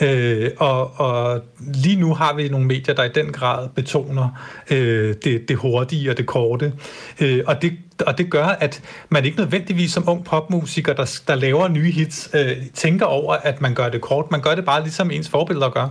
Øh, 0.00 0.50
og, 0.58 1.00
og 1.00 1.42
lige 1.58 1.96
nu 1.96 2.14
har 2.14 2.34
vi 2.34 2.48
nogle 2.48 2.66
medier, 2.66 2.94
der 2.94 3.04
i 3.04 3.08
den 3.14 3.32
grad 3.32 3.68
betoner 3.68 4.28
det, 4.68 5.48
det 5.48 5.56
hurtige 5.56 6.10
og 6.10 6.16
det 6.16 6.26
korte. 6.26 6.72
Og 7.46 7.62
det 7.62 7.72
og 8.06 8.18
det 8.18 8.30
gør, 8.30 8.44
at 8.44 8.82
man 9.08 9.24
ikke 9.24 9.38
nødvendigvis 9.38 9.92
som 9.92 10.08
ung 10.08 10.24
popmusiker, 10.24 10.92
der, 10.92 11.20
der 11.28 11.34
laver 11.34 11.68
nye 11.68 11.90
hits, 11.90 12.30
øh, 12.34 12.56
tænker 12.74 13.06
over, 13.06 13.34
at 13.34 13.60
man 13.60 13.74
gør 13.74 13.88
det 13.88 14.00
kort. 14.00 14.30
Man 14.30 14.40
gør 14.40 14.54
det 14.54 14.64
bare 14.64 14.82
ligesom 14.82 15.10
ens 15.10 15.28
forbilleder 15.28 15.70
gør. 15.70 15.88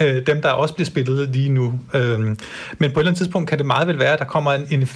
Øh, 0.00 0.26
dem, 0.26 0.42
der 0.42 0.50
også 0.50 0.74
bliver 0.74 0.86
spillet 0.86 1.28
lige 1.28 1.48
nu. 1.48 1.80
Øh, 1.94 2.18
men 2.18 2.36
på 2.78 2.84
et 2.84 2.86
eller 2.86 3.00
andet 3.00 3.16
tidspunkt 3.16 3.48
kan 3.48 3.58
det 3.58 3.66
meget 3.66 3.88
vel 3.88 3.98
være, 3.98 4.12
at 4.12 4.18
der 4.18 4.24
kommer 4.24 4.52
en, 4.52 4.66
en, 4.70 4.88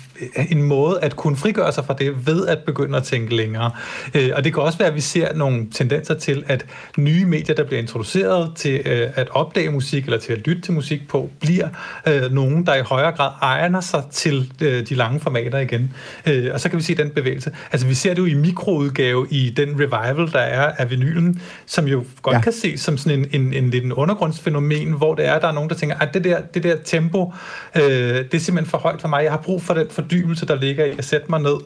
en 0.50 0.62
måde 0.62 0.98
at 1.02 1.16
kunne 1.16 1.36
frigøre 1.36 1.72
sig 1.72 1.84
fra 1.84 1.94
det, 1.94 2.26
ved 2.26 2.46
at 2.46 2.58
begynde 2.58 2.96
at 2.96 3.04
tænke 3.04 3.36
længere. 3.36 3.70
Øh, 4.14 4.30
og 4.34 4.44
det 4.44 4.54
kan 4.54 4.62
også 4.62 4.78
være, 4.78 4.88
at 4.88 4.94
vi 4.94 5.00
ser 5.00 5.34
nogle 5.34 5.66
tendenser 5.70 6.14
til, 6.14 6.44
at 6.46 6.66
nye 6.98 7.24
medier, 7.24 7.54
der 7.54 7.64
bliver 7.64 7.80
introduceret 7.80 8.52
til 8.56 8.82
øh, 8.84 9.08
at 9.14 9.28
opdage 9.30 9.70
musik, 9.70 10.04
eller 10.04 10.18
til 10.18 10.32
at 10.32 10.38
lytte 10.38 10.62
til 10.62 10.72
musik 10.72 11.08
på, 11.08 11.30
bliver 11.40 11.68
øh, 12.06 12.32
nogen, 12.32 12.66
der 12.66 12.74
i 12.74 12.82
højere 12.82 13.12
grad 13.12 13.30
egner 13.40 13.80
sig 13.80 14.02
til 14.12 14.52
øh, 14.62 14.88
de 14.88 14.94
lange 14.94 15.20
formater 15.20 15.58
igen. 15.58 15.94
Øh, 16.26 16.39
Øh, 16.40 16.54
og 16.54 16.60
så 16.60 16.68
kan 16.68 16.78
vi 16.78 16.82
se 16.82 16.94
den 16.94 17.10
bevægelse. 17.10 17.52
Altså 17.72 17.86
vi 17.86 17.94
ser 17.94 18.14
det 18.14 18.18
jo 18.18 18.26
i 18.26 18.34
mikroudgave 18.34 19.26
i 19.30 19.50
den 19.50 19.68
revival, 19.74 20.32
der 20.32 20.38
er 20.38 20.72
af 20.78 20.90
vinylen, 20.90 21.42
som 21.66 21.86
jo 21.86 22.04
godt 22.22 22.34
ja. 22.34 22.40
kan 22.40 22.52
ses 22.52 22.80
som 22.80 22.98
sådan 22.98 23.18
en, 23.18 23.40
en, 23.40 23.54
en 23.54 23.70
lidt 23.70 23.84
en 23.84 23.92
undergrundsfænomen, 23.92 24.92
hvor 24.92 25.14
det 25.14 25.26
er, 25.26 25.38
der 25.38 25.48
er 25.48 25.52
nogen, 25.52 25.70
der 25.70 25.76
tænker, 25.76 25.96
at 25.96 26.14
det 26.14 26.24
der, 26.24 26.40
det 26.40 26.62
der 26.62 26.76
tempo, 26.84 27.32
øh, 27.76 27.82
det 27.82 28.34
er 28.34 28.38
simpelthen 28.38 28.70
for 28.70 28.78
højt 28.78 29.00
for 29.00 29.08
mig. 29.08 29.22
Jeg 29.22 29.32
har 29.32 29.38
brug 29.38 29.62
for 29.62 29.74
den 29.74 29.86
fordybelse, 29.90 30.46
der 30.46 30.54
ligger 30.54 30.84
i 30.84 30.90
at 30.98 31.04
sætte 31.04 31.26
mig 31.30 31.40
ned, 31.40 31.56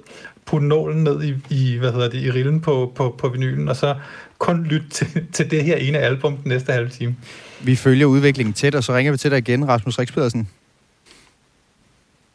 putte 0.46 0.66
nålen 0.66 1.04
ned 1.04 1.22
i, 1.22 1.34
i 1.50 1.76
hvad 1.76 1.92
hedder 1.92 2.08
det, 2.08 2.22
i 2.22 2.30
rillen 2.30 2.60
på, 2.60 2.92
på, 2.94 3.14
på 3.18 3.28
vinylen, 3.28 3.68
og 3.68 3.76
så 3.76 3.94
kun 4.38 4.64
lytte 4.64 4.88
til, 4.88 5.06
til 5.32 5.50
det 5.50 5.64
her 5.64 5.76
ene 5.76 5.98
album 5.98 6.36
den 6.36 6.48
næste 6.48 6.72
halve 6.72 6.88
time. 6.88 7.16
Vi 7.60 7.76
følger 7.76 8.06
udviklingen 8.06 8.52
tæt, 8.52 8.74
og 8.74 8.84
så 8.84 8.96
ringer 8.96 9.12
vi 9.12 9.18
til 9.18 9.30
dig 9.30 9.38
igen, 9.38 9.68
Rasmus 9.68 9.98
Rix 9.98 10.12
Pedersen. 10.12 10.48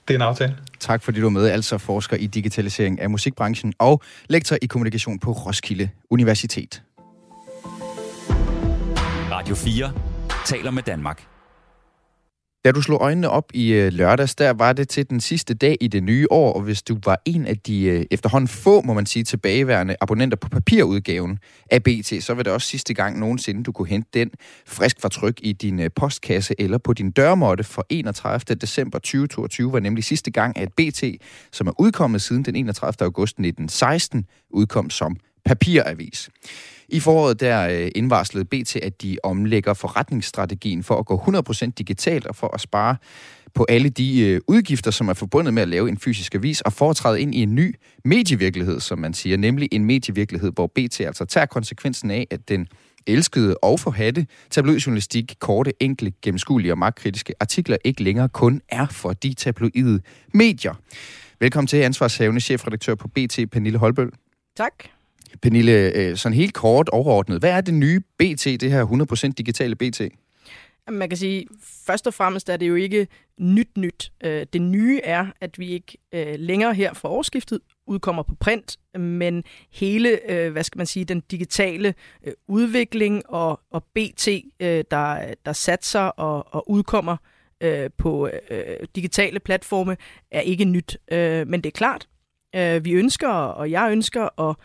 Det 0.10 0.16
er 0.16 0.20
en 0.20 0.28
aftale. 0.28 0.58
Tak 0.80 1.04
fordi 1.04 1.20
du 1.20 1.26
er 1.26 1.30
med, 1.30 1.48
altså 1.48 1.78
forsker 1.78 2.18
i 2.18 2.28
digitalisering 2.28 3.02
af 3.02 3.10
musikbranchen 3.10 3.74
og 3.80 4.02
lektor 4.30 4.58
i 4.62 4.66
kommunikation 4.66 5.20
på 5.20 5.32
Roskilde 5.32 5.90
Universitet. 6.10 6.82
Radio 9.32 9.56
4 9.56 9.92
taler 10.46 10.72
med 10.72 10.84
Danmark. 10.84 11.26
Da 12.66 12.72
du 12.72 12.82
slog 12.82 13.02
øjnene 13.02 13.30
op 13.30 13.52
i 13.54 13.72
øh, 13.72 13.94
lørdags, 13.94 14.36
der 14.36 14.54
var 14.54 14.74
det 14.74 14.90
til 14.90 15.10
den 15.10 15.22
sidste 15.22 15.54
dag 15.54 15.78
i 15.82 15.88
det 15.88 16.04
nye 16.04 16.28
år, 16.32 16.54
og 16.54 16.62
hvis 16.62 16.82
du 16.82 16.98
var 17.06 17.22
en 17.26 17.48
af 17.48 17.58
de 17.58 17.84
øh, 17.84 18.06
efterhånden 18.12 18.48
få, 18.48 18.82
må 18.82 18.94
man 18.94 19.06
sige, 19.06 19.24
tilbageværende 19.24 19.96
abonnenter 20.02 20.38
på 20.38 20.50
papirudgaven 20.50 21.40
af 21.72 21.84
BT, 21.84 22.24
så 22.24 22.34
var 22.34 22.44
det 22.44 22.54
også 22.54 22.68
sidste 22.68 22.94
gang 22.94 23.20
nogensinde, 23.20 23.64
du 23.64 23.72
kunne 23.72 23.88
hente 23.88 24.10
den 24.14 24.32
frisk 24.66 25.02
fra 25.02 25.10
tryk 25.10 25.40
i 25.42 25.54
din 25.54 25.80
øh, 25.80 25.90
postkasse 25.96 26.56
eller 26.60 26.78
på 26.78 26.94
din 26.94 27.12
dørmåtte 27.12 27.64
for 27.64 27.86
31. 27.90 28.56
december 28.56 29.00
2022, 29.00 29.74
var 29.74 29.80
nemlig 29.80 30.04
sidste 30.04 30.32
gang, 30.32 30.58
at 30.58 30.70
BT, 30.74 31.04
som 31.52 31.68
er 31.68 31.80
udkommet 31.80 32.22
siden 32.22 32.46
den 32.46 32.56
31. 32.56 33.06
august 33.06 33.32
1916, 33.32 34.26
udkom 34.50 34.90
som 34.90 35.18
papiravis. 35.46 36.30
I 36.92 37.00
foråret 37.00 37.40
der 37.40 37.70
øh, 37.70 37.92
indvarslede 37.96 38.46
BT, 38.46 38.76
at 38.76 39.02
de 39.02 39.18
omlægger 39.24 39.74
forretningsstrategien 39.74 40.84
for 40.84 40.96
at 40.96 41.06
gå 41.06 41.24
100% 41.52 41.72
digitalt 41.78 42.28
og 42.28 42.36
for 42.36 42.48
at 42.54 42.62
spare 42.62 42.96
på 43.54 43.66
alle 43.70 43.90
de 43.90 44.20
øh, 44.20 44.42
udgifter, 44.48 44.92
som 44.92 45.10
er 45.10 45.14
forbundet 45.14 45.54
med 45.54 45.62
at 45.62 45.68
lave 45.68 45.90
en 45.90 45.98
fysisk 45.98 46.36
avis, 46.36 46.62
og 46.62 46.74
foretræde 46.74 47.22
ind 47.22 47.36
i 47.36 47.42
en 47.42 47.56
ny 47.56 47.76
medievirkelighed, 48.06 48.80
som 48.80 49.00
man 49.00 49.14
siger, 49.14 49.38
nemlig 49.38 49.70
en 49.72 49.86
medievirkelighed, 49.86 50.52
hvor 50.56 50.68
BT 50.68 51.02
altså 51.02 51.26
tager 51.26 51.46
konsekvensen 51.46 52.12
af, 52.12 52.28
at 52.32 52.50
den 52.50 52.68
elskede 53.08 53.58
og 53.58 53.80
forhatte 53.80 54.28
tabloidjournalistik, 54.50 55.36
korte, 55.40 55.74
enkle, 55.80 56.12
gennemskuelige 56.22 56.74
og 56.74 56.78
magtkritiske 56.78 57.34
artikler 57.40 57.78
ikke 57.84 58.04
længere 58.04 58.30
kun 58.30 58.62
er 58.70 58.86
for 58.86 59.14
de 59.14 59.34
tabloide 59.34 60.02
medier. 60.34 60.74
Velkommen 61.40 61.68
til 61.68 61.78
ansvarshavende 61.78 62.42
chefredaktør 62.42 62.96
på 62.96 63.08
BT, 63.08 63.40
Pernille 63.52 63.80
Holbøl. 63.80 64.12
Tak. 64.58 64.74
Pernille, 65.42 65.92
øh, 65.96 66.18
sådan 66.18 66.36
helt 66.36 66.54
kort 66.54 66.90
overordnet, 66.90 67.40
hvad 67.40 67.52
er 67.52 67.62
det 67.62 67.74
nye 67.74 68.00
BT, 68.00 68.46
det 68.46 68.72
her 68.72 68.86
100% 69.30 69.34
digitale 69.38 69.76
BT? 69.76 70.02
Man 70.92 71.10
kan 71.10 71.18
sige, 71.18 71.48
først 71.86 72.08
og 72.08 72.14
fremmest 72.14 72.50
er 72.50 72.58
det 72.58 72.68
jo 72.68 72.76
ikke 72.76 73.08
nyt 73.40 73.78
nyt. 73.78 74.12
Øh, 74.24 74.46
det 74.54 74.62
nye 74.62 75.02
er, 75.04 75.28
at 75.42 75.60
vi 75.60 75.68
ikke 75.68 75.98
øh, 76.14 76.36
længere 76.40 76.74
her 76.74 76.94
fra 76.94 77.10
årsskiftet 77.10 77.60
udkommer 77.88 78.24
på 78.24 78.36
print, 78.36 78.78
men 79.00 79.44
hele, 79.74 80.20
hvad 80.52 80.64
skal 80.64 80.78
man 80.78 80.86
sige, 80.86 81.06
den 81.06 81.20
digitale 81.32 81.94
udvikling 82.48 83.30
og, 83.30 83.60
og 83.72 83.84
BT, 83.84 84.28
der, 84.60 85.34
der 85.46 85.54
satser 85.54 86.00
og, 86.00 86.54
og 86.54 86.70
udkommer 86.70 87.18
på 87.98 88.30
digitale 88.96 89.40
platforme, 89.40 89.98
er 90.32 90.42
ikke 90.42 90.66
nyt. 90.66 90.98
Men 91.12 91.54
det 91.54 91.66
er 91.66 91.72
klart, 91.72 92.08
vi 92.84 92.92
ønsker, 92.92 93.30
og 93.30 93.72
jeg 93.72 93.92
ønsker 93.92 94.50
at 94.50 94.56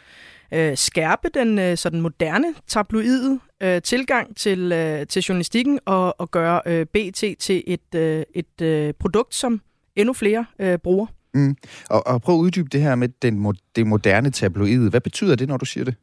øh, 0.54 0.76
skærpe 0.76 1.28
den 1.34 1.58
øh, 1.58 1.76
sådan 1.76 2.00
moderne 2.00 2.54
tabloide 2.66 3.40
øh, 3.62 3.82
tilgang 3.82 4.36
til, 4.36 4.72
øh, 4.72 5.06
til 5.06 5.22
journalistikken 5.22 5.80
og, 5.86 6.20
og 6.20 6.30
gøre 6.30 6.60
øh, 6.66 6.86
BT 6.86 7.24
til 7.38 7.64
et, 7.66 7.94
øh, 7.94 8.22
et 8.34 8.60
øh, 8.62 8.94
produkt, 8.94 9.34
som 9.34 9.60
endnu 9.96 10.12
flere 10.12 10.46
øh, 10.58 10.78
bruger. 10.78 11.06
Mm. 11.34 11.56
Og, 11.90 12.06
og 12.06 12.22
prøv 12.22 12.34
at 12.34 12.38
uddybe 12.38 12.68
det 12.68 12.80
her 12.80 12.94
med 12.94 13.08
den, 13.08 13.56
det 13.76 13.86
moderne 13.86 14.30
tabloide. 14.30 14.90
Hvad 14.90 15.00
betyder 15.00 15.36
det, 15.36 15.48
når 15.48 15.56
du 15.56 15.64
siger 15.64 15.84
det? 15.84 15.94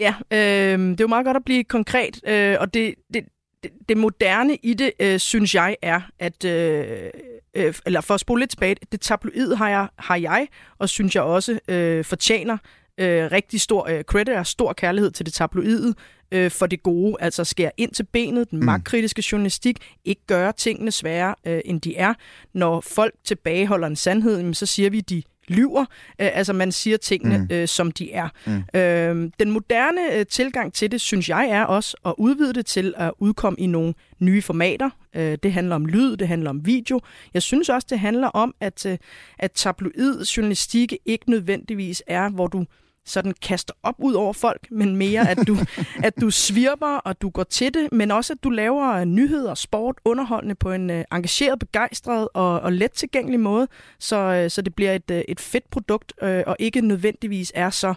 Ja, 0.00 0.14
øh, 0.30 0.78
det 0.78 1.00
er 1.00 1.04
jo 1.04 1.06
meget 1.06 1.24
godt 1.24 1.36
at 1.36 1.44
blive 1.44 1.64
konkret, 1.64 2.20
øh, 2.26 2.56
og 2.60 2.74
det, 2.74 2.94
det, 3.14 3.24
det, 3.62 3.70
det 3.88 3.96
moderne 3.96 4.56
i 4.62 4.74
det, 4.74 4.92
øh, 5.00 5.18
synes 5.18 5.54
jeg, 5.54 5.76
er, 5.82 6.00
at, 6.18 6.44
øh, 6.44 7.10
øh, 7.54 7.74
eller 7.86 8.00
for 8.00 8.14
at 8.14 8.20
spole 8.20 8.40
lidt 8.40 8.50
tilbage, 8.50 8.76
det 8.92 9.00
tabloid 9.00 9.54
har 9.54 9.68
jeg, 9.68 9.88
har 9.98 10.16
jeg 10.16 10.48
og 10.78 10.88
synes 10.88 11.14
jeg 11.14 11.22
også 11.22 11.58
øh, 11.68 12.04
fortjener 12.04 12.58
øh, 12.98 13.32
rigtig 13.32 13.60
stor 13.60 13.88
øh, 13.88 14.02
credit 14.04 14.34
og 14.34 14.46
stor 14.46 14.72
kærlighed 14.72 15.10
til 15.10 15.26
det 15.26 15.34
tabloide 15.34 15.94
øh, 16.32 16.50
for 16.50 16.66
det 16.66 16.82
gode, 16.82 17.16
altså 17.20 17.44
skære 17.44 17.70
ind 17.76 17.92
til 17.92 18.02
benet, 18.12 18.50
den 18.50 18.58
mm. 18.58 18.64
magtkritiske 18.64 19.24
journalistik, 19.32 19.78
ikke 20.04 20.22
gøre 20.26 20.52
tingene 20.52 20.92
sværere, 20.92 21.34
øh, 21.46 21.60
end 21.64 21.80
de 21.80 21.96
er. 21.96 22.14
Når 22.52 22.80
folk 22.80 23.14
tilbageholder 23.24 23.86
en 23.86 23.96
sandhed, 23.96 24.54
så 24.54 24.66
siger 24.66 24.90
vi, 24.90 25.00
de 25.00 25.22
lyver. 25.48 25.80
Øh, 26.20 26.30
altså 26.32 26.52
man 26.52 26.72
siger 26.72 26.96
tingene, 26.96 27.38
mm. 27.38 27.48
øh, 27.50 27.68
som 27.68 27.92
de 27.92 28.12
er. 28.12 28.28
Mm. 28.46 28.80
Øh, 28.80 29.30
den 29.40 29.50
moderne 29.50 30.14
øh, 30.14 30.26
tilgang 30.26 30.72
til 30.72 30.92
det, 30.92 31.00
synes 31.00 31.28
jeg, 31.28 31.48
er 31.50 31.64
også 31.64 31.96
at 32.06 32.14
udvide 32.18 32.52
det 32.52 32.66
til 32.66 32.94
at 32.96 33.12
udkomme 33.18 33.58
i 33.58 33.66
nogle 33.66 33.94
nye 34.18 34.42
formater. 34.42 34.90
Øh, 35.16 35.38
det 35.42 35.52
handler 35.52 35.74
om 35.74 35.86
lyd, 35.86 36.16
det 36.16 36.28
handler 36.28 36.50
om 36.50 36.66
video. 36.66 37.00
Jeg 37.34 37.42
synes 37.42 37.68
også, 37.68 37.86
det 37.90 37.98
handler 37.98 38.28
om, 38.28 38.54
at, 38.60 38.86
øh, 38.86 38.98
at 39.38 39.52
tabloid 39.52 40.24
journalistik 40.24 40.92
ikke 41.06 41.30
nødvendigvis 41.30 42.02
er, 42.06 42.28
hvor 42.28 42.46
du 42.46 42.64
sådan 43.08 43.34
kaster 43.42 43.74
op 43.82 43.94
ud 43.98 44.14
over 44.14 44.32
folk, 44.32 44.66
men 44.70 44.96
mere 44.96 45.30
at 45.30 45.38
du, 45.46 45.56
at 46.06 46.20
du 46.20 46.30
svirper, 46.30 46.96
og 46.96 47.22
du 47.22 47.30
går 47.30 47.44
til 47.44 47.74
det, 47.74 47.88
men 47.92 48.10
også 48.10 48.32
at 48.32 48.44
du 48.44 48.50
laver 48.50 49.04
nyheder, 49.04 49.54
sport, 49.54 49.96
underholdende 50.04 50.54
på 50.54 50.72
en 50.72 50.90
uh, 50.90 51.00
engageret, 51.12 51.58
begejstret 51.58 52.28
og, 52.34 52.60
og 52.60 52.72
let 52.72 52.92
tilgængelig 52.92 53.40
måde, 53.40 53.68
så, 53.98 54.42
uh, 54.44 54.50
så 54.50 54.62
det 54.62 54.74
bliver 54.74 54.92
et, 54.92 55.10
uh, 55.10 55.20
et 55.28 55.40
fedt 55.40 55.70
produkt, 55.70 56.12
uh, 56.22 56.28
og 56.46 56.56
ikke 56.58 56.80
nødvendigvis 56.80 57.52
er 57.54 57.70
så, 57.70 57.94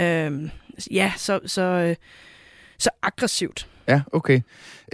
uh, 0.00 0.48
ja, 0.90 1.12
så, 1.16 1.40
så, 1.46 1.88
uh, 1.90 1.96
så 2.80 2.90
aggressivt. 3.02 3.68
Ja, 3.88 4.02
okay. 4.12 4.40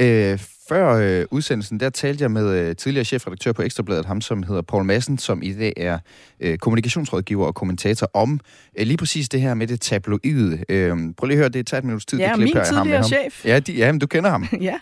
Øh, 0.00 0.38
før 0.68 0.84
øh, 1.04 1.26
udsendelsen, 1.30 1.80
der 1.80 1.90
talte 1.90 2.22
jeg 2.22 2.30
med 2.30 2.46
øh, 2.58 2.76
tidligere 2.76 3.04
chefredaktør 3.04 3.52
på 3.52 3.62
Ekstrabladet, 3.62 4.06
ham 4.06 4.20
som 4.20 4.42
hedder 4.42 4.62
Paul 4.62 4.84
Madsen, 4.84 5.18
som 5.18 5.42
i 5.42 5.52
dag 5.52 5.72
er 5.76 5.98
øh, 6.40 6.58
kommunikationsrådgiver 6.58 7.46
og 7.46 7.54
kommentator 7.54 8.06
om 8.14 8.40
øh, 8.78 8.86
lige 8.86 8.96
præcis 8.96 9.28
det 9.28 9.40
her 9.40 9.54
med 9.54 9.66
det 9.66 9.80
tabloide. 9.80 10.52
Øh, 10.68 10.92
prøv 11.16 11.26
lige 11.26 11.36
at 11.36 11.42
høre, 11.42 11.48
det 11.48 11.66
tager 11.66 11.78
et 11.78 11.84
minuts 11.84 12.06
tid, 12.06 12.18
ja, 12.18 12.24
det 12.24 12.36
klip 12.36 12.54
her, 12.54 12.74
ham 12.74 12.86
med 12.86 12.96
ham. 12.96 13.04
chef. 13.04 13.44
Ja, 13.44 13.58
de, 13.60 13.72
ja, 13.72 13.92
men 13.92 14.00
du 14.00 14.06
kender 14.06 14.30
ham. 14.30 14.44
ja. 14.70 14.78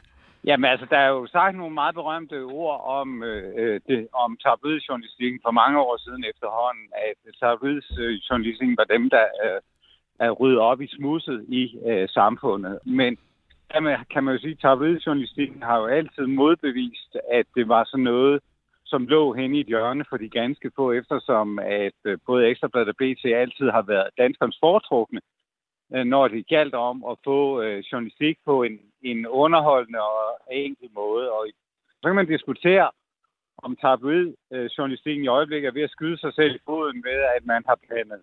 Jamen 0.49 0.71
altså, 0.73 0.87
der 0.93 0.99
er 1.07 1.11
jo 1.17 1.27
sagt 1.37 1.57
nogle 1.57 1.75
meget 1.81 1.95
berømte 2.01 2.39
ord 2.63 2.79
om, 3.01 3.09
øh, 3.31 3.45
øh 3.61 3.81
det, 3.89 3.99
om 4.25 4.31
tabloidjournalistikken 4.45 5.41
for 5.45 5.53
mange 5.63 5.77
år 5.87 5.95
siden 6.05 6.23
efterhånden, 6.33 6.87
at 7.09 7.19
tabloidjournalistikken 7.41 8.77
var 8.81 8.89
dem, 8.95 9.03
der 9.15 9.25
øh, 9.45 9.59
at 10.21 10.41
rydde 10.41 10.61
op 10.61 10.81
i 10.81 10.89
smusset 10.97 11.45
i 11.49 11.79
øh, 11.87 12.09
samfundet. 12.09 12.79
Men 12.85 13.19
kan 13.71 13.83
man, 13.83 13.99
kan 14.11 14.25
man 14.25 14.35
jo 14.35 14.41
sige, 14.41 14.53
at 14.53 14.59
tabloidjournalistikken 14.59 15.63
har 15.63 15.79
jo 15.79 15.87
altid 15.87 16.27
modbevist, 16.27 17.17
at 17.33 17.47
det 17.55 17.69
var 17.69 17.85
sådan 17.85 18.05
noget, 18.05 18.41
som 18.85 19.07
lå 19.07 19.33
hen 19.33 19.55
i 19.55 19.61
et 19.61 19.67
hjørne 19.67 20.05
for 20.09 20.17
de 20.17 20.29
ganske 20.29 20.71
få, 20.77 20.93
eftersom 20.93 21.59
at 21.59 22.01
øh, 22.05 22.19
både 22.27 22.47
Ekstrabladet 22.49 22.89
og 22.89 22.97
BT 22.97 23.25
altid 23.25 23.71
har 23.71 23.83
været 23.83 24.09
danskernes 24.19 24.59
foretrukne, 24.61 25.21
øh, 25.95 26.05
når 26.05 26.29
det 26.29 26.49
galt 26.49 26.75
om 26.75 27.05
at 27.11 27.17
få 27.25 27.63
øh, 27.63 27.79
journalistik 27.93 28.37
på 28.45 28.63
en, 28.63 28.79
en 29.03 29.27
underholdende 29.27 30.01
og 30.01 30.27
enkel 30.51 30.89
måde. 30.95 31.31
Og 31.33 31.47
så 32.03 32.09
kan 32.09 32.15
man 32.15 32.27
diskutere, 32.27 32.91
om 33.59 33.77
tabloidjournalistikken 33.77 35.23
øh, 35.23 35.25
i 35.25 35.35
øjeblikket 35.39 35.69
er 35.69 35.73
ved 35.73 35.83
at 35.83 35.91
skyde 35.91 36.19
sig 36.19 36.35
selv 36.35 36.55
i 36.55 36.65
foden 36.67 37.03
med, 37.07 37.19
at 37.37 37.47
man 37.47 37.63
har 37.69 37.79
blandet 37.87 38.21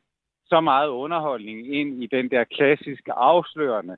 så 0.54 0.60
meget 0.62 0.90
underholdning 0.90 1.60
ind 1.80 2.04
i 2.04 2.08
den 2.08 2.32
der 2.32 2.44
klassiske 2.44 3.14
afslørende 3.14 3.98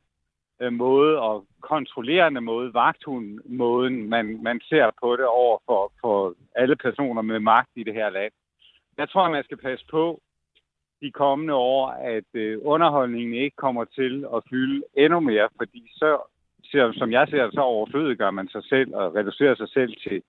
øh, 0.62 0.74
måde 0.74 1.20
og 1.20 1.46
kontrollerende 1.62 2.42
måde, 2.42 2.74
vagthund-måden, 2.74 4.10
man, 4.10 4.44
man 4.44 4.62
ser 4.70 4.92
på 5.02 5.16
det 5.16 5.26
over 5.26 5.58
for, 5.66 5.92
for 6.02 6.34
alle 6.56 6.76
personer 6.76 7.22
med 7.22 7.40
magt 7.40 7.70
i 7.76 7.84
det 7.84 7.94
her 7.94 8.10
land. 8.10 8.34
Jeg 8.98 9.10
tror, 9.10 9.30
man 9.30 9.44
skal 9.44 9.58
passe 9.58 9.86
på 9.92 10.22
de 11.02 11.12
kommende 11.12 11.54
år, 11.54 11.88
at 11.88 12.30
øh, 12.34 12.60
underholdningen 12.64 13.34
ikke 13.34 13.56
kommer 13.56 13.86
til 13.86 14.26
at 14.36 14.44
fylde 14.50 14.84
endnu 14.98 15.20
mere, 15.20 15.50
fordi 15.58 15.92
så, 15.96 16.18
ser, 16.72 16.92
som 16.94 17.12
jeg 17.12 17.28
ser 17.30 17.44
det, 17.44 17.54
så 17.54 17.62
overflødiggør 17.62 18.32
man 18.32 18.48
sig 18.48 18.64
selv 18.64 18.96
og 18.96 19.16
reducerer 19.16 19.56
sig 19.56 19.70
selv 19.70 19.94
til, 20.04 20.22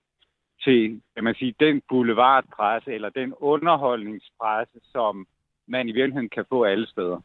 til 0.63 1.01
kan 1.15 1.23
man 1.23 1.35
sige, 1.35 1.55
den 1.59 1.81
boulevardpresse 1.89 2.93
eller 2.93 3.09
den 3.09 3.33
underholdningspresse, 3.39 4.79
som 4.91 5.27
man 5.67 5.89
i 5.89 5.91
virkeligheden 5.91 6.29
kan 6.29 6.43
få 6.49 6.63
alle 6.63 6.87
steder. 6.87 7.23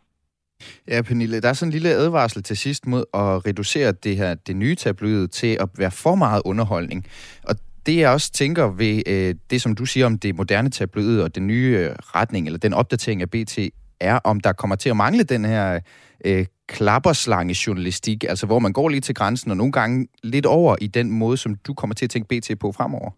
Ja, 0.89 1.03
Pernille, 1.03 1.41
der 1.41 1.49
er 1.49 1.53
sådan 1.53 1.69
en 1.69 1.73
lille 1.73 1.89
advarsel 1.89 2.43
til 2.43 2.57
sidst 2.57 2.87
mod 2.87 3.05
at 3.15 3.47
reducere 3.47 3.93
det 3.93 4.17
her, 4.17 4.35
det 4.35 4.57
nye 4.57 4.75
tabloid 4.75 5.29
til 5.29 5.57
at 5.61 5.69
være 5.79 5.91
for 5.91 6.15
meget 6.15 6.43
underholdning. 6.45 7.07
Og 7.43 7.55
det 7.87 7.97
jeg 7.97 8.11
også 8.11 8.33
tænker 8.33 8.67
ved 8.67 9.03
øh, 9.07 9.35
det, 9.51 9.63
som 9.63 9.75
du 9.75 9.85
siger 9.85 10.07
om 10.07 10.19
det 10.19 10.35
moderne 10.35 10.71
tabloid 10.71 11.21
og 11.21 11.35
den 11.35 11.47
nye 11.47 11.77
øh, 11.79 11.91
retning, 12.01 12.47
eller 12.47 12.59
den 12.59 12.73
opdatering 12.75 13.23
af 13.23 13.31
BT, 13.31 13.59
er, 14.01 14.19
om 14.25 14.41
der 14.41 14.53
kommer 14.53 14.77
til 14.77 14.91
at 14.91 14.97
mangle 14.97 15.25
den 15.25 15.45
her 15.45 15.81
øh, 16.25 16.47
klapperslange 16.69 17.57
journalistik, 17.67 18.25
altså 18.25 18.47
hvor 18.47 18.59
man 18.59 18.73
går 18.73 18.89
lige 18.89 19.01
til 19.01 19.15
grænsen, 19.15 19.51
og 19.51 19.57
nogle 19.57 19.73
gange 19.73 20.09
lidt 20.23 20.47
over 20.47 20.77
i 20.81 20.87
den 20.87 21.11
måde, 21.11 21.37
som 21.37 21.55
du 21.55 21.75
kommer 21.75 21.95
til 21.95 22.07
at 22.07 22.11
tænke 22.11 22.41
BT 22.41 22.59
på 22.61 22.73
fremover. 22.73 23.11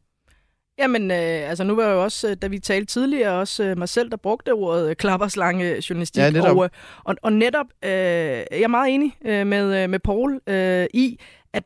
Jamen, 0.79 1.11
øh, 1.11 1.51
altså 1.51 1.65
nu 1.65 1.75
var 1.75 1.83
jeg 1.83 1.93
jo 1.93 2.03
også, 2.03 2.31
øh, 2.31 2.37
da 2.43 2.47
vi 2.47 2.59
talte 2.59 2.87
tidligere, 2.87 3.33
også 3.33 3.65
øh, 3.65 3.79
mig 3.79 3.89
selv, 3.89 4.11
der 4.11 4.17
brugte 4.17 4.53
ordet 4.53 4.91
øh, 4.91 4.97
klapperslange 4.97 5.83
journalistik. 5.91 6.21
Ja, 6.23 6.31
netop. 6.31 6.57
Og, 6.57 6.65
øh, 6.65 6.71
og, 7.05 7.17
og 7.23 7.33
netop, 7.33 7.67
øh, 7.85 7.91
jeg 7.91 8.63
er 8.63 8.69
meget 8.69 8.95
enig 8.95 9.17
øh, 9.25 9.47
med, 9.47 9.83
øh, 9.83 9.91
med 9.91 9.99
Paul 9.99 10.41
øh, 10.47 10.87
i, 10.95 11.21
at 11.53 11.65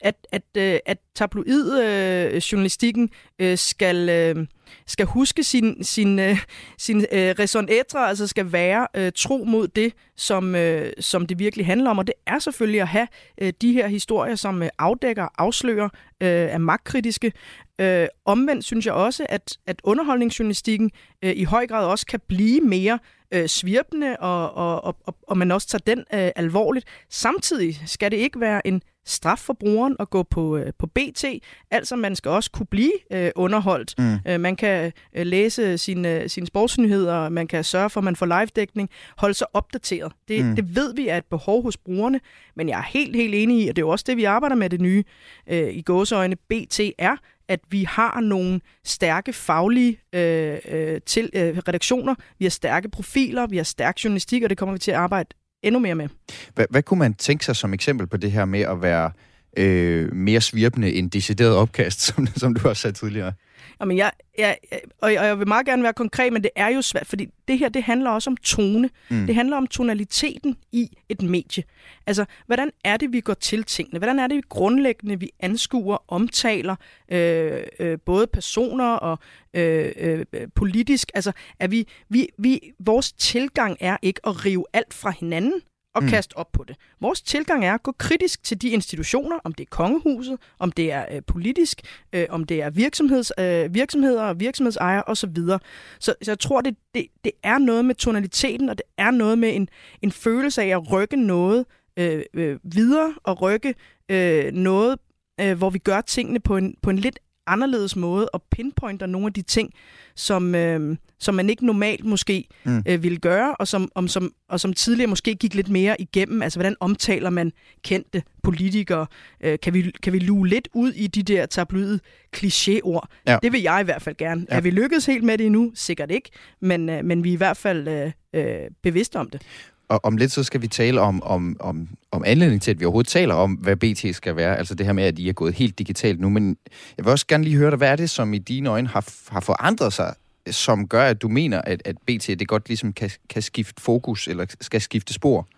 at, 0.00 0.14
at, 0.32 0.42
øh, 0.56 0.78
at 0.86 0.98
tabloid-journalistikken 1.14 3.10
øh, 3.38 3.50
øh, 3.50 3.58
skal, 3.58 4.08
øh, 4.08 4.46
skal 4.86 5.06
huske 5.06 5.44
sin, 5.44 5.84
sin, 5.84 6.18
øh, 6.18 6.38
sin 6.78 7.00
øh, 7.12 7.34
raison 7.38 7.68
être, 7.70 7.98
altså 7.98 8.26
skal 8.26 8.52
være 8.52 8.86
øh, 8.96 9.12
tro 9.16 9.44
mod 9.44 9.68
det, 9.68 9.92
som, 10.16 10.54
øh, 10.54 10.92
som 11.00 11.26
det 11.26 11.38
virkelig 11.38 11.66
handler 11.66 11.90
om. 11.90 11.98
Og 11.98 12.06
det 12.06 12.14
er 12.26 12.38
selvfølgelig 12.38 12.80
at 12.80 12.88
have 12.88 13.08
øh, 13.40 13.52
de 13.62 13.72
her 13.72 13.88
historier, 13.88 14.34
som 14.34 14.62
øh, 14.62 14.68
afdækker, 14.78 15.28
afslører, 15.38 15.88
øh, 16.20 16.28
er 16.28 16.58
magtkritiske. 16.58 17.32
Øh, 17.80 18.06
omvendt 18.24 18.64
synes 18.64 18.86
jeg 18.86 18.94
også, 18.94 19.26
at, 19.28 19.58
at 19.66 19.80
underholdningsjournalistikken 19.84 20.90
øh, 21.24 21.32
i 21.36 21.44
høj 21.44 21.66
grad 21.66 21.86
også 21.86 22.06
kan 22.06 22.20
blive 22.28 22.60
mere 22.60 22.98
øh, 23.34 23.46
svirpende, 23.46 24.16
og, 24.16 24.54
og, 24.54 24.84
og, 24.84 25.16
og 25.28 25.38
man 25.38 25.50
også 25.50 25.68
tager 25.68 25.82
den 25.86 25.98
øh, 25.98 26.30
alvorligt. 26.36 26.86
Samtidig 27.10 27.80
skal 27.86 28.10
det 28.10 28.16
ikke 28.16 28.40
være 28.40 28.66
en 28.66 28.82
straf 29.06 29.38
for 29.38 29.52
brugeren 29.52 29.96
at 30.00 30.10
gå 30.10 30.22
på, 30.22 30.56
øh, 30.56 30.72
på 30.78 30.86
BT. 30.86 31.24
Altså, 31.70 31.96
man 31.96 32.16
skal 32.16 32.30
også 32.30 32.50
kunne 32.50 32.66
blive 32.66 32.92
øh, 33.12 33.30
underholdt. 33.36 33.94
Mm. 33.98 34.18
Øh, 34.26 34.40
man 34.40 34.56
kan 34.56 34.92
øh, 35.16 35.26
læse 35.26 35.78
sine, 35.78 36.28
sine 36.28 36.46
sportsnyheder, 36.46 37.28
man 37.28 37.46
kan 37.46 37.64
sørge 37.64 37.90
for, 37.90 38.00
at 38.00 38.04
man 38.04 38.16
får 38.16 38.26
live-dækning, 38.26 38.90
holde 39.16 39.34
sig 39.34 39.46
opdateret. 39.52 40.12
Det, 40.28 40.44
mm. 40.44 40.56
det 40.56 40.76
ved 40.76 40.94
vi 40.94 41.08
er 41.08 41.16
et 41.16 41.24
behov 41.24 41.62
hos 41.62 41.76
brugerne, 41.76 42.20
men 42.56 42.68
jeg 42.68 42.78
er 42.78 42.82
helt, 42.82 43.16
helt 43.16 43.34
enig 43.34 43.64
i, 43.64 43.68
og 43.68 43.76
det 43.76 43.82
er 43.82 43.86
jo 43.86 43.90
også 43.90 44.04
det, 44.08 44.16
vi 44.16 44.24
arbejder 44.24 44.56
med 44.56 44.70
det 44.70 44.80
nye 44.80 45.04
øh, 45.48 45.74
i 45.74 45.82
gåseøjne 45.82 46.36
BT 46.36 46.80
er, 46.98 47.16
at 47.48 47.60
vi 47.70 47.84
har 47.84 48.20
nogle 48.20 48.60
stærke 48.84 49.32
faglige 49.32 50.00
øh, 50.12 50.58
øh, 50.68 51.00
til, 51.06 51.30
øh, 51.34 51.58
redaktioner, 51.68 52.14
vi 52.38 52.44
har 52.44 52.50
stærke 52.50 52.88
profiler, 52.88 53.46
vi 53.46 53.56
har 53.56 53.64
stærk 53.64 54.04
journalistik, 54.04 54.42
og 54.42 54.50
det 54.50 54.58
kommer 54.58 54.72
vi 54.72 54.78
til 54.78 54.90
at 54.90 54.96
arbejde 54.96 55.28
endnu 55.62 55.78
mere 55.78 55.94
med. 55.94 56.08
Hvad, 56.54 56.66
hvad 56.70 56.82
kunne 56.82 56.98
man 56.98 57.14
tænke 57.14 57.44
sig 57.44 57.56
som 57.56 57.74
eksempel 57.74 58.06
på 58.06 58.16
det 58.16 58.32
her 58.32 58.44
med 58.44 58.60
at 58.60 58.82
være 58.82 59.10
øh, 59.56 60.14
mere 60.14 60.40
svirpende 60.40 60.92
end 60.92 61.10
decideret 61.10 61.56
opkast, 61.56 62.00
som, 62.06 62.26
som 62.36 62.54
du 62.54 62.68
har 62.68 62.74
sat 62.74 62.94
tidligere? 62.94 63.32
Jamen, 63.80 63.96
jeg, 63.96 64.12
jeg, 64.38 64.56
og, 65.00 65.12
jeg, 65.12 65.20
og 65.20 65.26
jeg 65.26 65.38
vil 65.38 65.48
meget 65.48 65.66
gerne 65.66 65.82
være 65.82 65.92
konkret, 65.92 66.32
men 66.32 66.42
det 66.42 66.50
er 66.56 66.68
jo 66.68 66.82
svært, 66.82 67.06
fordi 67.06 67.28
det 67.48 67.58
her, 67.58 67.68
det 67.68 67.82
handler 67.82 68.10
også 68.10 68.30
om 68.30 68.36
tone. 68.36 68.90
Mm. 69.10 69.26
Det 69.26 69.34
handler 69.34 69.56
om 69.56 69.66
tonaliteten 69.66 70.56
i 70.72 70.90
et 71.08 71.22
medie. 71.22 71.64
Altså, 72.06 72.24
hvordan 72.46 72.70
er 72.84 72.96
det, 72.96 73.12
vi 73.12 73.20
går 73.20 73.34
til 73.34 73.64
tingene? 73.64 73.98
Hvordan 73.98 74.18
er 74.18 74.26
det, 74.26 74.36
vi 74.36 74.42
grundlæggende, 74.48 75.20
vi 75.20 75.30
anskuer, 75.40 76.04
omtaler 76.08 76.76
øh, 77.12 77.62
øh, 77.80 77.98
både 78.06 78.26
personer 78.26 78.92
og 78.92 79.18
øh, 79.54 79.92
øh, 79.96 80.24
politisk? 80.54 81.10
Altså, 81.14 81.32
er 81.58 81.68
vi, 81.68 81.88
vi, 82.08 82.28
vi, 82.38 82.60
vores 82.80 83.12
tilgang 83.12 83.76
er 83.80 83.96
ikke 84.02 84.20
at 84.26 84.44
rive 84.44 84.64
alt 84.72 84.94
fra 84.94 85.12
hinanden, 85.20 85.60
og 85.94 86.02
mm. 86.02 86.08
kaste 86.08 86.36
op 86.36 86.52
på 86.52 86.64
det. 86.64 86.76
Vores 87.00 87.22
tilgang 87.22 87.64
er 87.64 87.74
at 87.74 87.82
gå 87.82 87.92
kritisk 87.98 88.42
til 88.42 88.62
de 88.62 88.68
institutioner, 88.68 89.38
om 89.44 89.54
det 89.54 89.64
er 89.64 89.68
kongehuset, 89.70 90.38
om 90.58 90.72
det 90.72 90.92
er 90.92 91.06
øh, 91.10 91.22
politisk, 91.26 91.80
øh, 92.12 92.26
om 92.30 92.44
det 92.44 92.62
er 92.62 92.70
virksomheds, 92.70 93.32
øh, 93.38 93.74
virksomheder 93.74 94.22
og 94.22 94.40
virksomhedsejere 94.40 95.02
osv. 95.06 95.36
Så, 95.36 96.14
så 96.22 96.30
jeg 96.30 96.38
tror, 96.38 96.60
det, 96.60 96.76
det, 96.94 97.06
det 97.24 97.32
er 97.42 97.58
noget 97.58 97.84
med 97.84 97.94
tonaliteten, 97.94 98.68
og 98.68 98.78
det 98.78 98.86
er 98.98 99.10
noget 99.10 99.38
med 99.38 99.56
en, 99.56 99.68
en 100.02 100.12
følelse 100.12 100.62
af 100.62 100.68
at 100.68 100.92
rykke 100.92 101.16
noget 101.16 101.64
øh, 101.96 102.22
øh, 102.34 102.58
videre 102.62 103.14
og 103.22 103.42
rykke 103.42 103.74
øh, 104.08 104.52
noget, 104.52 104.98
øh, 105.40 105.58
hvor 105.58 105.70
vi 105.70 105.78
gør 105.78 106.00
tingene 106.00 106.40
på 106.40 106.56
en, 106.56 106.74
på 106.82 106.90
en 106.90 106.98
lidt 106.98 107.18
anderledes 107.52 107.96
måde 107.96 108.28
og 108.28 108.42
pinpointer 108.50 109.06
nogle 109.06 109.26
af 109.26 109.32
de 109.32 109.42
ting, 109.42 109.74
som, 110.14 110.54
øh, 110.54 110.96
som 111.18 111.34
man 111.34 111.50
ikke 111.50 111.66
normalt 111.66 112.04
måske 112.04 112.48
mm. 112.64 112.82
øh, 112.88 113.02
ville 113.02 113.18
gøre, 113.18 113.54
og 113.54 113.68
som, 113.68 113.92
om, 113.94 114.08
som, 114.08 114.32
og 114.48 114.60
som 114.60 114.72
tidligere 114.72 115.08
måske 115.08 115.34
gik 115.34 115.54
lidt 115.54 115.68
mere 115.68 116.00
igennem. 116.00 116.42
Altså, 116.42 116.58
hvordan 116.58 116.76
omtaler 116.80 117.30
man 117.30 117.52
kendte 117.82 118.22
politikere? 118.42 119.06
Øh, 119.40 119.58
kan, 119.62 119.74
vi, 119.74 119.92
kan 120.02 120.12
vi 120.12 120.18
luge 120.18 120.48
lidt 120.48 120.68
ud 120.74 120.92
i 120.92 121.06
de 121.06 121.22
der 121.22 121.46
tabloide 121.46 122.00
klichéord? 122.36 123.06
Ja. 123.26 123.38
Det 123.42 123.52
vil 123.52 123.62
jeg 123.62 123.80
i 123.80 123.84
hvert 123.84 124.02
fald 124.02 124.16
gerne. 124.16 124.46
Ja. 124.50 124.56
Er 124.56 124.60
vi 124.60 124.70
lykkedes 124.70 125.06
helt 125.06 125.24
med 125.24 125.38
det 125.38 125.46
endnu? 125.46 125.72
Sikkert 125.74 126.10
ikke, 126.10 126.30
men, 126.60 126.88
øh, 126.88 127.04
men 127.04 127.24
vi 127.24 127.28
er 127.28 127.32
i 127.32 127.36
hvert 127.36 127.56
fald 127.56 127.88
øh, 127.88 128.12
øh, 128.34 128.70
bevidste 128.82 129.16
om 129.16 129.30
det. 129.30 129.42
Og 129.88 130.00
om 130.04 130.16
lidt 130.16 130.32
så 130.32 130.42
skal 130.42 130.62
vi 130.62 130.68
tale 130.68 131.00
om, 131.00 131.22
om, 131.22 131.56
om, 131.60 131.88
om 132.10 132.22
anledning 132.26 132.62
til, 132.62 132.70
at 132.70 132.80
vi 132.80 132.84
overhovedet 132.84 133.08
taler 133.08 133.34
om, 133.34 133.52
hvad 133.52 133.76
BT 133.76 134.16
skal 134.16 134.36
være. 134.36 134.56
Altså 134.56 134.74
det 134.74 134.86
her 134.86 134.92
med, 134.92 135.04
at 135.04 135.18
I 135.18 135.28
er 135.28 135.32
gået 135.32 135.54
helt 135.54 135.78
digitalt 135.78 136.20
nu. 136.20 136.28
Men 136.28 136.56
jeg 136.96 137.04
vil 137.04 137.10
også 137.10 137.26
gerne 137.26 137.44
lige 137.44 137.56
høre 137.56 137.70
dig, 137.70 137.76
hvad 137.76 137.88
er 137.88 137.96
det, 137.96 138.10
som 138.10 138.34
i 138.34 138.38
dine 138.38 138.68
øjne 138.68 138.88
har, 138.88 139.32
har 139.32 139.40
forandret 139.40 139.92
sig, 139.92 140.14
som 140.50 140.88
gør, 140.88 141.04
at 141.04 141.22
du 141.22 141.28
mener, 141.28 141.60
at, 141.60 141.82
at 141.84 141.96
BT 141.98 142.26
det 142.26 142.48
godt 142.48 142.68
ligesom 142.68 142.92
kan, 142.92 143.10
kan 143.28 143.42
skifte 143.42 143.82
fokus, 143.82 144.28
eller 144.28 144.46
skal 144.60 144.80
skifte 144.80 145.14
spor? 145.14 145.48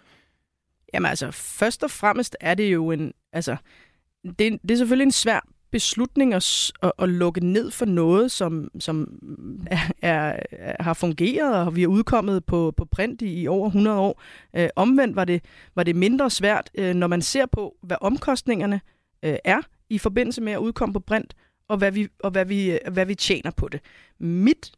Jamen 0.94 1.08
altså, 1.08 1.30
først 1.30 1.82
og 1.82 1.90
fremmest 1.90 2.36
er 2.40 2.54
det 2.54 2.72
jo 2.72 2.90
en... 2.90 3.12
Altså, 3.32 3.56
det, 4.24 4.38
det 4.38 4.70
er 4.70 4.76
selvfølgelig 4.76 5.04
en 5.04 5.12
svær 5.12 5.46
beslutning 5.70 6.34
at, 6.34 6.72
at, 6.82 6.92
at 6.98 7.08
lukke 7.08 7.46
ned 7.46 7.70
for 7.70 7.84
noget, 7.84 8.30
som, 8.30 8.68
som 8.78 9.18
er, 9.66 9.78
er, 10.02 10.82
har 10.82 10.94
fungeret, 10.94 11.66
og 11.66 11.76
vi 11.76 11.82
er 11.82 11.86
udkommet 11.86 12.44
på, 12.44 12.74
på 12.76 12.84
print 12.84 13.22
i, 13.22 13.42
i 13.42 13.46
over 13.46 13.66
100 13.66 13.98
år. 13.98 14.22
Øh, 14.56 14.68
omvendt 14.76 15.16
var 15.16 15.24
det, 15.24 15.44
var 15.74 15.82
det 15.82 15.96
mindre 15.96 16.30
svært, 16.30 16.70
øh, 16.74 16.94
når 16.94 17.06
man 17.06 17.22
ser 17.22 17.46
på, 17.46 17.76
hvad 17.82 17.96
omkostningerne 18.00 18.80
øh, 19.22 19.36
er 19.44 19.60
i 19.90 19.98
forbindelse 19.98 20.40
med 20.40 20.52
at 20.52 20.58
udkomme 20.58 20.92
på 20.92 21.00
print, 21.00 21.34
og 21.68 21.76
hvad 21.76 21.92
vi, 21.92 22.08
og 22.20 22.30
hvad 22.30 22.44
vi, 22.44 22.78
hvad 22.90 23.06
vi 23.06 23.14
tjener 23.14 23.50
på 23.50 23.68
det. 23.68 23.80
Mit, 24.18 24.72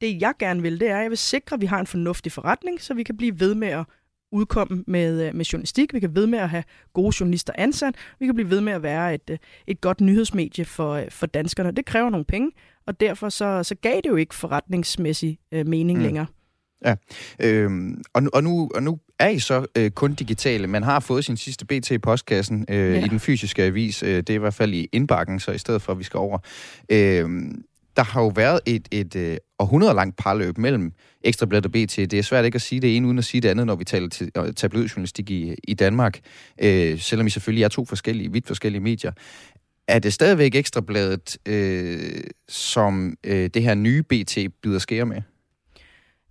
det 0.00 0.20
jeg 0.20 0.34
gerne 0.38 0.62
vil, 0.62 0.80
det 0.80 0.88
er, 0.88 0.96
at 0.96 1.02
jeg 1.02 1.10
vil 1.10 1.18
sikre, 1.18 1.54
at 1.54 1.60
vi 1.60 1.66
har 1.66 1.80
en 1.80 1.86
fornuftig 1.86 2.32
forretning, 2.32 2.80
så 2.80 2.94
vi 2.94 3.02
kan 3.02 3.16
blive 3.16 3.40
ved 3.40 3.54
med 3.54 3.68
at 3.68 3.84
udkomme 4.32 4.84
med, 4.86 5.26
øh, 5.26 5.34
med 5.34 5.44
journalistik. 5.44 5.94
Vi 5.94 6.00
kan 6.00 6.14
ved 6.14 6.26
med 6.26 6.38
at 6.38 6.50
have 6.50 6.64
gode 6.92 7.16
journalister 7.20 7.52
ansat. 7.58 7.94
Vi 8.20 8.26
kan 8.26 8.34
blive 8.34 8.50
ved 8.50 8.60
med 8.60 8.72
at 8.72 8.82
være 8.82 9.14
et, 9.14 9.30
øh, 9.30 9.38
et 9.66 9.80
godt 9.80 10.00
nyhedsmedie 10.00 10.64
for, 10.64 10.92
øh, 10.92 11.10
for 11.10 11.26
danskerne. 11.26 11.70
Det 11.70 11.86
kræver 11.86 12.10
nogle 12.10 12.24
penge, 12.24 12.50
og 12.86 13.00
derfor 13.00 13.28
så, 13.28 13.62
så 13.62 13.74
gav 13.74 13.96
det 13.96 14.06
jo 14.06 14.16
ikke 14.16 14.34
forretningsmæssig 14.34 15.38
øh, 15.52 15.66
mening 15.66 15.98
mm. 15.98 16.04
længere. 16.04 16.26
Ja, 16.84 16.94
øhm, 17.42 18.02
og, 18.14 18.22
nu, 18.22 18.30
og, 18.32 18.44
nu, 18.44 18.70
og 18.74 18.82
nu 18.82 18.98
er 19.18 19.28
I 19.28 19.38
så 19.38 19.66
øh, 19.76 19.90
kun 19.90 20.14
digitale. 20.14 20.66
Man 20.66 20.82
har 20.82 21.00
fået 21.00 21.24
sin 21.24 21.36
sidste 21.36 21.66
BT 21.66 21.90
i 21.90 21.98
postkassen 21.98 22.66
øh, 22.68 22.94
ja. 22.94 23.04
i 23.04 23.08
den 23.08 23.20
fysiske 23.20 23.62
avis. 23.62 24.02
Øh, 24.02 24.16
det 24.16 24.30
er 24.30 24.34
i 24.34 24.38
hvert 24.38 24.54
fald 24.54 24.74
i 24.74 24.88
indbakken, 24.92 25.40
så 25.40 25.50
i 25.50 25.58
stedet 25.58 25.82
for, 25.82 25.92
at 25.92 25.98
vi 25.98 26.04
skal 26.04 26.18
over. 26.18 26.38
Øh, 26.88 27.28
der 27.96 28.02
har 28.04 28.22
jo 28.22 28.28
været 28.28 28.60
et, 28.66 28.88
et 28.90 29.16
øh, 29.16 29.36
århundrede 29.58 29.94
langt 29.94 30.16
parløb 30.16 30.58
mellem 30.58 30.92
Ekstrabladet 31.24 31.66
og 31.66 31.72
BT. 31.72 31.96
Det 31.96 32.14
er 32.14 32.22
svært 32.22 32.44
ikke 32.44 32.56
at 32.56 32.62
sige 32.62 32.80
det 32.80 32.96
ene 32.96 33.06
uden 33.06 33.18
at 33.18 33.24
sige 33.24 33.40
det 33.40 33.48
andet, 33.48 33.66
når 33.66 33.74
vi 33.74 33.84
taler 33.84 34.08
til 34.08 34.30
øh, 34.36 34.52
tabloidjournalistik 34.52 35.30
i, 35.30 35.54
i 35.64 35.74
Danmark, 35.74 36.20
øh, 36.62 36.98
selvom 36.98 37.26
I 37.26 37.30
selvfølgelig 37.30 37.64
er 37.64 37.68
to 37.68 37.84
forskellige, 37.84 38.32
vidt 38.32 38.46
forskellige 38.46 38.82
medier. 38.82 39.12
Er 39.88 39.98
det 39.98 40.12
stadigvæk 40.12 40.54
Ekstrabladet, 40.54 41.38
øh, 41.46 42.20
som 42.48 43.16
øh, 43.24 43.50
det 43.54 43.62
her 43.62 43.74
nye 43.74 44.02
BT 44.02 44.38
byder 44.62 44.78
skære 44.78 45.06
med? 45.06 45.22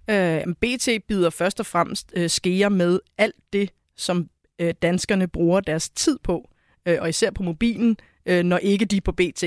Øh, 0.10 0.54
BT 0.62 0.90
byder 1.08 1.30
først 1.30 1.60
og 1.60 1.66
fremmest 1.66 2.12
øh, 2.16 2.30
skære 2.30 2.70
med 2.70 3.00
alt 3.18 3.36
det, 3.54 3.70
som 3.98 4.30
øh, 4.60 4.74
danskerne 4.82 5.28
bruger 5.28 5.60
deres 5.60 5.90
tid 5.90 6.18
på, 6.24 6.50
øh, 6.86 6.98
og 7.02 7.10
især 7.10 7.32
på 7.32 7.44
mobilen, 7.44 7.98
øh, 8.28 8.44
når 8.44 8.58
ikke 8.58 8.86
de 8.86 8.98
er 8.98 9.02
på 9.02 9.12
BT. 9.12 9.44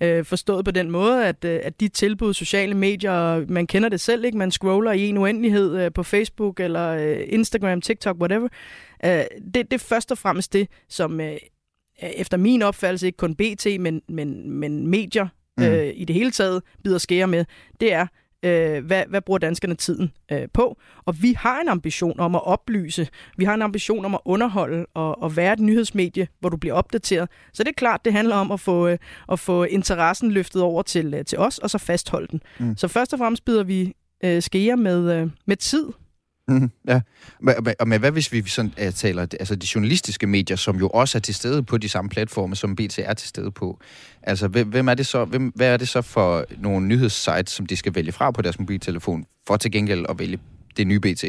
Øh, 0.00 0.24
forstået 0.24 0.64
på 0.64 0.70
den 0.70 0.90
måde, 0.90 1.26
at, 1.26 1.44
øh, 1.44 1.60
at 1.62 1.80
de 1.80 1.88
tilbud 1.88 2.34
sociale 2.34 2.74
medier, 2.74 3.46
man 3.46 3.66
kender 3.66 3.88
det 3.88 4.00
selv, 4.00 4.24
ikke? 4.24 4.38
man 4.38 4.50
scroller 4.50 4.92
i 4.92 5.08
en 5.08 5.18
uendelighed 5.18 5.80
øh, 5.80 5.92
på 5.92 6.02
Facebook 6.02 6.60
eller 6.60 6.88
øh, 6.88 7.20
Instagram, 7.26 7.80
TikTok, 7.80 8.16
whatever. 8.16 8.48
Øh, 9.04 9.10
det, 9.54 9.54
det 9.54 9.72
er 9.72 9.78
først 9.78 10.10
og 10.12 10.18
fremmest 10.18 10.52
det, 10.52 10.68
som 10.88 11.20
øh, 11.20 11.36
efter 12.02 12.36
min 12.36 12.62
opfattelse, 12.62 13.06
ikke 13.06 13.16
kun 13.16 13.34
BT, 13.34 13.66
men, 13.80 14.02
men, 14.08 14.50
men 14.50 14.86
medier 14.86 15.28
mm. 15.56 15.64
øh, 15.64 15.92
i 15.94 16.04
det 16.04 16.14
hele 16.14 16.30
taget 16.30 16.62
bider 16.84 16.98
skære 16.98 17.26
med, 17.26 17.44
det 17.80 17.92
er, 17.92 18.06
øh, 18.42 18.84
hvad, 18.84 19.02
hvad 19.08 19.20
bruger 19.20 19.38
danskerne 19.38 19.74
tiden 19.74 20.12
øh, 20.32 20.48
på. 20.54 20.78
Og 21.04 21.22
vi 21.22 21.32
har 21.32 21.60
en 21.60 21.68
ambition 21.68 22.20
om 22.20 22.34
at 22.34 22.46
oplyse, 22.46 23.08
vi 23.36 23.44
har 23.44 23.54
en 23.54 23.62
ambition 23.62 24.04
om 24.04 24.14
at 24.14 24.20
underholde 24.24 24.86
og, 24.94 25.22
og 25.22 25.36
være 25.36 25.52
et 25.52 25.60
nyhedsmedie, 25.60 26.28
hvor 26.40 26.48
du 26.48 26.56
bliver 26.56 26.74
opdateret. 26.74 27.28
Så 27.52 27.62
det 27.62 27.68
er 27.68 27.74
klart, 27.74 28.04
det 28.04 28.12
handler 28.12 28.36
om 28.36 28.52
at 28.52 28.60
få, 28.60 28.88
øh, 28.88 28.98
at 29.32 29.38
få 29.38 29.64
interessen 29.64 30.30
løftet 30.30 30.62
over 30.62 30.82
til, 30.82 31.14
øh, 31.14 31.24
til 31.24 31.38
os, 31.38 31.58
og 31.58 31.70
så 31.70 31.78
fastholde 31.78 32.28
den. 32.30 32.42
Mm. 32.58 32.76
Så 32.76 32.88
først 32.88 33.12
og 33.12 33.18
fremmest 33.18 33.44
bider 33.44 33.64
vi 33.64 33.94
øh, 34.24 34.42
skære 34.42 34.76
med, 34.76 35.14
øh, 35.16 35.30
med 35.46 35.56
tid 35.56 35.86
Mm, 36.48 36.70
ja, 36.88 37.00
og 37.80 37.88
men 37.88 38.00
hvad 38.00 38.10
hvis 38.10 38.32
vi 38.32 38.42
sådan 38.48 38.72
uh, 38.86 38.92
taler, 38.92 39.22
altså 39.22 39.56
de 39.56 39.66
journalistiske 39.74 40.26
medier, 40.26 40.56
som 40.56 40.76
jo 40.76 40.88
også 40.88 41.18
er 41.18 41.20
til 41.20 41.34
stede 41.34 41.62
på 41.62 41.78
de 41.78 41.88
samme 41.88 42.08
platforme, 42.08 42.56
som 42.56 42.76
BT 42.76 42.98
er 42.98 43.14
til 43.14 43.28
stede 43.28 43.50
på. 43.50 43.80
Altså, 44.22 44.48
hvem 44.48 44.88
er 44.88 44.94
det 44.94 45.06
så, 45.06 45.24
hvem, 45.24 45.52
hvad 45.54 45.68
er 45.68 45.76
det 45.76 45.88
så 45.88 46.02
for 46.02 46.44
nogle 46.58 46.86
nyhedssites, 46.86 47.52
som 47.52 47.66
de 47.66 47.76
skal 47.76 47.94
vælge 47.94 48.12
fra 48.12 48.30
på 48.30 48.42
deres 48.42 48.58
mobiltelefon, 48.58 49.24
for 49.46 49.56
til 49.56 49.72
gengæld 49.72 50.06
at 50.08 50.18
vælge 50.18 50.38
det 50.76 50.86
nye 50.86 51.00
BT? 51.00 51.24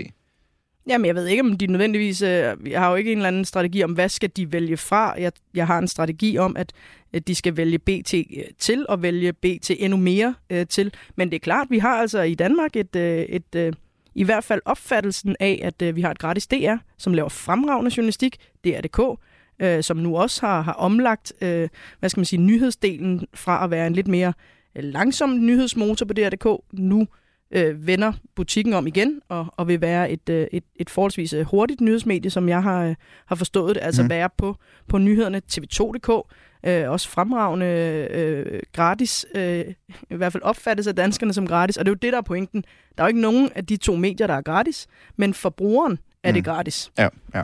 Jamen, 0.87 1.05
jeg 1.05 1.15
ved 1.15 1.27
ikke, 1.27 1.41
om 1.41 1.57
de 1.57 1.67
nødvendigvis... 1.67 2.21
Øh, 2.21 2.55
jeg 2.65 2.79
har 2.79 2.89
jo 2.89 2.95
ikke 2.95 3.11
en 3.11 3.17
eller 3.17 3.27
anden 3.27 3.45
strategi 3.45 3.83
om, 3.83 3.91
hvad 3.91 4.09
skal 4.09 4.29
de 4.37 4.51
vælge 4.51 4.77
fra. 4.77 5.15
Jeg, 5.19 5.31
jeg 5.53 5.67
har 5.67 5.79
en 5.79 5.87
strategi 5.87 6.37
om, 6.37 6.57
at, 6.57 6.73
øh, 7.13 7.21
de 7.27 7.35
skal 7.35 7.57
vælge 7.57 7.79
BT 7.79 8.13
øh, 8.13 8.23
til, 8.59 8.85
og 8.89 9.01
vælge 9.01 9.33
BT 9.33 9.71
endnu 9.79 9.97
mere 9.97 10.35
øh, 10.49 10.67
til. 10.67 10.93
Men 11.15 11.29
det 11.29 11.35
er 11.35 11.39
klart, 11.39 11.67
vi 11.69 11.77
har 11.77 11.95
altså 11.95 12.21
i 12.21 12.35
Danmark 12.35 12.75
et, 12.75 12.95
øh, 12.95 13.19
et, 13.21 13.55
øh, 13.55 13.73
i 14.15 14.23
hvert 14.23 14.43
fald 14.43 14.61
opfattelsen 14.65 15.35
af, 15.39 15.59
at 15.63 15.81
øh, 15.81 15.95
vi 15.95 16.01
har 16.01 16.11
et 16.11 16.19
gratis 16.19 16.47
DR, 16.47 16.75
som 16.97 17.13
laver 17.13 17.29
fremragende 17.29 17.91
journalistik, 17.97 18.37
DR.dk, 18.63 19.19
øh, 19.59 19.83
som 19.83 19.97
nu 19.97 20.17
også 20.17 20.45
har, 20.45 20.61
har 20.61 20.73
omlagt, 20.73 21.33
øh, 21.41 21.69
hvad 21.99 22.09
skal 22.09 22.19
man 22.19 22.25
sige, 22.25 22.41
nyhedsdelen 22.41 23.27
fra 23.33 23.63
at 23.63 23.71
være 23.71 23.87
en 23.87 23.93
lidt 23.93 24.07
mere 24.07 24.33
langsom 24.75 25.39
nyhedsmotor 25.39 26.05
på 26.05 26.13
DR.dk, 26.13 26.63
nu 26.71 27.07
øh, 27.53 27.87
vender 27.87 28.13
butikken 28.35 28.73
om 28.73 28.87
igen 28.87 29.21
og, 29.29 29.45
og 29.57 29.67
vil 29.67 29.81
være 29.81 30.11
et, 30.11 30.29
øh, 30.29 30.47
et, 30.51 30.63
et 30.75 30.89
forholdsvis 30.89 31.33
øh, 31.33 31.45
hurtigt 31.45 31.81
nyhedsmedie, 31.81 32.31
som 32.31 32.49
jeg 32.49 32.63
har, 32.63 32.85
øh, 32.85 32.95
har 33.25 33.35
forstået 33.35 33.75
det, 33.75 33.81
altså 33.83 34.03
mm. 34.03 34.09
være 34.09 34.29
på, 34.37 34.57
på 34.87 34.97
nyhederne 34.97 35.41
tv2.dk, 35.51 36.33
øh, 36.65 36.89
også 36.89 37.09
fremragende 37.09 37.65
øh, 38.11 38.59
gratis, 38.73 39.25
øh, 39.35 39.65
i 40.09 40.15
hvert 40.15 40.31
fald 40.31 40.43
opfattes 40.43 40.87
af 40.87 40.95
danskerne 40.95 41.33
som 41.33 41.47
gratis, 41.47 41.77
og 41.77 41.85
det 41.85 41.89
er 41.89 41.93
jo 41.93 41.99
det, 42.01 42.13
der 42.13 42.17
er 42.17 42.23
pointen. 42.23 42.63
Der 42.97 43.03
er 43.03 43.07
jo 43.07 43.07
ikke 43.07 43.21
nogen 43.21 43.49
af 43.55 43.65
de 43.65 43.77
to 43.77 43.95
medier, 43.95 44.27
der 44.27 44.33
er 44.33 44.41
gratis, 44.41 44.87
men 45.15 45.33
for 45.33 45.49
brugeren 45.49 45.99
er 46.23 46.31
mm. 46.31 46.33
det 46.33 46.45
gratis. 46.45 46.91
Ja, 46.97 47.07
ja. 47.35 47.43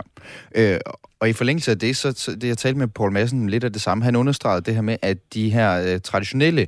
Øh, 0.54 0.80
og 1.20 1.28
i 1.28 1.32
forlængelse 1.32 1.70
af 1.70 1.78
det, 1.78 1.96
så, 1.96 2.12
så 2.16 2.34
det 2.34 2.48
jeg 2.48 2.58
talte 2.58 2.78
med 2.78 2.88
Paul 2.88 3.12
Madsen 3.12 3.48
lidt 3.48 3.64
af 3.64 3.72
det 3.72 3.82
samme. 3.82 4.04
Han 4.04 4.16
understregede 4.16 4.60
det 4.60 4.74
her 4.74 4.82
med, 4.82 4.96
at 5.02 5.34
de 5.34 5.50
her 5.50 5.94
øh, 5.94 6.00
traditionelle 6.00 6.66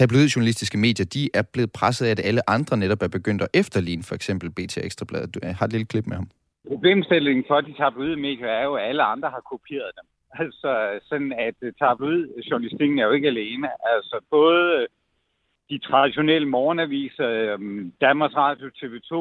tabloidjournalistiske 0.00 0.78
medier, 0.86 1.06
de 1.16 1.22
er 1.34 1.44
blevet 1.52 1.72
presset 1.78 2.06
af, 2.06 2.10
at 2.10 2.20
alle 2.28 2.50
andre 2.50 2.76
netop 2.76 3.02
er 3.02 3.08
begyndt 3.18 3.42
at 3.42 3.48
efterligne 3.54 4.02
for 4.08 4.14
eksempel 4.14 4.50
BT 4.56 4.74
Ekstrabladet. 4.88 5.34
Du 5.34 5.38
har 5.58 5.66
et 5.66 5.72
lille 5.72 5.86
klip 5.92 6.06
med 6.06 6.16
ham. 6.16 6.28
Problemstillingen 6.68 7.44
for 7.48 7.60
de 7.60 7.72
tabloide 7.80 8.16
medier 8.16 8.48
er 8.48 8.64
jo, 8.64 8.74
at 8.74 8.88
alle 8.88 9.02
andre 9.02 9.28
har 9.30 9.42
kopieret 9.52 9.92
dem. 9.98 10.06
Altså 10.44 11.00
sådan, 11.08 11.32
at 11.32 11.54
øh, 11.62 11.72
tabloid-journalistikken 11.80 12.98
er 12.98 13.06
jo 13.06 13.12
ikke 13.12 13.28
alene. 13.28 13.68
Altså 13.94 14.16
både 14.30 14.64
øh, 14.80 14.86
de 15.70 15.78
traditionelle 15.78 16.48
morgenaviser, 16.48 17.28
øh, 17.28 17.58
Danmarks 18.00 18.36
Radio 18.36 18.66
TV2, 18.80 19.12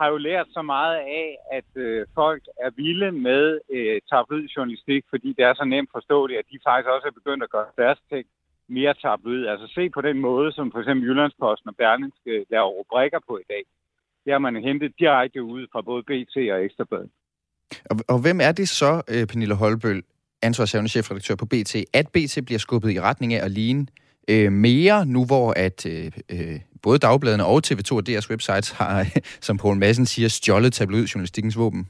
har 0.00 0.08
jo 0.08 0.16
lært 0.16 0.46
så 0.50 0.62
meget 0.62 0.96
af, 0.96 1.36
at 1.52 1.70
øh, 1.74 2.06
folk 2.14 2.42
er 2.64 2.70
vilde 2.76 3.12
med 3.12 3.60
øh, 3.72 4.00
tabloidjournalistik, 4.10 5.04
fordi 5.10 5.28
det 5.36 5.44
er 5.44 5.54
så 5.54 5.64
nemt 5.64 5.90
forståeligt, 5.92 6.38
at 6.38 6.50
de 6.52 6.58
faktisk 6.66 6.88
også 6.88 7.06
er 7.06 7.18
begyndt 7.20 7.42
at 7.42 7.50
gøre 7.50 7.70
deres 7.78 8.00
ting 8.12 8.26
mere 8.78 8.94
tabloid. 9.02 9.46
Altså 9.52 9.66
se 9.76 9.90
på 9.96 10.00
den 10.00 10.18
måde, 10.28 10.52
som 10.52 10.72
for 10.72 10.78
eksempel 10.82 11.08
Jyllandsposten 11.08 11.68
og 11.68 11.76
Berlingske 11.76 12.34
laver 12.50 12.70
rubrikker 12.78 13.20
på 13.28 13.34
i 13.44 13.46
dag. 13.52 13.64
Det 14.24 14.32
har 14.32 14.38
man 14.38 14.54
hentet 14.68 14.92
direkte 14.98 15.42
ud 15.42 15.66
fra 15.72 15.80
både 15.80 16.02
BT 16.02 16.36
og 16.54 16.64
Ekstrabladet. 16.64 17.10
Og, 17.90 17.96
og 18.08 18.18
hvem 18.22 18.38
er 18.40 18.52
det 18.52 18.68
så, 18.68 19.02
øh, 19.12 19.26
Pernille 19.26 19.54
Holbøl, 19.54 20.02
ansvarshavende 20.42 20.90
chefredaktør 20.90 21.34
på 21.34 21.46
BT, 21.46 21.74
at 21.92 22.06
BT 22.14 22.34
bliver 22.46 22.58
skubbet 22.58 22.90
i 22.92 23.00
retning 23.00 23.34
af 23.34 23.44
at 23.44 23.50
ligne 23.50 23.86
øh, 24.28 24.52
mere, 24.52 25.06
nu 25.06 25.24
hvor 25.24 25.52
at 25.56 25.86
øh, 25.86 26.12
øh, 26.30 26.60
både 26.82 26.98
dagbladene 26.98 27.44
og 27.44 27.62
TV2 27.66 27.96
og 27.96 28.02
DR's 28.08 28.30
websites 28.30 28.70
har, 28.70 29.06
som 29.46 29.56
Poul 29.56 29.76
Madsen 29.76 30.06
siger, 30.06 30.28
stjålet 30.28 30.72
tabloidjournalistikkens 30.72 31.58
våben? 31.58 31.88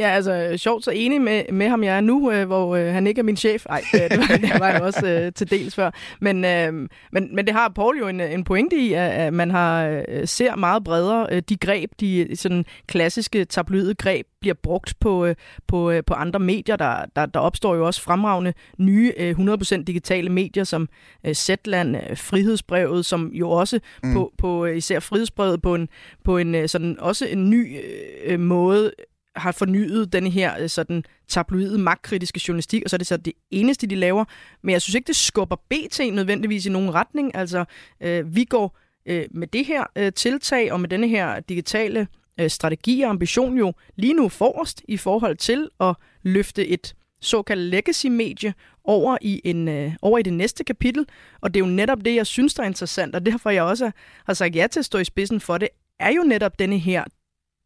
Ja, 0.00 0.08
altså 0.08 0.54
sjovt 0.56 0.84
så 0.84 0.90
enig 0.90 1.20
med, 1.20 1.42
med 1.52 1.68
ham 1.68 1.84
jeg 1.84 1.96
er 1.96 2.00
nu, 2.00 2.32
øh, 2.32 2.46
hvor 2.46 2.76
øh, 2.76 2.86
han 2.86 3.06
ikke 3.06 3.18
er 3.18 3.22
min 3.22 3.36
chef. 3.36 3.66
Nej, 3.68 3.82
øh, 3.94 4.00
det, 4.00 4.18
var, 4.18 4.36
det 4.52 4.60
var 4.60 4.68
jeg 4.68 4.82
også 4.82 5.06
øh, 5.06 5.32
til 5.32 5.50
dels 5.50 5.74
før. 5.74 5.90
Men, 6.20 6.44
øh, 6.44 6.72
men, 7.12 7.34
men 7.34 7.46
det 7.46 7.54
har 7.54 7.68
Paul 7.68 7.98
jo 7.98 8.08
en, 8.08 8.20
en 8.20 8.44
pointe 8.44 8.76
i, 8.76 8.92
at, 8.92 9.10
at 9.10 9.32
man 9.32 9.50
har 9.50 9.86
øh, 10.08 10.28
ser 10.28 10.56
meget 10.56 10.84
bredere 10.84 11.26
øh, 11.30 11.42
de 11.48 11.56
greb, 11.56 11.90
de 12.00 12.36
sådan 12.36 12.64
klassiske 12.86 13.44
tabloide 13.44 13.94
greb, 13.94 14.26
bliver 14.40 14.54
brugt 14.54 14.94
på, 15.00 15.26
øh, 15.26 15.34
på, 15.66 15.90
øh, 15.90 16.02
på 16.06 16.14
andre 16.14 16.40
medier. 16.40 16.76
Der, 16.76 17.04
der, 17.16 17.26
der 17.26 17.40
opstår 17.40 17.74
jo 17.74 17.86
også 17.86 18.02
fremragende 18.02 18.52
nye 18.78 19.12
øh, 19.16 19.38
100% 19.38 19.82
digitale 19.82 20.28
medier, 20.28 20.64
som 20.64 20.88
øh, 21.26 21.34
Zetland, 21.34 21.96
øh, 21.96 22.16
Frihedsbrevet, 22.16 23.06
som 23.06 23.30
jo 23.32 23.50
også 23.50 23.80
mm. 24.02 24.12
på, 24.12 24.32
på 24.38 24.66
øh, 24.66 24.76
især 24.76 25.00
Frihedsbrevet 25.00 25.62
på 25.62 25.74
en, 25.74 25.88
på 26.24 26.38
en 26.38 26.54
øh, 26.54 26.68
sådan 26.68 26.96
også 27.00 27.26
en 27.26 27.50
ny 27.50 27.76
øh, 28.24 28.40
måde 28.40 28.92
har 29.36 29.52
fornyet 29.52 30.12
den 30.12 30.26
her 30.26 30.60
øh, 30.60 30.68
sådan 30.68 31.04
tabloide, 31.28 31.78
magtkritiske 31.78 32.40
journalistik, 32.48 32.82
og 32.84 32.90
så 32.90 32.96
er 32.96 32.98
det 32.98 33.06
så 33.06 33.16
det 33.16 33.32
eneste, 33.50 33.86
de 33.86 33.94
laver. 33.94 34.24
Men 34.62 34.72
jeg 34.72 34.82
synes 34.82 34.94
ikke, 34.94 35.06
det 35.06 35.16
skubber 35.16 35.56
BT 35.56 36.00
nødvendigvis 36.12 36.66
i 36.66 36.70
nogen 36.70 36.94
retning. 36.94 37.34
Altså, 37.34 37.64
øh, 38.00 38.36
vi 38.36 38.44
går 38.44 38.78
øh, 39.06 39.24
med 39.30 39.46
det 39.46 39.66
her 39.66 39.84
øh, 39.96 40.12
tiltag 40.12 40.72
og 40.72 40.80
med 40.80 40.88
denne 40.88 41.08
her 41.08 41.40
digitale 41.40 42.08
øh, 42.40 42.50
strategi 42.50 43.02
og 43.02 43.10
ambition 43.10 43.58
jo 43.58 43.72
lige 43.96 44.14
nu 44.14 44.28
forrest 44.28 44.82
i 44.88 44.96
forhold 44.96 45.36
til 45.36 45.68
at 45.80 45.94
løfte 46.22 46.68
et 46.68 46.94
såkaldt 47.20 47.62
legacy-medie 47.62 48.54
over 48.84 49.18
i, 49.20 49.40
en, 49.44 49.68
øh, 49.68 49.92
over 50.02 50.18
i 50.18 50.22
det 50.22 50.32
næste 50.32 50.64
kapitel. 50.64 51.06
Og 51.40 51.54
det 51.54 51.60
er 51.60 51.66
jo 51.66 51.72
netop 51.72 51.98
det, 52.04 52.14
jeg 52.14 52.26
synes, 52.26 52.54
der 52.54 52.62
er 52.62 52.66
interessant, 52.66 53.14
og 53.14 53.26
derfor 53.26 53.50
jeg 53.50 53.62
også 53.62 53.90
har 54.26 54.34
sagt 54.34 54.56
ja 54.56 54.66
til 54.66 54.80
at 54.80 54.84
stå 54.84 54.98
i 54.98 55.04
spidsen 55.04 55.40
for 55.40 55.58
det, 55.58 55.68
er 56.00 56.10
jo 56.10 56.22
netop 56.22 56.58
denne 56.58 56.78
her 56.78 57.04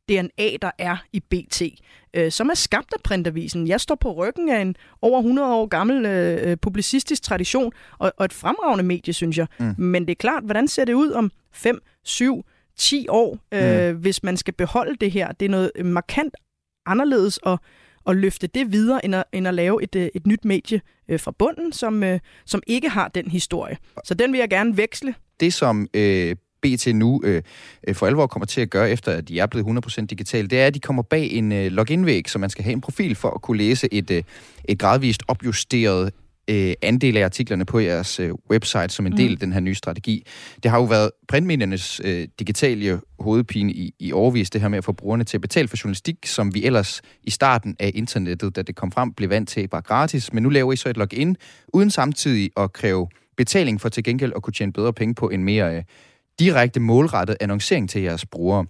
DNA, 0.09 0.57
der 0.63 0.71
er 0.79 0.97
i 1.13 1.21
BT, 1.21 1.63
øh, 2.15 2.33
som 2.33 2.49
er 2.49 2.55
skabt 2.55 2.93
af 2.93 3.01
printavisen. 3.05 3.69
Jeg 3.69 3.81
står 3.81 3.95
på 3.95 4.13
ryggen 4.13 4.49
af 4.49 4.61
en 4.61 4.77
over 5.03 5.19
100 5.19 5.55
år 5.55 5.67
gammel 5.67 6.07
øh, 6.07 6.51
øh, 6.51 6.57
publicistisk 6.57 7.23
tradition, 7.23 7.73
og, 7.99 8.13
og 8.17 8.25
et 8.25 8.33
fremragende 8.33 8.85
medie, 8.85 9.15
synes 9.15 9.39
jeg. 9.39 9.47
Mm. 9.59 9.75
Men 9.79 10.03
det 10.03 10.11
er 10.11 10.17
klart, 10.17 10.45
hvordan 10.45 10.69
ser 10.69 10.85
det 10.85 10.93
ud 10.93 11.11
om 11.11 11.31
5, 11.53 11.81
7, 12.05 12.45
10 12.77 13.07
år, 13.09 13.39
øh, 13.55 13.95
mm. 13.95 14.01
hvis 14.01 14.23
man 14.23 14.37
skal 14.37 14.55
beholde 14.55 14.97
det 15.01 15.11
her? 15.11 15.33
Det 15.33 15.47
er 15.47 15.51
noget 15.51 15.71
markant 15.85 16.35
anderledes 16.87 17.39
at, 17.47 17.59
at 18.07 18.17
løfte 18.17 18.47
det 18.47 18.73
videre, 18.73 19.05
end 19.05 19.15
at, 19.15 19.25
end 19.33 19.49
at 19.49 19.55
lave 19.55 19.83
et, 19.83 19.95
øh, 19.95 20.09
et 20.15 20.27
nyt 20.27 20.45
medie 20.45 20.81
øh, 21.09 21.21
fra 21.21 21.31
bunden, 21.39 21.73
som, 21.73 22.03
øh, 22.03 22.21
som 22.47 22.63
ikke 22.67 22.89
har 22.89 23.09
den 23.09 23.31
historie. 23.31 23.77
Så 24.05 24.15
den 24.15 24.33
vil 24.33 24.39
jeg 24.39 24.51
gerne 24.51 24.77
veksle. 24.77 25.15
Det, 25.41 25.55
som 25.55 25.89
øh, 25.95 26.37
BT 26.65 26.95
nu 26.95 27.21
øh, 27.25 27.43
øh, 27.89 27.95
for 27.95 28.07
alvor 28.07 28.27
kommer 28.27 28.47
til 28.47 28.61
at 28.61 28.71
gøre, 28.71 28.91
efter 28.91 29.13
at 29.13 29.29
de 29.29 29.39
er 29.39 29.47
blevet 29.47 29.87
100% 29.87 30.07
digitale, 30.07 30.49
det 30.49 30.61
er, 30.61 30.67
at 30.67 30.75
de 30.75 30.81
kommer 30.81 31.03
bag 31.03 31.33
en 31.33 31.53
øh, 31.53 31.73
login-væg, 31.73 32.31
så 32.31 32.39
man 32.39 32.51
skal 32.51 32.65
have 32.65 32.73
en 32.73 32.81
profil 32.81 33.15
for 33.15 33.31
at 33.31 33.43
kunne 33.43 33.59
læse 33.59 33.89
et, 33.95 34.11
øh, 34.11 34.23
et 34.65 34.79
gradvist 34.79 35.23
opjusteret 35.29 36.13
øh, 36.51 36.75
andel 36.83 37.17
af 37.17 37.25
artiklerne 37.25 37.65
på 37.65 37.79
jeres 37.79 38.21
øh, 38.21 38.31
website 38.51 38.89
som 38.89 39.07
en 39.07 39.17
del 39.17 39.29
mm. 39.29 39.33
af 39.33 39.39
den 39.39 39.53
her 39.53 39.61
nye 39.61 39.75
strategi. 39.75 40.27
Det 40.63 40.71
har 40.71 40.79
jo 40.79 40.85
været 40.85 41.11
printmediernes 41.29 42.01
øh, 42.05 42.29
digitale 42.39 43.01
hovedpine 43.19 43.73
i, 43.73 43.95
i 44.01 44.13
overvis, 44.13 44.51
det 44.51 44.61
her 44.61 44.69
med 44.69 44.79
at 44.79 44.85
få 44.85 44.93
brugerne 44.93 45.25
til 45.25 45.37
at 45.37 45.41
betale 45.41 45.69
for 45.69 45.77
journalistik, 45.85 46.27
som 46.27 46.55
vi 46.55 46.65
ellers 46.65 47.03
i 47.23 47.31
starten 47.31 47.77
af 47.79 47.91
internettet, 47.95 48.57
da 48.57 48.63
det 48.63 48.77
kom 48.77 48.93
frem, 48.93 49.13
blev 49.13 49.31
vant 49.31 49.49
til 49.49 49.69
bare 49.69 49.83
gratis. 49.83 50.33
Men 50.33 50.43
nu 50.43 50.49
laver 50.49 50.73
I 50.73 50.77
så 50.77 50.89
et 50.89 50.97
login, 50.97 51.37
uden 51.69 51.91
samtidig 51.91 52.51
at 52.57 52.73
kræve 52.73 53.09
betaling 53.37 53.81
for 53.81 53.89
til 53.89 54.05
gengæld 54.05 54.33
at 54.37 54.43
kunne 54.43 54.53
tjene 54.53 54.73
bedre 54.73 54.93
penge 54.93 55.15
på 55.15 55.29
en 55.29 55.45
mere 55.45 55.77
øh, 55.77 55.83
direkte 56.39 56.81
målrettet 56.81 57.37
annoncering 57.41 57.91
til 57.91 58.03
jeres 58.03 58.27
brugere. 58.27 58.67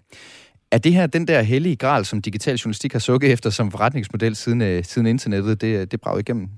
Er 0.70 0.78
det 0.78 0.92
her 0.92 1.06
den 1.06 1.28
der 1.28 1.42
hellige 1.42 1.76
gral, 1.76 2.04
som 2.04 2.22
digital 2.22 2.56
journalistik 2.56 2.92
har 2.92 2.98
sukket 2.98 3.32
efter 3.32 3.50
som 3.50 3.70
forretningsmodel 3.70 4.36
siden, 4.36 4.60
uh, 4.60 4.84
siden 4.84 5.06
internettet, 5.06 5.60
det, 5.60 5.92
det 5.92 6.00
braget 6.00 6.20
igennem? 6.20 6.48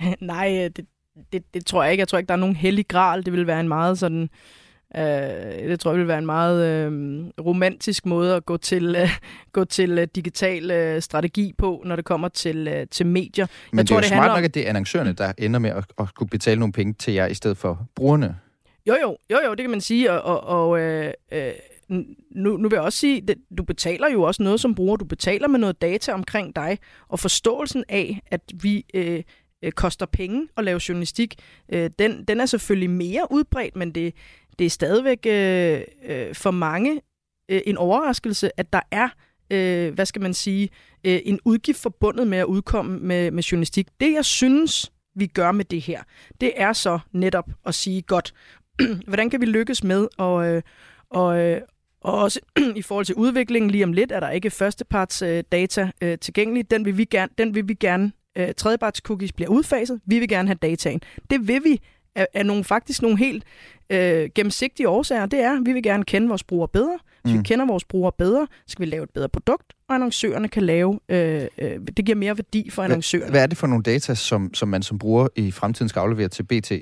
Nej, 0.20 0.56
øh, 0.58 0.70
det, 0.76 0.86
det, 1.32 1.54
det 1.54 1.66
tror 1.66 1.82
jeg 1.82 1.92
ikke. 1.92 2.00
Jeg 2.00 2.08
tror 2.08 2.18
ikke, 2.18 2.28
der 2.28 2.34
er 2.34 2.38
nogen 2.38 2.56
hellig 2.56 2.88
gral. 2.88 3.24
Det 3.24 3.32
vil 3.32 3.46
være 3.46 3.60
en 3.60 3.68
meget 3.68 3.98
sådan... 3.98 4.28
Uh, 4.98 5.00
det 5.68 5.80
tror 5.80 5.90
jeg 5.90 5.98
vil 5.98 6.08
være 6.08 6.18
en 6.18 6.26
meget 6.26 6.86
uh, 6.86 7.46
romantisk 7.46 8.06
måde 8.06 8.34
at 8.34 8.46
gå 8.46 8.56
til 8.56 8.96
uh, 9.02 9.10
gå 9.52 9.64
til 9.64 9.98
uh, 9.98 10.04
digital 10.14 10.94
uh, 10.96 11.02
strategi 11.02 11.52
på, 11.58 11.82
når 11.86 11.96
det 11.96 12.04
kommer 12.04 12.28
til 12.28 12.68
uh, 12.68 12.88
til 12.90 13.06
medier. 13.06 13.46
Men 13.70 13.78
jeg 13.78 13.82
det 13.82 13.88
tror, 13.88 13.96
er 13.96 13.98
jo 13.98 14.02
det 14.02 14.08
smart 14.08 14.36
nok, 14.36 14.44
at 14.44 14.54
det 14.54 14.64
er 14.64 14.68
annoncørerne, 14.68 15.12
der 15.12 15.32
ender 15.38 15.58
med 15.58 15.70
at, 15.70 15.84
at 15.98 16.14
kunne 16.14 16.28
betale 16.28 16.58
nogle 16.58 16.72
penge 16.72 16.92
til 16.92 17.14
jer 17.14 17.26
i 17.26 17.34
stedet 17.34 17.58
for 17.58 17.86
brugerne. 17.94 18.36
Jo, 18.86 18.94
jo, 19.02 19.16
jo, 19.30 19.38
jo, 19.46 19.50
det 19.50 19.60
kan 19.60 19.70
man 19.70 19.80
sige, 19.80 20.12
og, 20.12 20.22
og, 20.22 20.68
og 20.68 20.80
øh, 20.80 21.12
øh, 21.32 21.52
nu, 22.30 22.56
nu 22.56 22.68
vil 22.68 22.76
jeg 22.76 22.84
også 22.84 22.98
sige, 22.98 23.24
at 23.28 23.36
du 23.58 23.62
betaler 23.62 24.10
jo 24.10 24.22
også 24.22 24.42
noget 24.42 24.60
som 24.60 24.74
bruger. 24.74 24.96
Du 24.96 25.04
betaler 25.04 25.48
med 25.48 25.58
noget 25.58 25.82
data 25.82 26.12
omkring 26.12 26.56
dig, 26.56 26.78
og 27.08 27.18
forståelsen 27.18 27.84
af, 27.88 28.20
at 28.26 28.40
vi 28.62 28.84
øh, 28.94 29.22
øh, 29.62 29.72
koster 29.72 30.06
penge 30.06 30.48
at 30.56 30.64
lave 30.64 30.80
journalistik, 30.88 31.34
øh, 31.72 31.90
den, 31.98 32.24
den 32.24 32.40
er 32.40 32.46
selvfølgelig 32.46 32.90
mere 32.90 33.26
udbredt, 33.30 33.76
men 33.76 33.94
det, 33.94 34.14
det 34.58 34.64
er 34.64 34.70
stadigvæk 34.70 35.26
øh, 35.26 35.80
øh, 36.04 36.34
for 36.34 36.50
mange 36.50 37.00
øh, 37.50 37.60
en 37.66 37.76
overraskelse, 37.76 38.60
at 38.60 38.72
der 38.72 38.80
er, 38.90 39.08
øh, 39.50 39.94
hvad 39.94 40.06
skal 40.06 40.22
man 40.22 40.34
sige, 40.34 40.68
øh, 41.04 41.20
en 41.24 41.40
udgift 41.44 41.82
forbundet 41.82 42.26
med 42.26 42.38
at 42.38 42.44
udkomme 42.44 42.98
med, 42.98 43.30
med 43.30 43.42
journalistik. 43.42 43.88
Det, 44.00 44.12
jeg 44.12 44.24
synes, 44.24 44.92
vi 45.14 45.26
gør 45.26 45.52
med 45.52 45.64
det 45.64 45.80
her, 45.80 46.02
det 46.40 46.52
er 46.56 46.72
så 46.72 46.98
netop 47.12 47.50
at 47.66 47.74
sige, 47.74 48.02
godt, 48.02 48.34
hvordan 49.08 49.30
kan 49.30 49.40
vi 49.40 49.46
lykkes 49.46 49.84
med 49.84 50.08
øh, 50.20 50.62
og, 51.10 51.38
øh, 51.38 51.60
og 52.00 52.18
også 52.18 52.40
i 52.76 52.82
forhold 52.82 53.06
til 53.06 53.14
udviklingen 53.14 53.70
lige 53.70 53.84
om 53.84 53.92
lidt, 53.92 54.12
er 54.12 54.20
der 54.20 54.30
ikke 54.30 54.50
førsteparts 54.50 55.22
øh, 55.22 55.44
data 55.52 55.90
øh, 56.02 56.18
tilgængelig. 56.18 56.70
Den 56.70 56.84
vil 56.84 56.96
vi 56.98 57.04
gerne, 57.04 57.32
den 57.38 57.54
vil 57.54 57.68
vi 57.68 57.74
gerne 57.74 58.12
øh, 58.36 58.54
tredjeparts 58.56 59.00
cookies 59.00 59.32
bliver 59.32 59.48
udfaset. 59.50 60.00
Vi 60.06 60.18
vil 60.18 60.28
gerne 60.28 60.48
have 60.48 60.58
dataen. 60.62 61.00
Det 61.30 61.48
vil 61.48 61.64
vi 61.64 61.80
af, 62.14 62.26
af 62.34 62.46
nogle, 62.46 62.64
faktisk 62.64 63.02
nogle 63.02 63.18
helt 63.18 63.44
øh, 63.90 64.30
gennemsigtige 64.34 64.88
årsager. 64.88 65.26
Det 65.26 65.40
er, 65.40 65.52
at 65.52 65.66
vi 65.66 65.72
vil 65.72 65.82
gerne 65.82 66.04
kende 66.04 66.28
vores 66.28 66.44
brugere 66.44 66.68
bedre. 66.68 66.98
Hvis 67.22 67.32
mm. 67.32 67.38
vi 67.38 67.42
kender 67.42 67.66
vores 67.66 67.84
brugere 67.84 68.12
bedre, 68.18 68.46
så 68.66 68.72
skal 68.72 68.84
vi 68.84 68.90
lave 68.90 69.02
et 69.02 69.10
bedre 69.10 69.28
produkt, 69.28 69.72
og 69.88 69.94
annoncørerne 69.94 70.48
kan 70.48 70.62
lave, 70.62 71.00
øh, 71.08 71.46
øh, 71.58 71.78
det 71.96 72.04
giver 72.04 72.16
mere 72.16 72.36
værdi 72.36 72.70
for 72.70 72.82
annoncørerne. 72.82 73.30
Hvad 73.30 73.42
er 73.42 73.46
det 73.46 73.58
for 73.58 73.66
nogle 73.66 73.82
data, 73.82 74.14
som, 74.14 74.54
som 74.54 74.68
man 74.68 74.82
som 74.82 74.98
bruger 74.98 75.28
i 75.36 75.50
fremtiden 75.50 75.88
skal 75.88 76.00
aflevere 76.00 76.28
til 76.28 76.42
BT? 76.42 76.72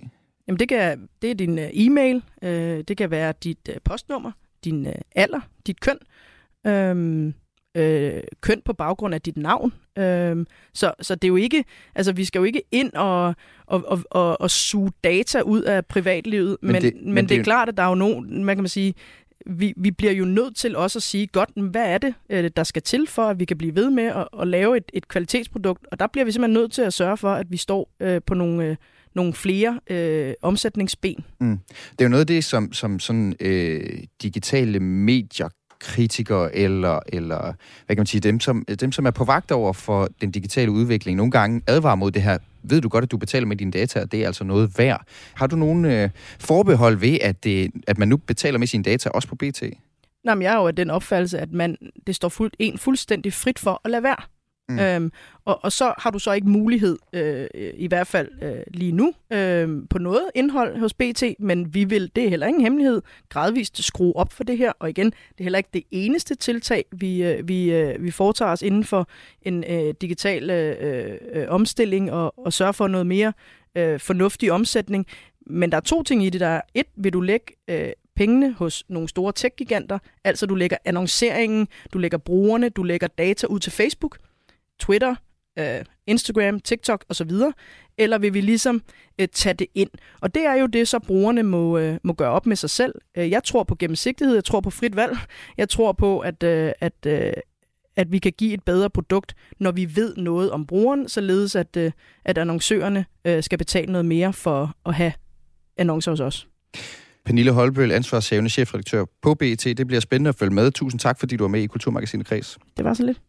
Jamen 0.49 0.59
det, 0.59 0.68
kan, 0.68 1.09
det 1.22 1.30
er 1.30 1.34
din 1.34 1.59
uh, 1.59 1.64
e-mail, 1.72 2.16
uh, 2.42 2.49
det 2.88 2.96
kan 2.96 3.11
være 3.11 3.34
dit 3.44 3.68
uh, 3.68 3.74
postnummer, 3.84 4.32
din 4.64 4.86
uh, 4.86 4.92
alder, 5.14 5.40
dit 5.66 5.80
køn, 5.80 5.99
um, 6.68 7.34
uh, 7.78 8.20
køn 8.40 8.62
på 8.64 8.72
baggrund 8.72 9.14
af 9.14 9.22
dit 9.22 9.36
navn. 9.36 9.72
Um, 10.01 10.46
så, 10.74 10.92
så 11.01 11.14
det 11.14 11.24
er 11.24 11.28
jo 11.28 11.36
ikke, 11.36 11.64
altså 11.94 12.12
vi 12.12 12.24
skal 12.24 12.38
jo 12.38 12.44
ikke 12.44 12.62
ind 12.70 12.92
og, 12.92 13.34
og, 13.66 13.84
og, 13.86 14.03
og, 14.11 14.40
og 14.40 14.51
suge 14.51 14.92
data 15.05 15.40
ud 15.40 15.62
af 15.62 15.86
privatlivet, 15.86 16.57
men, 16.62 16.72
men, 16.72 16.82
det, 16.82 16.94
men, 16.94 17.14
men 17.14 17.24
det, 17.24 17.30
det 17.30 17.38
er 17.38 17.44
klart, 17.44 17.68
at 17.68 17.76
der 17.76 17.82
er 17.82 17.88
jo 17.88 17.94
nogen, 17.94 18.44
man 18.44 18.57
kan 18.57 18.62
man 18.62 18.68
sige, 18.68 18.94
vi, 19.46 19.74
vi 19.76 19.90
bliver 19.90 20.12
jo 20.12 20.24
nødt 20.24 20.57
til 20.57 20.76
også 20.76 20.99
at 20.99 21.03
sige, 21.03 21.26
godt, 21.26 21.51
hvad 21.70 21.84
er 21.84 21.99
det, 21.99 22.57
der 22.57 22.64
skal 22.64 22.82
til 22.82 23.07
for, 23.07 23.22
at 23.22 23.38
vi 23.40 23.44
kan 23.44 23.59
blive 23.59 23.74
ved 23.74 23.90
med 23.90 24.05
at, 24.05 24.28
at 24.40 24.49
lave 24.49 24.76
et, 24.76 24.90
et 24.92 25.09
kvalitetsprodukt, 25.09 25.86
og 25.92 26.01
der 26.01 26.07
bliver 26.07 26.24
vi 26.24 26.32
simpelthen 26.32 26.61
nødt 26.62 26.72
til 26.72 26.82
at 26.82 26.92
sørge 26.92 27.16
for, 27.16 27.30
at 27.30 27.51
vi 27.51 27.57
står 27.57 27.90
uh, 28.05 28.16
på 28.26 28.34
nogle... 28.34 28.70
Uh, 28.70 28.76
nogle 29.14 29.32
flere 29.32 29.80
øh, 29.90 30.34
omsætningsben. 30.42 31.24
Mm. 31.40 31.59
Det 31.90 32.00
er 32.00 32.04
jo 32.04 32.09
noget 32.09 32.20
af 32.20 32.26
det, 32.26 32.44
som, 32.44 32.72
som 32.72 32.98
sådan 32.98 33.34
øh, 33.40 34.02
digitale 34.22 34.80
medier 34.80 35.48
kritikere 35.80 36.56
eller, 36.56 37.00
eller 37.06 37.40
hvad 37.86 37.96
kan 37.96 37.98
man 37.98 38.06
sige, 38.06 38.20
dem 38.20 38.40
som, 38.40 38.64
dem, 38.80 38.92
som 38.92 39.06
er 39.06 39.11
på 39.11 39.24
vagt 39.24 39.52
over 39.52 39.72
for 39.72 40.09
den 40.20 40.30
digitale 40.30 40.70
udvikling, 40.70 41.16
nogle 41.16 41.30
gange 41.30 41.62
advarer 41.66 41.94
mod 41.94 42.11
det 42.11 42.22
her. 42.22 42.38
Ved 42.62 42.80
du 42.80 42.88
godt, 42.88 43.02
at 43.02 43.11
du 43.11 43.16
betaler 43.16 43.46
med 43.46 43.56
dine 43.56 43.70
data, 43.70 44.00
og 44.00 44.12
det 44.12 44.22
er 44.22 44.26
altså 44.26 44.44
noget 44.44 44.78
værd. 44.78 45.02
Har 45.34 45.46
du 45.46 45.56
nogen 45.56 45.84
øh, 45.84 46.11
forbehold 46.40 46.96
ved, 46.96 47.18
at, 47.22 47.44
det, 47.44 47.70
at 47.86 47.98
man 47.98 48.09
nu 48.09 48.16
betaler 48.16 48.59
med 48.59 48.66
sine 48.66 48.82
data, 48.84 49.09
også 49.09 49.28
på 49.28 49.34
BT? 49.34 49.62
Nej, 50.24 50.34
men 50.34 50.42
jeg 50.42 50.52
er 50.52 50.56
jo 50.56 50.66
af 50.66 50.76
den 50.76 50.90
opfattelse, 50.90 51.38
at 51.38 51.52
man, 51.52 51.76
det 52.06 52.14
står 52.14 52.28
fuld, 52.28 52.52
en 52.59 52.78
fuldstændig 52.78 53.32
frit 53.32 53.59
for 53.59 53.80
at 53.84 53.90
lade 53.90 54.02
være. 54.02 54.22
Mm. 54.68 54.78
Øhm, 54.78 55.12
og, 55.44 55.64
og 55.64 55.72
så 55.72 55.94
har 55.98 56.10
du 56.10 56.18
så 56.18 56.32
ikke 56.32 56.48
mulighed, 56.48 56.98
øh, 57.12 57.46
i 57.74 57.86
hvert 57.86 58.06
fald 58.06 58.28
øh, 58.42 58.62
lige 58.74 58.92
nu, 58.92 59.14
øh, 59.32 59.68
på 59.90 59.98
noget 59.98 60.22
indhold 60.34 60.78
hos 60.78 60.94
BT, 60.94 61.22
men 61.38 61.74
vi 61.74 61.84
vil, 61.84 62.10
det 62.16 62.24
er 62.24 62.28
heller 62.28 62.46
ingen 62.46 62.62
hemmelighed, 62.62 63.02
gradvist 63.28 63.84
skrue 63.84 64.16
op 64.16 64.32
for 64.32 64.44
det 64.44 64.58
her. 64.58 64.72
Og 64.78 64.90
igen, 64.90 65.06
det 65.06 65.38
er 65.38 65.42
heller 65.42 65.58
ikke 65.58 65.70
det 65.72 65.84
eneste 65.90 66.34
tiltag, 66.34 66.84
vi, 66.92 67.22
øh, 67.22 67.48
vi, 67.48 67.72
øh, 67.72 68.02
vi 68.04 68.10
foretager 68.10 68.52
os 68.52 68.62
inden 68.62 68.84
for 68.84 69.08
en 69.42 69.64
øh, 69.68 69.94
digital 70.00 70.50
øh, 70.50 71.18
øh, 71.32 71.46
omstilling 71.48 72.12
og, 72.12 72.38
og 72.46 72.52
sørge 72.52 72.72
for 72.72 72.88
noget 72.88 73.06
mere 73.06 73.32
øh, 73.74 74.00
fornuftig 74.00 74.52
omsætning. 74.52 75.06
Men 75.46 75.70
der 75.72 75.76
er 75.76 75.80
to 75.82 76.02
ting 76.02 76.24
i 76.24 76.30
det. 76.30 76.40
Der 76.40 76.46
er 76.46 76.60
et, 76.74 76.86
vil 76.96 77.12
du 77.12 77.20
lægge 77.20 77.46
øh, 77.68 77.92
pengene 78.16 78.52
hos 78.52 78.84
nogle 78.88 79.08
store 79.08 79.32
tech-giganter, 79.32 79.98
altså 80.24 80.46
du 80.46 80.54
lægger 80.54 80.76
annonceringen, 80.84 81.68
du 81.92 81.98
lægger 81.98 82.18
brugerne, 82.18 82.68
du 82.68 82.82
lægger 82.82 83.06
data 83.06 83.46
ud 83.46 83.60
til 83.60 83.72
Facebook, 83.72 84.18
Twitter, 84.80 85.14
øh, 85.58 85.84
Instagram, 86.06 86.60
TikTok 86.60 87.04
osv., 87.08 87.30
eller 87.98 88.18
vil 88.18 88.34
vi 88.34 88.40
ligesom 88.40 88.82
øh, 89.20 89.28
tage 89.28 89.54
det 89.54 89.66
ind? 89.74 89.90
Og 90.20 90.34
det 90.34 90.46
er 90.46 90.54
jo 90.54 90.66
det, 90.66 90.88
så 90.88 90.98
brugerne 90.98 91.42
må, 91.42 91.78
øh, 91.78 91.98
må 92.04 92.12
gøre 92.12 92.30
op 92.30 92.46
med 92.46 92.56
sig 92.56 92.70
selv. 92.70 92.94
Øh, 93.16 93.30
jeg 93.30 93.44
tror 93.44 93.62
på 93.62 93.74
gennemsigtighed, 93.74 94.34
jeg 94.34 94.44
tror 94.44 94.60
på 94.60 94.70
frit 94.70 94.96
valg, 94.96 95.18
jeg 95.56 95.68
tror 95.68 95.92
på, 95.92 96.18
at, 96.18 96.42
øh, 96.42 96.72
at, 96.80 97.06
øh, 97.06 97.32
at 97.96 98.12
vi 98.12 98.18
kan 98.18 98.32
give 98.38 98.54
et 98.54 98.62
bedre 98.62 98.90
produkt, 98.90 99.34
når 99.60 99.72
vi 99.72 99.96
ved 99.96 100.16
noget 100.16 100.50
om 100.50 100.66
brugeren, 100.66 101.08
således 101.08 101.56
at, 101.56 101.76
øh, 101.76 101.92
at 102.24 102.38
annoncørerne 102.38 103.06
øh, 103.24 103.42
skal 103.42 103.58
betale 103.58 103.92
noget 103.92 104.04
mere 104.04 104.32
for 104.32 104.76
at 104.86 104.94
have 104.94 105.12
annoncer 105.76 106.12
hos 106.12 106.20
os. 106.20 106.48
Pernille 107.24 107.52
Holbøl, 107.52 107.92
ansvarshavende 107.92 108.50
chefredaktør 108.50 109.04
på 109.22 109.34
BT. 109.34 109.64
Det 109.64 109.86
bliver 109.86 110.00
spændende 110.00 110.28
at 110.28 110.34
følge 110.34 110.54
med. 110.54 110.70
Tusind 110.70 111.00
tak, 111.00 111.18
fordi 111.18 111.36
du 111.36 111.44
var 111.44 111.48
med 111.48 111.60
i 111.60 111.66
Kulturmagasinet 111.66 112.26
Kreds. 112.26 112.58
Det 112.76 112.84
var 112.84 112.94
så 112.94 113.02
lidt. 113.02 113.20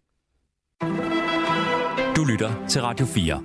Du 2.16 2.24
lytter 2.24 2.68
til 2.70 2.82
Radio 2.82 3.06
4. 3.06 3.42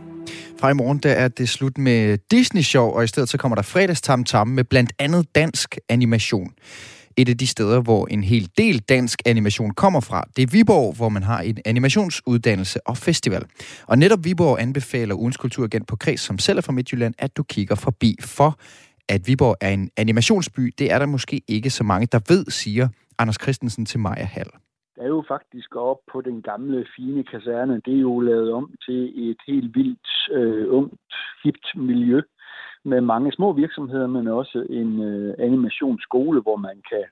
Fra 0.60 0.70
i 0.70 0.74
morgen 0.74 0.98
der 0.98 1.12
er 1.12 1.28
det 1.28 1.48
slut 1.48 1.78
med 1.78 2.18
Disney-show, 2.30 2.86
og 2.86 3.04
i 3.04 3.06
stedet 3.06 3.28
så 3.28 3.38
kommer 3.38 3.56
der 3.56 3.62
fredagstam 3.62 4.24
tam 4.24 4.48
med 4.48 4.64
blandt 4.64 4.92
andet 4.98 5.34
dansk 5.34 5.78
animation. 5.88 6.50
Et 7.16 7.28
af 7.28 7.38
de 7.38 7.46
steder, 7.46 7.80
hvor 7.80 8.06
en 8.06 8.24
hel 8.24 8.50
del 8.58 8.78
dansk 8.78 9.22
animation 9.26 9.70
kommer 9.70 10.00
fra, 10.00 10.24
det 10.36 10.42
er 10.42 10.46
Viborg, 10.46 10.94
hvor 10.94 11.08
man 11.08 11.22
har 11.22 11.40
en 11.40 11.58
animationsuddannelse 11.64 12.86
og 12.86 12.98
festival. 12.98 13.44
Og 13.86 13.98
netop 13.98 14.24
Viborg 14.24 14.60
anbefaler 14.60 15.14
ugens 15.14 15.36
kulturagent 15.36 15.88
på 15.88 15.96
Kreds, 15.96 16.20
som 16.20 16.38
selv 16.38 16.58
er 16.58 16.62
fra 16.62 16.72
Midtjylland, 16.72 17.14
at 17.18 17.36
du 17.36 17.42
kigger 17.42 17.74
forbi. 17.74 18.16
For 18.20 18.58
at 19.08 19.26
Viborg 19.26 19.56
er 19.60 19.70
en 19.70 19.90
animationsby, 19.96 20.74
det 20.78 20.92
er 20.92 20.98
der 20.98 21.06
måske 21.06 21.42
ikke 21.48 21.70
så 21.70 21.84
mange, 21.84 22.08
der 22.12 22.20
ved, 22.28 22.44
siger 22.48 22.88
Anders 23.18 23.36
Christensen 23.42 23.86
til 23.86 24.00
Maja 24.00 24.24
Hall 24.24 24.50
er 25.04 25.08
jo 25.08 25.24
faktisk 25.28 25.76
op 25.76 26.00
på 26.12 26.20
den 26.20 26.42
gamle, 26.42 26.86
fine 26.96 27.24
kaserne. 27.24 27.80
Det 27.84 27.94
er 27.94 28.00
jo 28.10 28.20
lavet 28.20 28.52
om 28.52 28.74
til 28.86 29.30
et 29.30 29.40
helt 29.46 29.76
vildt, 29.76 30.08
øh, 30.38 30.66
ungt, 30.78 31.14
hipt 31.44 31.66
miljø 31.76 32.20
med 32.84 33.00
mange 33.00 33.32
små 33.32 33.52
virksomheder, 33.52 34.06
men 34.06 34.28
også 34.28 34.66
en 34.70 35.02
øh, 35.02 35.34
animationsskole, 35.38 36.40
hvor 36.40 36.56
man 36.56 36.82
kan 36.90 37.04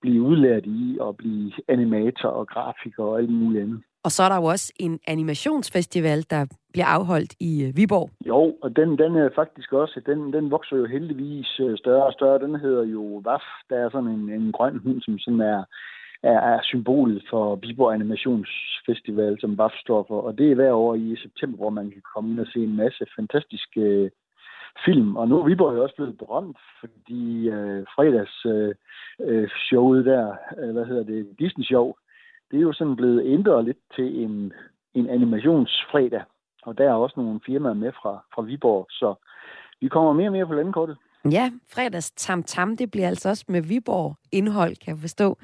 blive 0.00 0.22
udlært 0.22 0.66
i 0.66 0.98
at 1.08 1.16
blive 1.16 1.52
animator 1.68 2.28
og 2.28 2.46
grafiker 2.46 3.04
og 3.04 3.18
alt 3.18 3.30
muligt 3.30 3.62
andet. 3.62 3.80
Og 4.04 4.10
så 4.12 4.22
er 4.22 4.28
der 4.28 4.36
jo 4.36 4.44
også 4.44 4.72
en 4.80 5.00
animationsfestival, 5.06 6.26
der 6.30 6.46
bliver 6.72 6.86
afholdt 6.86 7.34
i 7.40 7.64
øh, 7.64 7.76
Viborg. 7.76 8.10
Jo, 8.26 8.56
og 8.62 8.76
den, 8.76 8.98
den 8.98 9.16
er 9.16 9.28
faktisk 9.34 9.72
også, 9.72 10.00
den, 10.06 10.32
den 10.32 10.50
vokser 10.50 10.76
jo 10.76 10.86
heldigvis 10.86 11.60
øh, 11.60 11.78
større 11.78 12.06
og 12.06 12.12
større. 12.12 12.38
Den 12.38 12.60
hedder 12.60 12.84
jo 12.84 13.22
WAF. 13.26 13.42
Der 13.70 13.76
er 13.76 13.90
sådan 13.90 14.08
en, 14.08 14.30
en 14.30 14.52
grøn 14.52 14.78
hund, 14.84 15.00
som 15.00 15.18
sådan 15.18 15.40
er 15.40 15.64
er, 16.32 16.40
er 16.52 16.60
symbolet 16.62 17.22
for 17.30 17.56
Viborg 17.56 17.94
Animationsfestival, 17.94 19.40
som 19.40 19.56
BAF 19.56 19.72
står 19.80 20.04
for. 20.08 20.20
Og 20.20 20.38
det 20.38 20.50
er 20.50 20.54
hver 20.54 20.72
år 20.72 20.94
i 20.94 21.16
september, 21.16 21.56
hvor 21.58 21.70
man 21.70 21.90
kan 21.90 22.02
komme 22.14 22.30
ind 22.30 22.40
og 22.40 22.46
se 22.46 22.58
en 22.58 22.76
masse 22.76 23.04
fantastiske 23.16 23.80
øh, 23.80 24.10
film. 24.84 25.16
Og 25.16 25.28
nu 25.28 25.38
er 25.38 25.44
Viborg 25.44 25.76
jo 25.76 25.82
også 25.82 25.96
blevet 25.96 26.18
berømt, 26.18 26.58
fordi 26.80 27.48
øh, 27.48 27.84
fredags 27.94 28.46
øh, 28.46 28.74
øh, 29.20 29.48
showet 29.48 30.04
der, 30.04 30.36
øh, 30.58 30.70
hvad 30.72 30.84
hedder 30.84 31.04
det, 31.04 31.26
Disney 31.38 31.64
Show, 31.64 31.94
det 32.50 32.56
er 32.56 32.62
jo 32.62 32.72
sådan 32.72 32.96
blevet 32.96 33.22
ændret 33.26 33.64
lidt 33.64 33.82
til 33.96 34.24
en, 34.24 34.52
en 34.94 35.08
animationsfredag. 35.10 36.22
Og 36.62 36.78
der 36.78 36.84
er 36.90 36.94
også 36.94 37.14
nogle 37.16 37.40
firmaer 37.46 37.74
med 37.74 37.92
fra, 37.92 38.24
fra 38.34 38.42
Viborg, 38.42 38.86
så 38.90 39.14
vi 39.80 39.88
kommer 39.88 40.12
mere 40.12 40.28
og 40.28 40.32
mere 40.32 40.46
på 40.46 40.54
landkortet. 40.54 40.96
Ja, 41.30 41.50
fredags 41.68 42.10
Tam 42.10 42.42
Tam, 42.42 42.76
det 42.76 42.90
bliver 42.90 43.08
altså 43.08 43.28
også 43.28 43.44
med 43.48 43.62
Viborg 43.62 44.16
indhold, 44.32 44.76
kan 44.76 44.94
jeg 44.94 45.00
forstå. 45.00 45.38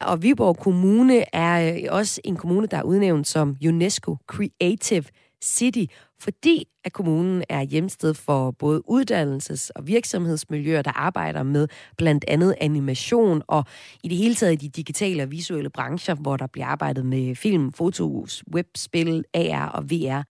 Og 0.00 0.22
Viborg 0.22 0.56
Kommune 0.58 1.34
er 1.34 1.74
øh, 1.74 1.82
også 1.90 2.20
en 2.24 2.36
kommune, 2.36 2.66
der 2.66 2.76
er 2.76 2.82
udnævnt 2.82 3.26
som 3.26 3.56
UNESCO 3.66 4.16
Creative 4.26 5.04
City, 5.44 5.84
fordi 6.20 6.68
at 6.84 6.92
kommunen 6.92 7.44
er 7.48 7.62
hjemsted 7.62 8.14
for 8.14 8.50
både 8.50 8.82
uddannelses- 8.90 9.70
og 9.76 9.86
virksomhedsmiljøer, 9.86 10.82
der 10.82 10.92
arbejder 10.92 11.42
med 11.42 11.68
blandt 11.96 12.24
andet 12.28 12.54
animation 12.60 13.42
og 13.46 13.64
i 14.04 14.08
det 14.08 14.16
hele 14.18 14.34
taget 14.34 14.60
de 14.60 14.68
digitale 14.68 15.22
og 15.22 15.30
visuelle 15.30 15.70
brancher, 15.70 16.14
hvor 16.14 16.36
der 16.36 16.46
bliver 16.46 16.66
arbejdet 16.66 17.06
med 17.06 17.34
film, 17.34 17.72
fotos, 17.72 18.44
webspil, 18.54 19.24
AR 19.34 19.68
og 19.68 19.90
VR. 19.90 20.22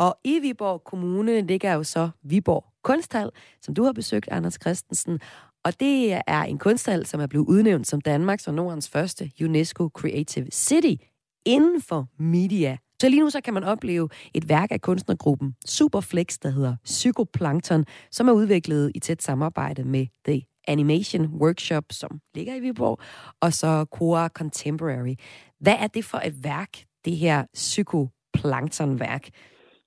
Og 0.00 0.18
i 0.24 0.38
Viborg 0.38 0.84
Kommune 0.84 1.40
ligger 1.40 1.72
jo 1.72 1.82
så 1.82 2.10
Viborg 2.22 2.64
Kunsthal, 2.82 3.30
som 3.62 3.74
du 3.74 3.82
har 3.82 3.92
besøgt, 3.92 4.28
Anders 4.28 4.58
Christensen. 4.60 5.20
Og 5.64 5.80
det 5.80 6.12
er 6.26 6.42
en 6.42 6.58
kunsthal, 6.58 7.06
som 7.06 7.20
er 7.20 7.26
blevet 7.26 7.46
udnævnt 7.46 7.86
som 7.86 8.00
Danmarks 8.00 8.48
og 8.48 8.54
Nordens 8.54 8.88
første 8.88 9.30
UNESCO 9.42 9.88
Creative 9.88 10.46
City 10.52 11.04
inden 11.46 11.82
for 11.82 12.06
media. 12.18 12.76
Så 13.00 13.08
lige 13.08 13.20
nu 13.20 13.30
så 13.30 13.40
kan 13.40 13.54
man 13.54 13.64
opleve 13.64 14.08
et 14.34 14.48
værk 14.48 14.72
af 14.72 14.80
kunstnergruppen 14.80 15.56
Superflex, 15.66 16.38
der 16.42 16.50
hedder 16.50 16.76
Psykoplankton, 16.84 17.84
som 18.10 18.28
er 18.28 18.32
udviklet 18.32 18.92
i 18.94 18.98
tæt 18.98 19.22
samarbejde 19.22 19.84
med 19.84 20.06
The 20.26 20.42
Animation 20.68 21.26
Workshop, 21.26 21.84
som 21.90 22.20
ligger 22.34 22.54
i 22.54 22.60
Viborg, 22.60 22.98
og 23.40 23.52
så 23.52 23.86
Quora 23.98 24.28
Contemporary. 24.28 25.14
Hvad 25.58 25.76
er 25.78 25.86
det 25.86 26.04
for 26.04 26.18
et 26.18 26.44
værk, 26.44 26.84
det 27.04 27.16
her 27.16 27.44
psykoplanktonværk, 27.54 29.10
værk 29.10 29.28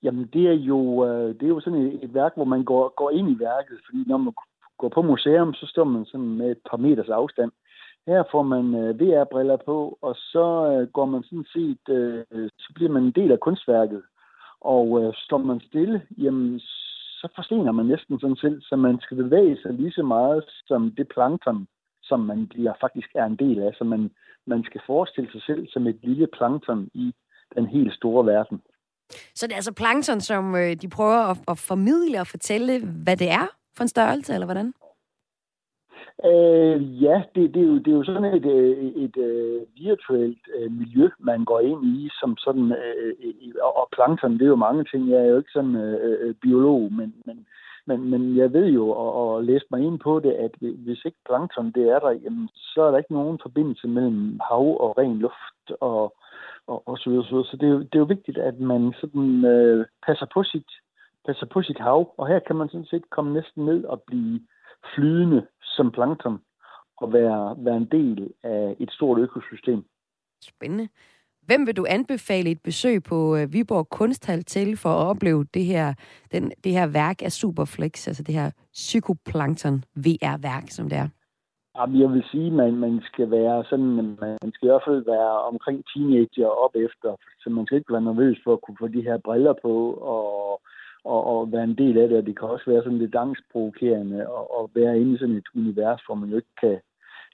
Jamen, 0.03 0.29
det 0.33 0.47
er 0.47 0.53
jo, 0.53 1.05
øh, 1.05 1.35
det 1.35 1.43
er 1.43 1.47
jo 1.47 1.59
sådan 1.59 1.81
et, 1.81 2.03
et 2.03 2.13
værk, 2.13 2.31
hvor 2.35 2.45
man 2.45 2.63
går, 2.63 2.93
går 2.95 3.11
ind 3.11 3.29
i 3.29 3.39
værket, 3.39 3.77
fordi 3.85 4.03
når 4.07 4.17
man 4.17 4.33
går 4.77 4.89
på 4.89 5.01
museum, 5.01 5.53
så 5.53 5.65
står 5.65 5.83
man 5.83 6.05
sådan 6.05 6.37
med 6.37 6.51
et 6.51 6.61
par 6.69 6.77
meters 6.77 7.09
afstand. 7.09 7.51
Her 8.07 8.23
får 8.31 8.43
man 8.43 8.75
øh, 8.75 8.99
VR-briller 8.99 9.57
på, 9.65 9.97
og 10.01 10.15
så 10.15 10.47
øh, 10.71 10.87
går 10.87 11.05
man 11.05 11.23
sådan 11.23 11.45
set, 11.53 11.89
øh, 11.89 12.49
så 12.59 12.69
bliver 12.75 12.91
man 12.91 13.03
en 13.03 13.11
del 13.11 13.31
af 13.31 13.39
kunstværket. 13.39 14.03
Og 14.61 15.03
øh, 15.03 15.13
står 15.13 15.37
man 15.37 15.59
stille, 15.59 16.01
jamen, 16.17 16.59
så 17.19 17.27
forstener 17.35 17.71
man 17.71 17.85
næsten 17.85 18.19
sådan 18.19 18.35
selv, 18.35 18.61
så 18.61 18.75
man 18.75 18.99
skal 19.01 19.17
bevæge 19.17 19.57
sig 19.61 19.73
lige 19.73 19.91
så 19.91 20.03
meget 20.03 20.43
som 20.67 20.91
det 20.97 21.07
plankton, 21.07 21.67
som 22.03 22.19
man 22.19 22.47
bliver, 22.47 22.73
faktisk 22.81 23.09
er 23.15 23.25
en 23.25 23.35
del 23.35 23.59
af. 23.59 23.73
Så 23.77 23.83
man, 23.83 24.11
man 24.45 24.63
skal 24.63 24.81
forestille 24.85 25.31
sig 25.31 25.41
selv 25.41 25.67
som 25.67 25.87
et 25.87 25.99
lille 26.03 26.27
plankton 26.27 26.89
i 26.93 27.13
den 27.55 27.65
helt 27.67 27.93
store 27.93 28.25
verden. 28.25 28.61
Så 29.35 29.47
det 29.47 29.51
er 29.51 29.61
altså 29.61 29.73
plankton, 29.73 30.21
som 30.21 30.55
øh, 30.55 30.75
de 30.81 30.89
prøver 30.89 31.19
at, 31.31 31.37
at 31.47 31.57
formidle 31.57 32.21
og 32.21 32.27
fortælle, 32.27 32.73
hvad 33.03 33.17
det 33.17 33.29
er 33.31 33.47
for 33.75 33.83
en 33.83 33.87
størrelse, 33.87 34.33
eller 34.33 34.45
hvordan? 34.45 34.73
Øh, 36.25 37.03
ja, 37.03 37.23
det, 37.35 37.53
det, 37.53 37.61
er 37.61 37.67
jo, 37.67 37.77
det 37.77 37.87
er 37.87 37.97
jo 37.97 38.03
sådan 38.03 38.23
et, 38.23 38.45
øh, 38.45 38.77
et, 38.77 39.17
et, 39.17 39.65
virtuelt 39.77 40.43
øh, 40.55 40.71
miljø, 40.71 41.09
man 41.19 41.45
går 41.45 41.59
ind 41.59 41.85
i, 41.85 42.09
som 42.19 42.37
sådan, 42.37 42.71
øh, 42.71 43.13
og 43.61 43.89
plankton, 43.95 44.33
det 44.33 44.41
er 44.41 44.53
jo 44.55 44.65
mange 44.67 44.83
ting. 44.83 45.09
Jeg 45.09 45.19
er 45.19 45.25
jo 45.25 45.37
ikke 45.37 45.51
sådan 45.53 45.75
øh, 45.75 46.35
biolog, 46.35 46.93
men, 46.93 47.13
men, 47.25 47.45
men, 47.87 48.09
men 48.09 48.37
jeg 48.37 48.53
ved 48.53 48.65
jo, 48.65 48.89
og, 48.89 49.13
og 49.13 49.43
læste 49.43 49.67
mig 49.71 49.81
ind 49.81 49.99
på 49.99 50.19
det, 50.19 50.31
at 50.31 50.51
hvis 50.59 51.05
ikke 51.05 51.17
plankton 51.25 51.71
det 51.75 51.83
er 51.89 51.99
der, 51.99 52.11
jamen, 52.11 52.49
så 52.53 52.81
er 52.81 52.91
der 52.91 52.97
ikke 52.97 53.13
nogen 53.13 53.39
forbindelse 53.41 53.87
mellem 53.87 54.39
hav 54.49 54.81
og 54.81 54.97
ren 54.97 55.17
luft 55.17 55.81
og, 55.81 56.15
og, 56.67 56.87
og 56.87 56.97
så 56.97 57.09
videre. 57.09 57.25
Så, 57.25 57.29
videre. 57.29 57.45
så 57.45 57.57
det, 57.57 57.67
er 57.67 57.71
jo, 57.71 57.79
det 57.79 57.95
er 57.95 57.99
jo 58.05 58.13
vigtigt, 58.15 58.37
at 58.37 58.59
man 58.59 58.93
sådan 59.01 59.45
øh, 59.45 59.85
passer, 60.07 60.27
på 60.33 60.43
sit, 60.43 60.69
passer 61.25 61.45
på 61.45 61.61
sit 61.61 61.79
hav, 61.79 62.13
og 62.17 62.27
her 62.27 62.39
kan 62.39 62.55
man 62.55 62.69
sådan 62.69 62.85
set 62.85 63.09
komme 63.09 63.33
næsten 63.33 63.65
ned 63.65 63.83
og 63.83 64.01
blive 64.01 64.41
flydende 64.95 65.47
som 65.61 65.91
plankton 65.91 66.39
og 66.97 67.13
være, 67.13 67.55
være 67.57 67.77
en 67.77 67.89
del 67.91 68.33
af 68.43 68.75
et 68.79 68.91
stort 68.91 69.19
økosystem. 69.19 69.85
Spændende. 70.41 70.87
Hvem 71.45 71.67
vil 71.67 71.77
du 71.77 71.85
anbefale 71.89 72.49
et 72.49 72.61
besøg 72.61 73.03
på 73.03 73.35
øh, 73.35 73.53
Viborg 73.53 73.89
Kunsthal 73.89 74.43
til 74.43 74.77
for 74.77 74.89
at 74.89 75.07
opleve 75.07 75.45
det 75.53 75.65
her, 75.65 75.93
den, 76.31 76.51
det 76.63 76.71
her 76.71 76.87
værk 76.87 77.21
af 77.21 77.31
Superflex, 77.31 78.07
altså 78.07 78.23
det 78.23 78.35
her 78.35 78.51
psykoplankton 78.73 79.83
VR-værk, 79.95 80.63
som 80.69 80.89
det 80.89 80.97
er? 80.97 81.07
Jamen, 81.77 82.01
jeg 82.01 82.09
vil 82.09 82.23
sige, 82.31 82.47
at 82.47 82.53
man, 82.53 82.75
man 82.75 83.01
skal 83.03 83.31
være 83.31 83.63
sådan, 83.69 83.91
man 84.41 84.51
skal 84.53 84.67
i 84.67 84.71
hvert 84.71 84.87
fald 84.87 85.05
være 85.05 85.33
omkring 85.51 85.83
teenager 85.93 86.47
op 86.47 86.75
efter, 86.75 87.15
så 87.39 87.49
man 87.49 87.65
skal 87.65 87.77
ikke 87.77 87.93
være 87.93 88.07
nervøs 88.09 88.37
for 88.43 88.53
at 88.53 88.61
kunne 88.61 88.77
få 88.79 88.87
de 88.87 89.01
her 89.01 89.17
briller 89.17 89.53
på 89.61 89.93
og, 89.93 90.61
og, 91.03 91.19
og 91.31 91.51
være 91.51 91.63
en 91.63 91.77
del 91.77 91.97
af 91.97 92.07
det, 92.09 92.17
og 92.17 92.25
det 92.25 92.39
kan 92.39 92.47
også 92.47 92.71
være 92.71 92.83
sådan 92.83 92.97
lidt 92.97 93.15
angstprovokerende 93.15 94.29
og, 94.29 94.57
og 94.57 94.71
være 94.75 94.99
inde 94.99 95.13
i 95.13 95.17
sådan 95.17 95.35
et 95.35 95.49
univers, 95.55 96.01
hvor 96.05 96.15
man 96.15 96.29
jo 96.29 96.35
ikke 96.35 96.55
kan, 96.61 96.77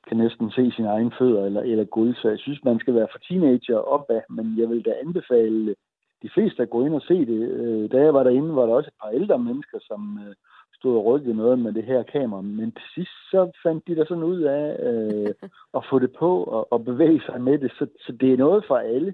kan 0.08 0.18
næsten 0.18 0.52
se 0.52 0.72
sine 0.72 0.88
egne 0.88 1.12
fødder 1.20 1.46
eller, 1.46 1.62
eller 1.62 1.86
gulv, 1.86 2.16
så 2.16 2.30
jeg 2.30 2.40
synes, 2.40 2.64
man 2.64 2.80
skal 2.80 2.96
være 2.96 3.08
for 3.12 3.20
teenager 3.20 3.78
opad, 3.78 4.22
men 4.30 4.60
jeg 4.60 4.70
vil 4.70 4.86
da 4.86 4.94
anbefale 5.06 5.76
de 6.24 6.30
fleste, 6.34 6.64
at 6.64 6.70
gå 6.70 6.86
ind 6.86 6.94
og 6.94 7.02
se 7.02 7.26
det, 7.26 7.42
øh, 7.60 7.92
da 7.92 7.98
jeg 8.02 8.14
var 8.14 8.24
derinde, 8.24 8.56
var 8.56 8.66
der 8.66 8.74
også 8.74 8.88
et 8.88 9.02
par 9.04 9.10
ældre 9.10 9.40
mennesker, 9.40 9.80
som 9.82 10.20
øh, 10.26 10.36
stod 10.80 10.96
og 10.98 11.06
rykkede 11.06 11.36
noget 11.36 11.60
med 11.60 11.72
det 11.74 11.84
her 11.84 12.04
kamera. 12.04 12.42
Men 12.42 12.72
til 12.72 12.88
sidst, 12.96 13.16
så 13.32 13.52
fandt 13.64 13.88
de 13.88 13.96
der 13.96 14.06
sådan 14.06 14.24
ud 14.24 14.42
af 14.42 14.66
øh, 14.90 15.50
at 15.78 15.86
få 15.90 16.00
det 16.00 16.12
på 16.20 16.44
og, 16.44 16.74
og 16.74 16.86
bevæge 16.86 17.22
sig 17.26 17.42
med 17.42 17.58
det. 17.58 17.72
Så, 17.72 17.88
så 18.06 18.12
det 18.12 18.34
er 18.34 18.38
noget 18.38 18.64
for 18.68 18.78
alle. 18.78 19.14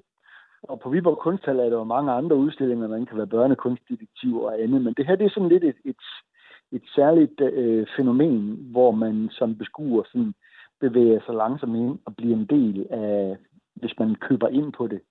Og 0.63 0.79
på 0.79 0.89
Viborg 0.89 1.17
Kunsthal 1.17 1.59
er 1.59 1.69
der 1.69 1.77
jo 1.77 1.83
mange 1.83 2.11
andre 2.11 2.35
udstillinger, 2.35 2.87
der 2.87 3.05
kan 3.05 3.17
være 3.17 3.27
børnekunstdetektiv 3.27 4.41
og 4.41 4.61
andet. 4.61 4.81
Men 4.81 4.93
det 4.93 5.05
her, 5.07 5.15
det 5.15 5.25
er 5.25 5.29
sådan 5.29 5.49
lidt 5.49 5.63
et, 5.63 5.75
et, 5.85 6.03
et 6.71 6.83
særligt 6.95 7.41
øh, 7.41 7.87
fænomen, 7.97 8.41
hvor 8.71 8.91
man 8.91 9.29
som 9.31 9.57
beskuer 9.57 10.03
sådan 10.03 10.33
bevæger 10.79 11.19
sig 11.25 11.35
langsomt 11.35 11.75
ind 11.75 11.99
og 12.05 12.15
bliver 12.15 12.35
en 12.35 12.45
del 12.45 12.87
af, 12.89 13.37
hvis 13.75 13.93
man 13.99 14.15
køber 14.15 14.47
ind 14.47 14.73
på 14.73 14.87
det, 14.87 15.01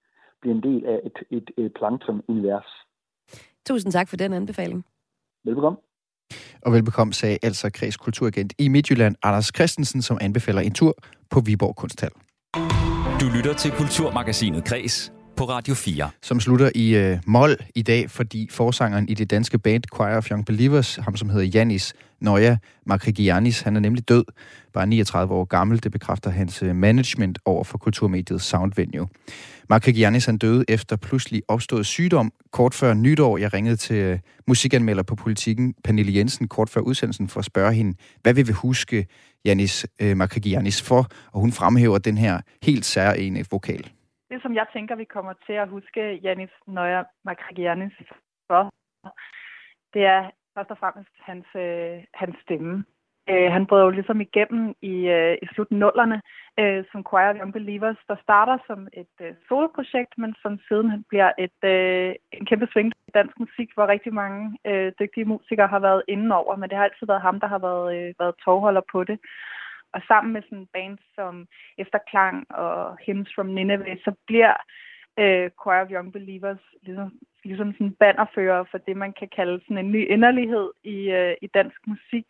bliver 0.40 0.54
en 0.54 0.62
del 0.62 0.86
af 0.86 1.00
et, 1.04 1.18
et, 1.30 1.50
et 1.56 1.72
plankton-univers. 1.74 2.70
Tusind 3.66 3.92
tak 3.92 4.08
for 4.08 4.16
den 4.16 4.32
anbefaling. 4.32 4.84
Velbekomme. 5.44 5.78
Og 6.64 6.72
velbekomme 6.72 7.14
sagde 7.14 7.38
altså 7.42 7.70
Kreds 7.70 7.96
Kulturagent 7.96 8.52
i 8.58 8.68
Midtjylland, 8.68 9.16
Anders 9.22 9.50
Christensen, 9.54 10.02
som 10.02 10.18
anbefaler 10.20 10.60
en 10.60 10.72
tur 10.72 10.94
på 11.30 11.40
Viborg 11.40 11.76
Kunsthal. 11.76 12.10
Du 13.20 13.28
lytter 13.36 13.54
til 13.58 13.70
Kulturmagasinet 13.70 14.64
Kres 14.64 15.12
på 15.36 15.44
Radio 15.44 15.74
4. 15.74 16.10
Som 16.22 16.40
slutter 16.40 16.70
i 16.74 16.96
øh, 16.96 17.18
Mol 17.26 17.56
i 17.74 17.82
dag, 17.82 18.10
fordi 18.10 18.48
forsangeren 18.50 19.08
i 19.08 19.14
det 19.14 19.30
danske 19.30 19.58
band 19.58 19.82
Choir 19.94 20.16
of 20.16 20.30
Young 20.30 20.46
Believers, 20.46 20.96
ham 20.96 21.16
som 21.16 21.28
hedder 21.28 21.46
Janis 21.46 21.94
Nøja 22.20 22.56
Makrigianis, 22.86 23.60
han 23.60 23.76
er 23.76 23.80
nemlig 23.80 24.08
død, 24.08 24.24
bare 24.72 24.86
39 24.86 25.34
år 25.34 25.44
gammel. 25.44 25.82
Det 25.82 25.92
bekræfter 25.92 26.30
hans 26.30 26.62
øh, 26.62 26.76
management 26.76 27.38
over 27.44 27.64
for 27.64 27.78
kulturmediet 27.78 28.42
Soundvenue. 28.42 29.08
Makrigianis 29.68 30.26
han 30.26 30.38
døde 30.38 30.64
efter 30.68 30.96
pludselig 30.96 31.42
opstået 31.48 31.86
sygdom. 31.86 32.32
Kort 32.52 32.74
før 32.74 32.94
nytår, 32.94 33.38
jeg 33.38 33.54
ringede 33.54 33.76
til 33.76 33.96
øh, 33.96 34.18
musikanmelder 34.46 35.02
på 35.02 35.14
politikken, 35.14 35.74
Pernille 35.84 36.14
Jensen, 36.14 36.48
kort 36.48 36.70
før 36.70 36.80
udsendelsen, 36.80 37.28
for 37.28 37.40
at 37.40 37.44
spørge 37.44 37.72
hende, 37.72 37.98
hvad 38.22 38.34
vi 38.34 38.42
vil 38.42 38.54
huske 38.54 39.06
Janis 39.44 39.86
øh, 40.00 40.16
Makrigianis 40.16 40.82
for, 40.82 41.08
og 41.32 41.40
hun 41.40 41.52
fremhæver 41.52 41.98
den 41.98 42.18
her 42.18 42.40
helt 42.62 42.84
særlige 42.84 43.44
vokal 43.50 43.93
det, 44.34 44.42
som 44.42 44.54
jeg 44.54 44.66
tænker, 44.72 44.94
vi 44.94 45.04
kommer 45.04 45.34
til 45.46 45.52
at 45.52 45.68
huske 45.68 46.02
Janis 46.24 46.54
Nøjer 46.66 47.04
Makrigianis 47.24 47.96
for, 48.48 48.62
det 49.94 50.04
er 50.04 50.30
først 50.54 50.70
og 50.70 50.78
fremmest 50.78 51.14
hans, 51.28 51.46
øh, 51.54 51.96
hans 52.14 52.36
stemme. 52.42 52.84
Øh, 53.30 53.52
han 53.52 53.66
brød 53.66 53.82
jo 53.82 53.90
ligesom 53.90 54.20
igennem 54.20 54.74
i, 54.82 54.94
øh, 55.16 55.34
i 55.42 55.46
slut 55.52 55.70
nullerne 55.70 56.18
øh, 56.60 56.84
som 56.92 57.04
Choir 57.08 57.28
of 57.30 57.36
Young 57.40 57.52
Believers, 57.52 58.00
der 58.08 58.16
starter 58.22 58.56
som 58.66 58.88
et 58.92 59.14
øh, 59.20 59.34
soloprojekt, 59.48 60.12
men 60.18 60.34
som 60.42 60.58
siden 60.68 61.04
bliver 61.08 61.30
et, 61.38 61.60
øh, 61.72 62.14
en 62.32 62.46
kæmpe 62.46 62.66
sving 62.72 62.88
i 63.08 63.10
dansk 63.14 63.38
musik, 63.38 63.68
hvor 63.74 63.86
rigtig 63.86 64.14
mange 64.14 64.58
øh, 64.66 64.92
dygtige 65.00 65.24
musikere 65.24 65.68
har 65.74 65.78
været 65.78 66.02
inde 66.08 66.36
over, 66.36 66.56
men 66.56 66.68
det 66.68 66.76
har 66.76 66.84
altid 66.84 67.06
været 67.06 67.26
ham, 67.28 67.40
der 67.40 67.46
har 67.46 67.58
været, 67.58 67.86
øh, 67.96 68.14
været 68.18 68.34
tovholder 68.44 68.84
på 68.92 69.04
det. 69.04 69.18
Og 69.94 70.00
sammen 70.08 70.32
med 70.32 70.42
sådan 70.42 70.68
bands 70.72 71.04
som 71.14 71.46
Efterklang 71.78 72.50
og 72.50 72.96
Hymns 73.06 73.30
from 73.34 73.46
Nineveh, 73.46 73.96
så 74.04 74.12
bliver 74.26 74.54
øh, 75.18 75.50
Choir 75.60 75.80
of 75.82 75.90
Young 75.90 76.12
Believers 76.12 76.62
ligesom, 76.82 77.12
ligesom 77.44 77.72
sådan 77.72 77.96
bannerfører 78.00 78.64
for 78.70 78.78
det, 78.78 78.96
man 78.96 79.12
kan 79.12 79.28
kalde 79.36 79.60
sådan 79.62 79.78
en 79.78 79.92
ny 79.92 80.10
inderlighed 80.14 80.70
i, 80.84 80.98
øh, 81.10 81.34
i 81.42 81.46
dansk 81.46 81.80
musik, 81.86 82.28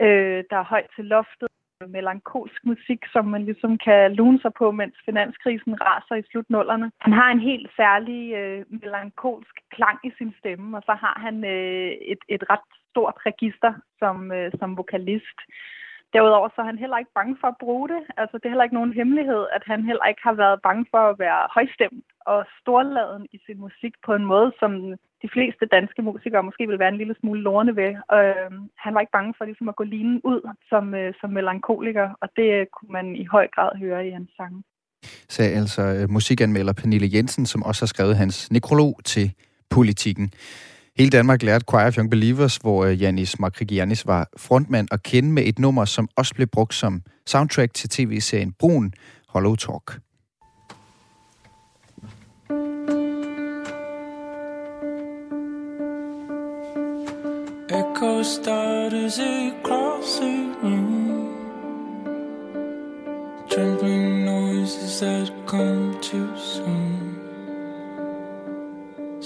øh, 0.00 0.44
der 0.50 0.56
er 0.56 0.70
højt 0.72 0.90
til 0.96 1.04
loftet 1.04 1.48
melankolsk 1.88 2.60
musik, 2.64 3.00
som 3.12 3.24
man 3.24 3.44
ligesom 3.44 3.78
kan 3.78 4.12
lune 4.14 4.40
sig 4.40 4.52
på, 4.54 4.70
mens 4.70 4.94
finanskrisen 5.04 5.80
raser 5.80 6.14
i 6.14 6.28
slutnullerne. 6.30 6.90
Han 7.00 7.12
har 7.12 7.30
en 7.30 7.40
helt 7.40 7.70
særlig 7.76 8.34
øh, 8.34 8.64
melankolsk 8.68 9.54
klang 9.70 9.98
i 10.04 10.10
sin 10.18 10.34
stemme, 10.38 10.76
og 10.76 10.82
så 10.86 10.92
har 10.92 11.18
han 11.20 11.44
øh, 11.44 11.90
et, 12.12 12.18
et 12.28 12.42
ret 12.50 12.68
stort 12.90 13.14
register 13.26 13.72
som, 13.98 14.32
øh, 14.32 14.52
som 14.58 14.76
vokalist. 14.76 15.38
Derudover 16.12 16.48
så 16.48 16.58
er 16.62 16.70
han 16.72 16.82
heller 16.82 16.98
ikke 16.98 17.16
bange 17.18 17.36
for 17.40 17.48
at 17.48 17.60
bruge 17.64 17.88
det. 17.88 18.02
Altså, 18.20 18.34
det 18.36 18.44
er 18.44 18.52
heller 18.54 18.68
ikke 18.68 18.80
nogen 18.80 18.98
hemmelighed, 19.00 19.42
at 19.56 19.62
han 19.66 19.80
heller 19.88 20.06
ikke 20.10 20.22
har 20.28 20.36
været 20.42 20.62
bange 20.68 20.84
for 20.92 21.02
at 21.10 21.18
være 21.18 21.42
højstemt 21.56 22.06
og 22.32 22.40
storladen 22.60 23.26
i 23.36 23.38
sin 23.46 23.58
musik 23.66 23.94
på 24.06 24.12
en 24.14 24.26
måde, 24.32 24.52
som 24.60 24.70
de 25.22 25.28
fleste 25.34 25.64
danske 25.76 26.02
musikere 26.02 26.42
måske 26.48 26.66
vil 26.66 26.78
være 26.78 26.92
en 26.94 27.00
lille 27.02 27.16
smule 27.20 27.40
lorne 27.42 27.76
ved. 27.76 27.90
Øh, 28.18 28.50
han 28.84 28.94
var 28.94 29.00
ikke 29.00 29.16
bange 29.18 29.34
for 29.38 29.44
ligesom 29.44 29.68
at 29.68 29.76
gå 29.76 29.84
linen 29.84 30.20
ud 30.30 30.40
som, 30.70 30.94
øh, 30.94 31.14
som 31.20 31.30
melankoliker, 31.30 32.08
og 32.22 32.28
det 32.36 32.48
øh, 32.58 32.66
kunne 32.74 32.92
man 32.98 33.16
i 33.16 33.24
høj 33.24 33.46
grad 33.54 33.70
høre 33.78 34.06
i 34.08 34.10
hans 34.10 34.30
sange. 34.36 34.62
Sagde 35.28 35.52
altså 35.60 35.82
øh, 35.82 36.10
musikanmelder 36.10 36.72
Pernille 36.72 37.08
Jensen, 37.14 37.46
som 37.46 37.62
også 37.62 37.82
har 37.82 37.86
skrevet 37.94 38.16
hans 38.16 38.52
nekrolog 38.52 38.94
til 39.04 39.26
politikken. 39.70 40.30
Hele 40.98 41.10
Danmark 41.10 41.42
lærte 41.42 41.64
Choir 41.70 41.86
of 41.86 41.98
Young 41.98 42.10
Believers, 42.10 42.56
hvor 42.56 42.84
øh, 42.84 43.02
Janis 43.02 43.38
Makrigianis 43.38 44.06
var 44.06 44.28
frontmand 44.36 44.88
og 44.90 45.02
kende 45.02 45.32
med 45.32 45.42
et 45.46 45.58
nummer, 45.58 45.84
som 45.84 46.08
også 46.16 46.34
blev 46.34 46.46
brugt 46.46 46.74
som 46.74 47.02
soundtrack 47.26 47.74
til 47.74 47.88
tv-serien 47.88 48.52
Brun, 48.52 48.92
Hollow 49.28 49.54
Talk. 49.54 50.00
Echo 57.68 58.22
starters 58.22 59.18
across 59.18 60.18
the 60.18 60.54
room 60.62 61.32
Trembling 63.50 64.24
noises 64.24 65.00
that 65.00 65.32
come 65.46 65.94
too 66.02 66.28
soon 66.36 67.15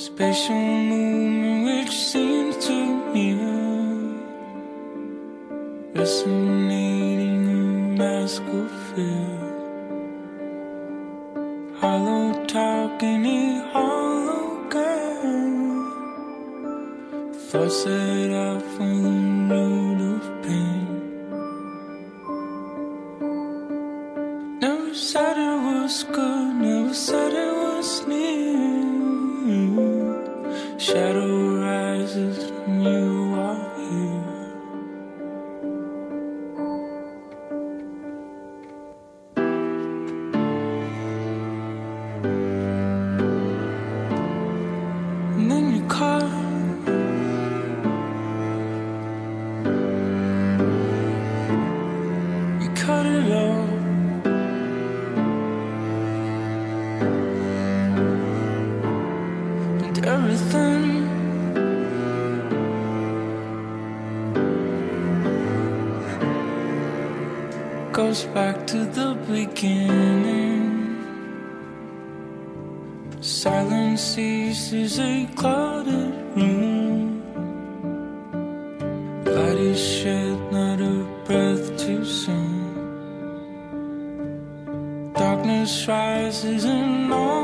Spatial 0.01 0.55
movement 0.55 1.67
which 1.67 1.95
seems 1.95 2.57
too 2.67 3.13
near 3.13 4.17
Resonating 5.93 7.45
a 7.49 7.99
mask 7.99 8.41
of 8.41 8.71
fear 8.89 9.37
Hollow 11.81 12.47
talking 12.47 13.27
a 13.27 13.69
hollow 13.75 14.71
game 14.71 15.85
Thoughts 17.35 17.85
that 17.85 18.31
I 18.33 18.59
from 18.75 19.20
beginning. 69.27 70.71
Silence 73.21 74.03
ceases 74.03 74.99
a 74.99 75.27
clouded 75.37 76.15
room. 76.37 77.23
Light 79.25 79.59
is 79.59 79.79
shed, 79.79 80.39
not 80.53 80.81
a 80.81 81.05
breath 81.27 81.77
too 81.77 82.05
soon. 82.05 82.61
Darkness 85.15 85.87
rises, 85.87 86.65
and 86.65 87.13
all 87.13 87.40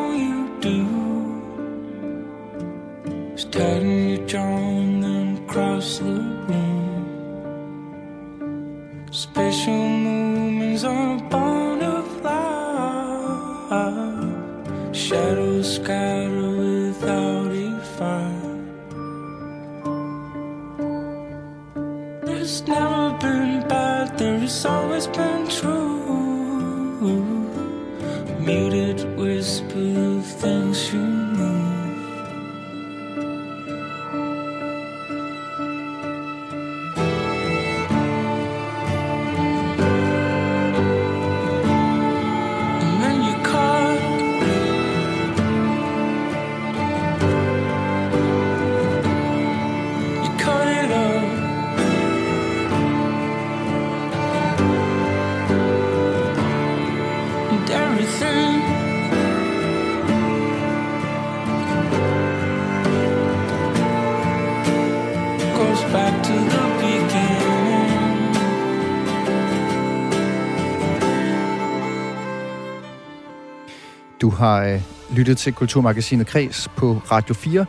har 74.46 74.64
øh, 74.64 74.80
lyttet 75.10 75.38
til 75.38 75.52
Kulturmagasinet 75.52 76.26
Kres 76.26 76.68
på 76.76 77.02
Radio 77.10 77.34
4. 77.34 77.66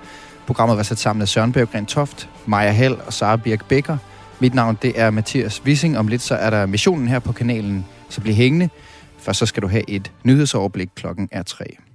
Programmet 0.47 0.77
var 0.77 0.83
sat 0.83 0.99
sammen 0.99 1.21
af 1.21 1.27
Søren 1.27 1.51
Berggren 1.51 1.85
Toft, 1.85 2.29
Maja 2.45 2.71
Hall 2.71 2.97
og 3.05 3.13
Sara 3.13 3.35
Birk 3.35 3.65
Becker. 3.65 3.97
Mit 4.39 4.53
navn 4.53 4.77
det 4.81 4.99
er 4.99 5.09
Mathias 5.09 5.61
Wissing. 5.65 5.97
Om 5.97 6.07
lidt 6.07 6.21
så 6.21 6.35
er 6.35 6.49
der 6.49 6.65
missionen 6.65 7.07
her 7.07 7.19
på 7.19 7.31
kanalen, 7.31 7.85
så 8.09 8.21
bliv 8.21 8.33
hængende. 8.33 8.69
Først 9.19 9.39
så 9.39 9.45
skal 9.45 9.63
du 9.63 9.67
have 9.67 9.89
et 9.89 10.11
nyhedsoverblik 10.23 10.89
klokken 10.95 11.29
er 11.31 11.43
3. 11.43 11.86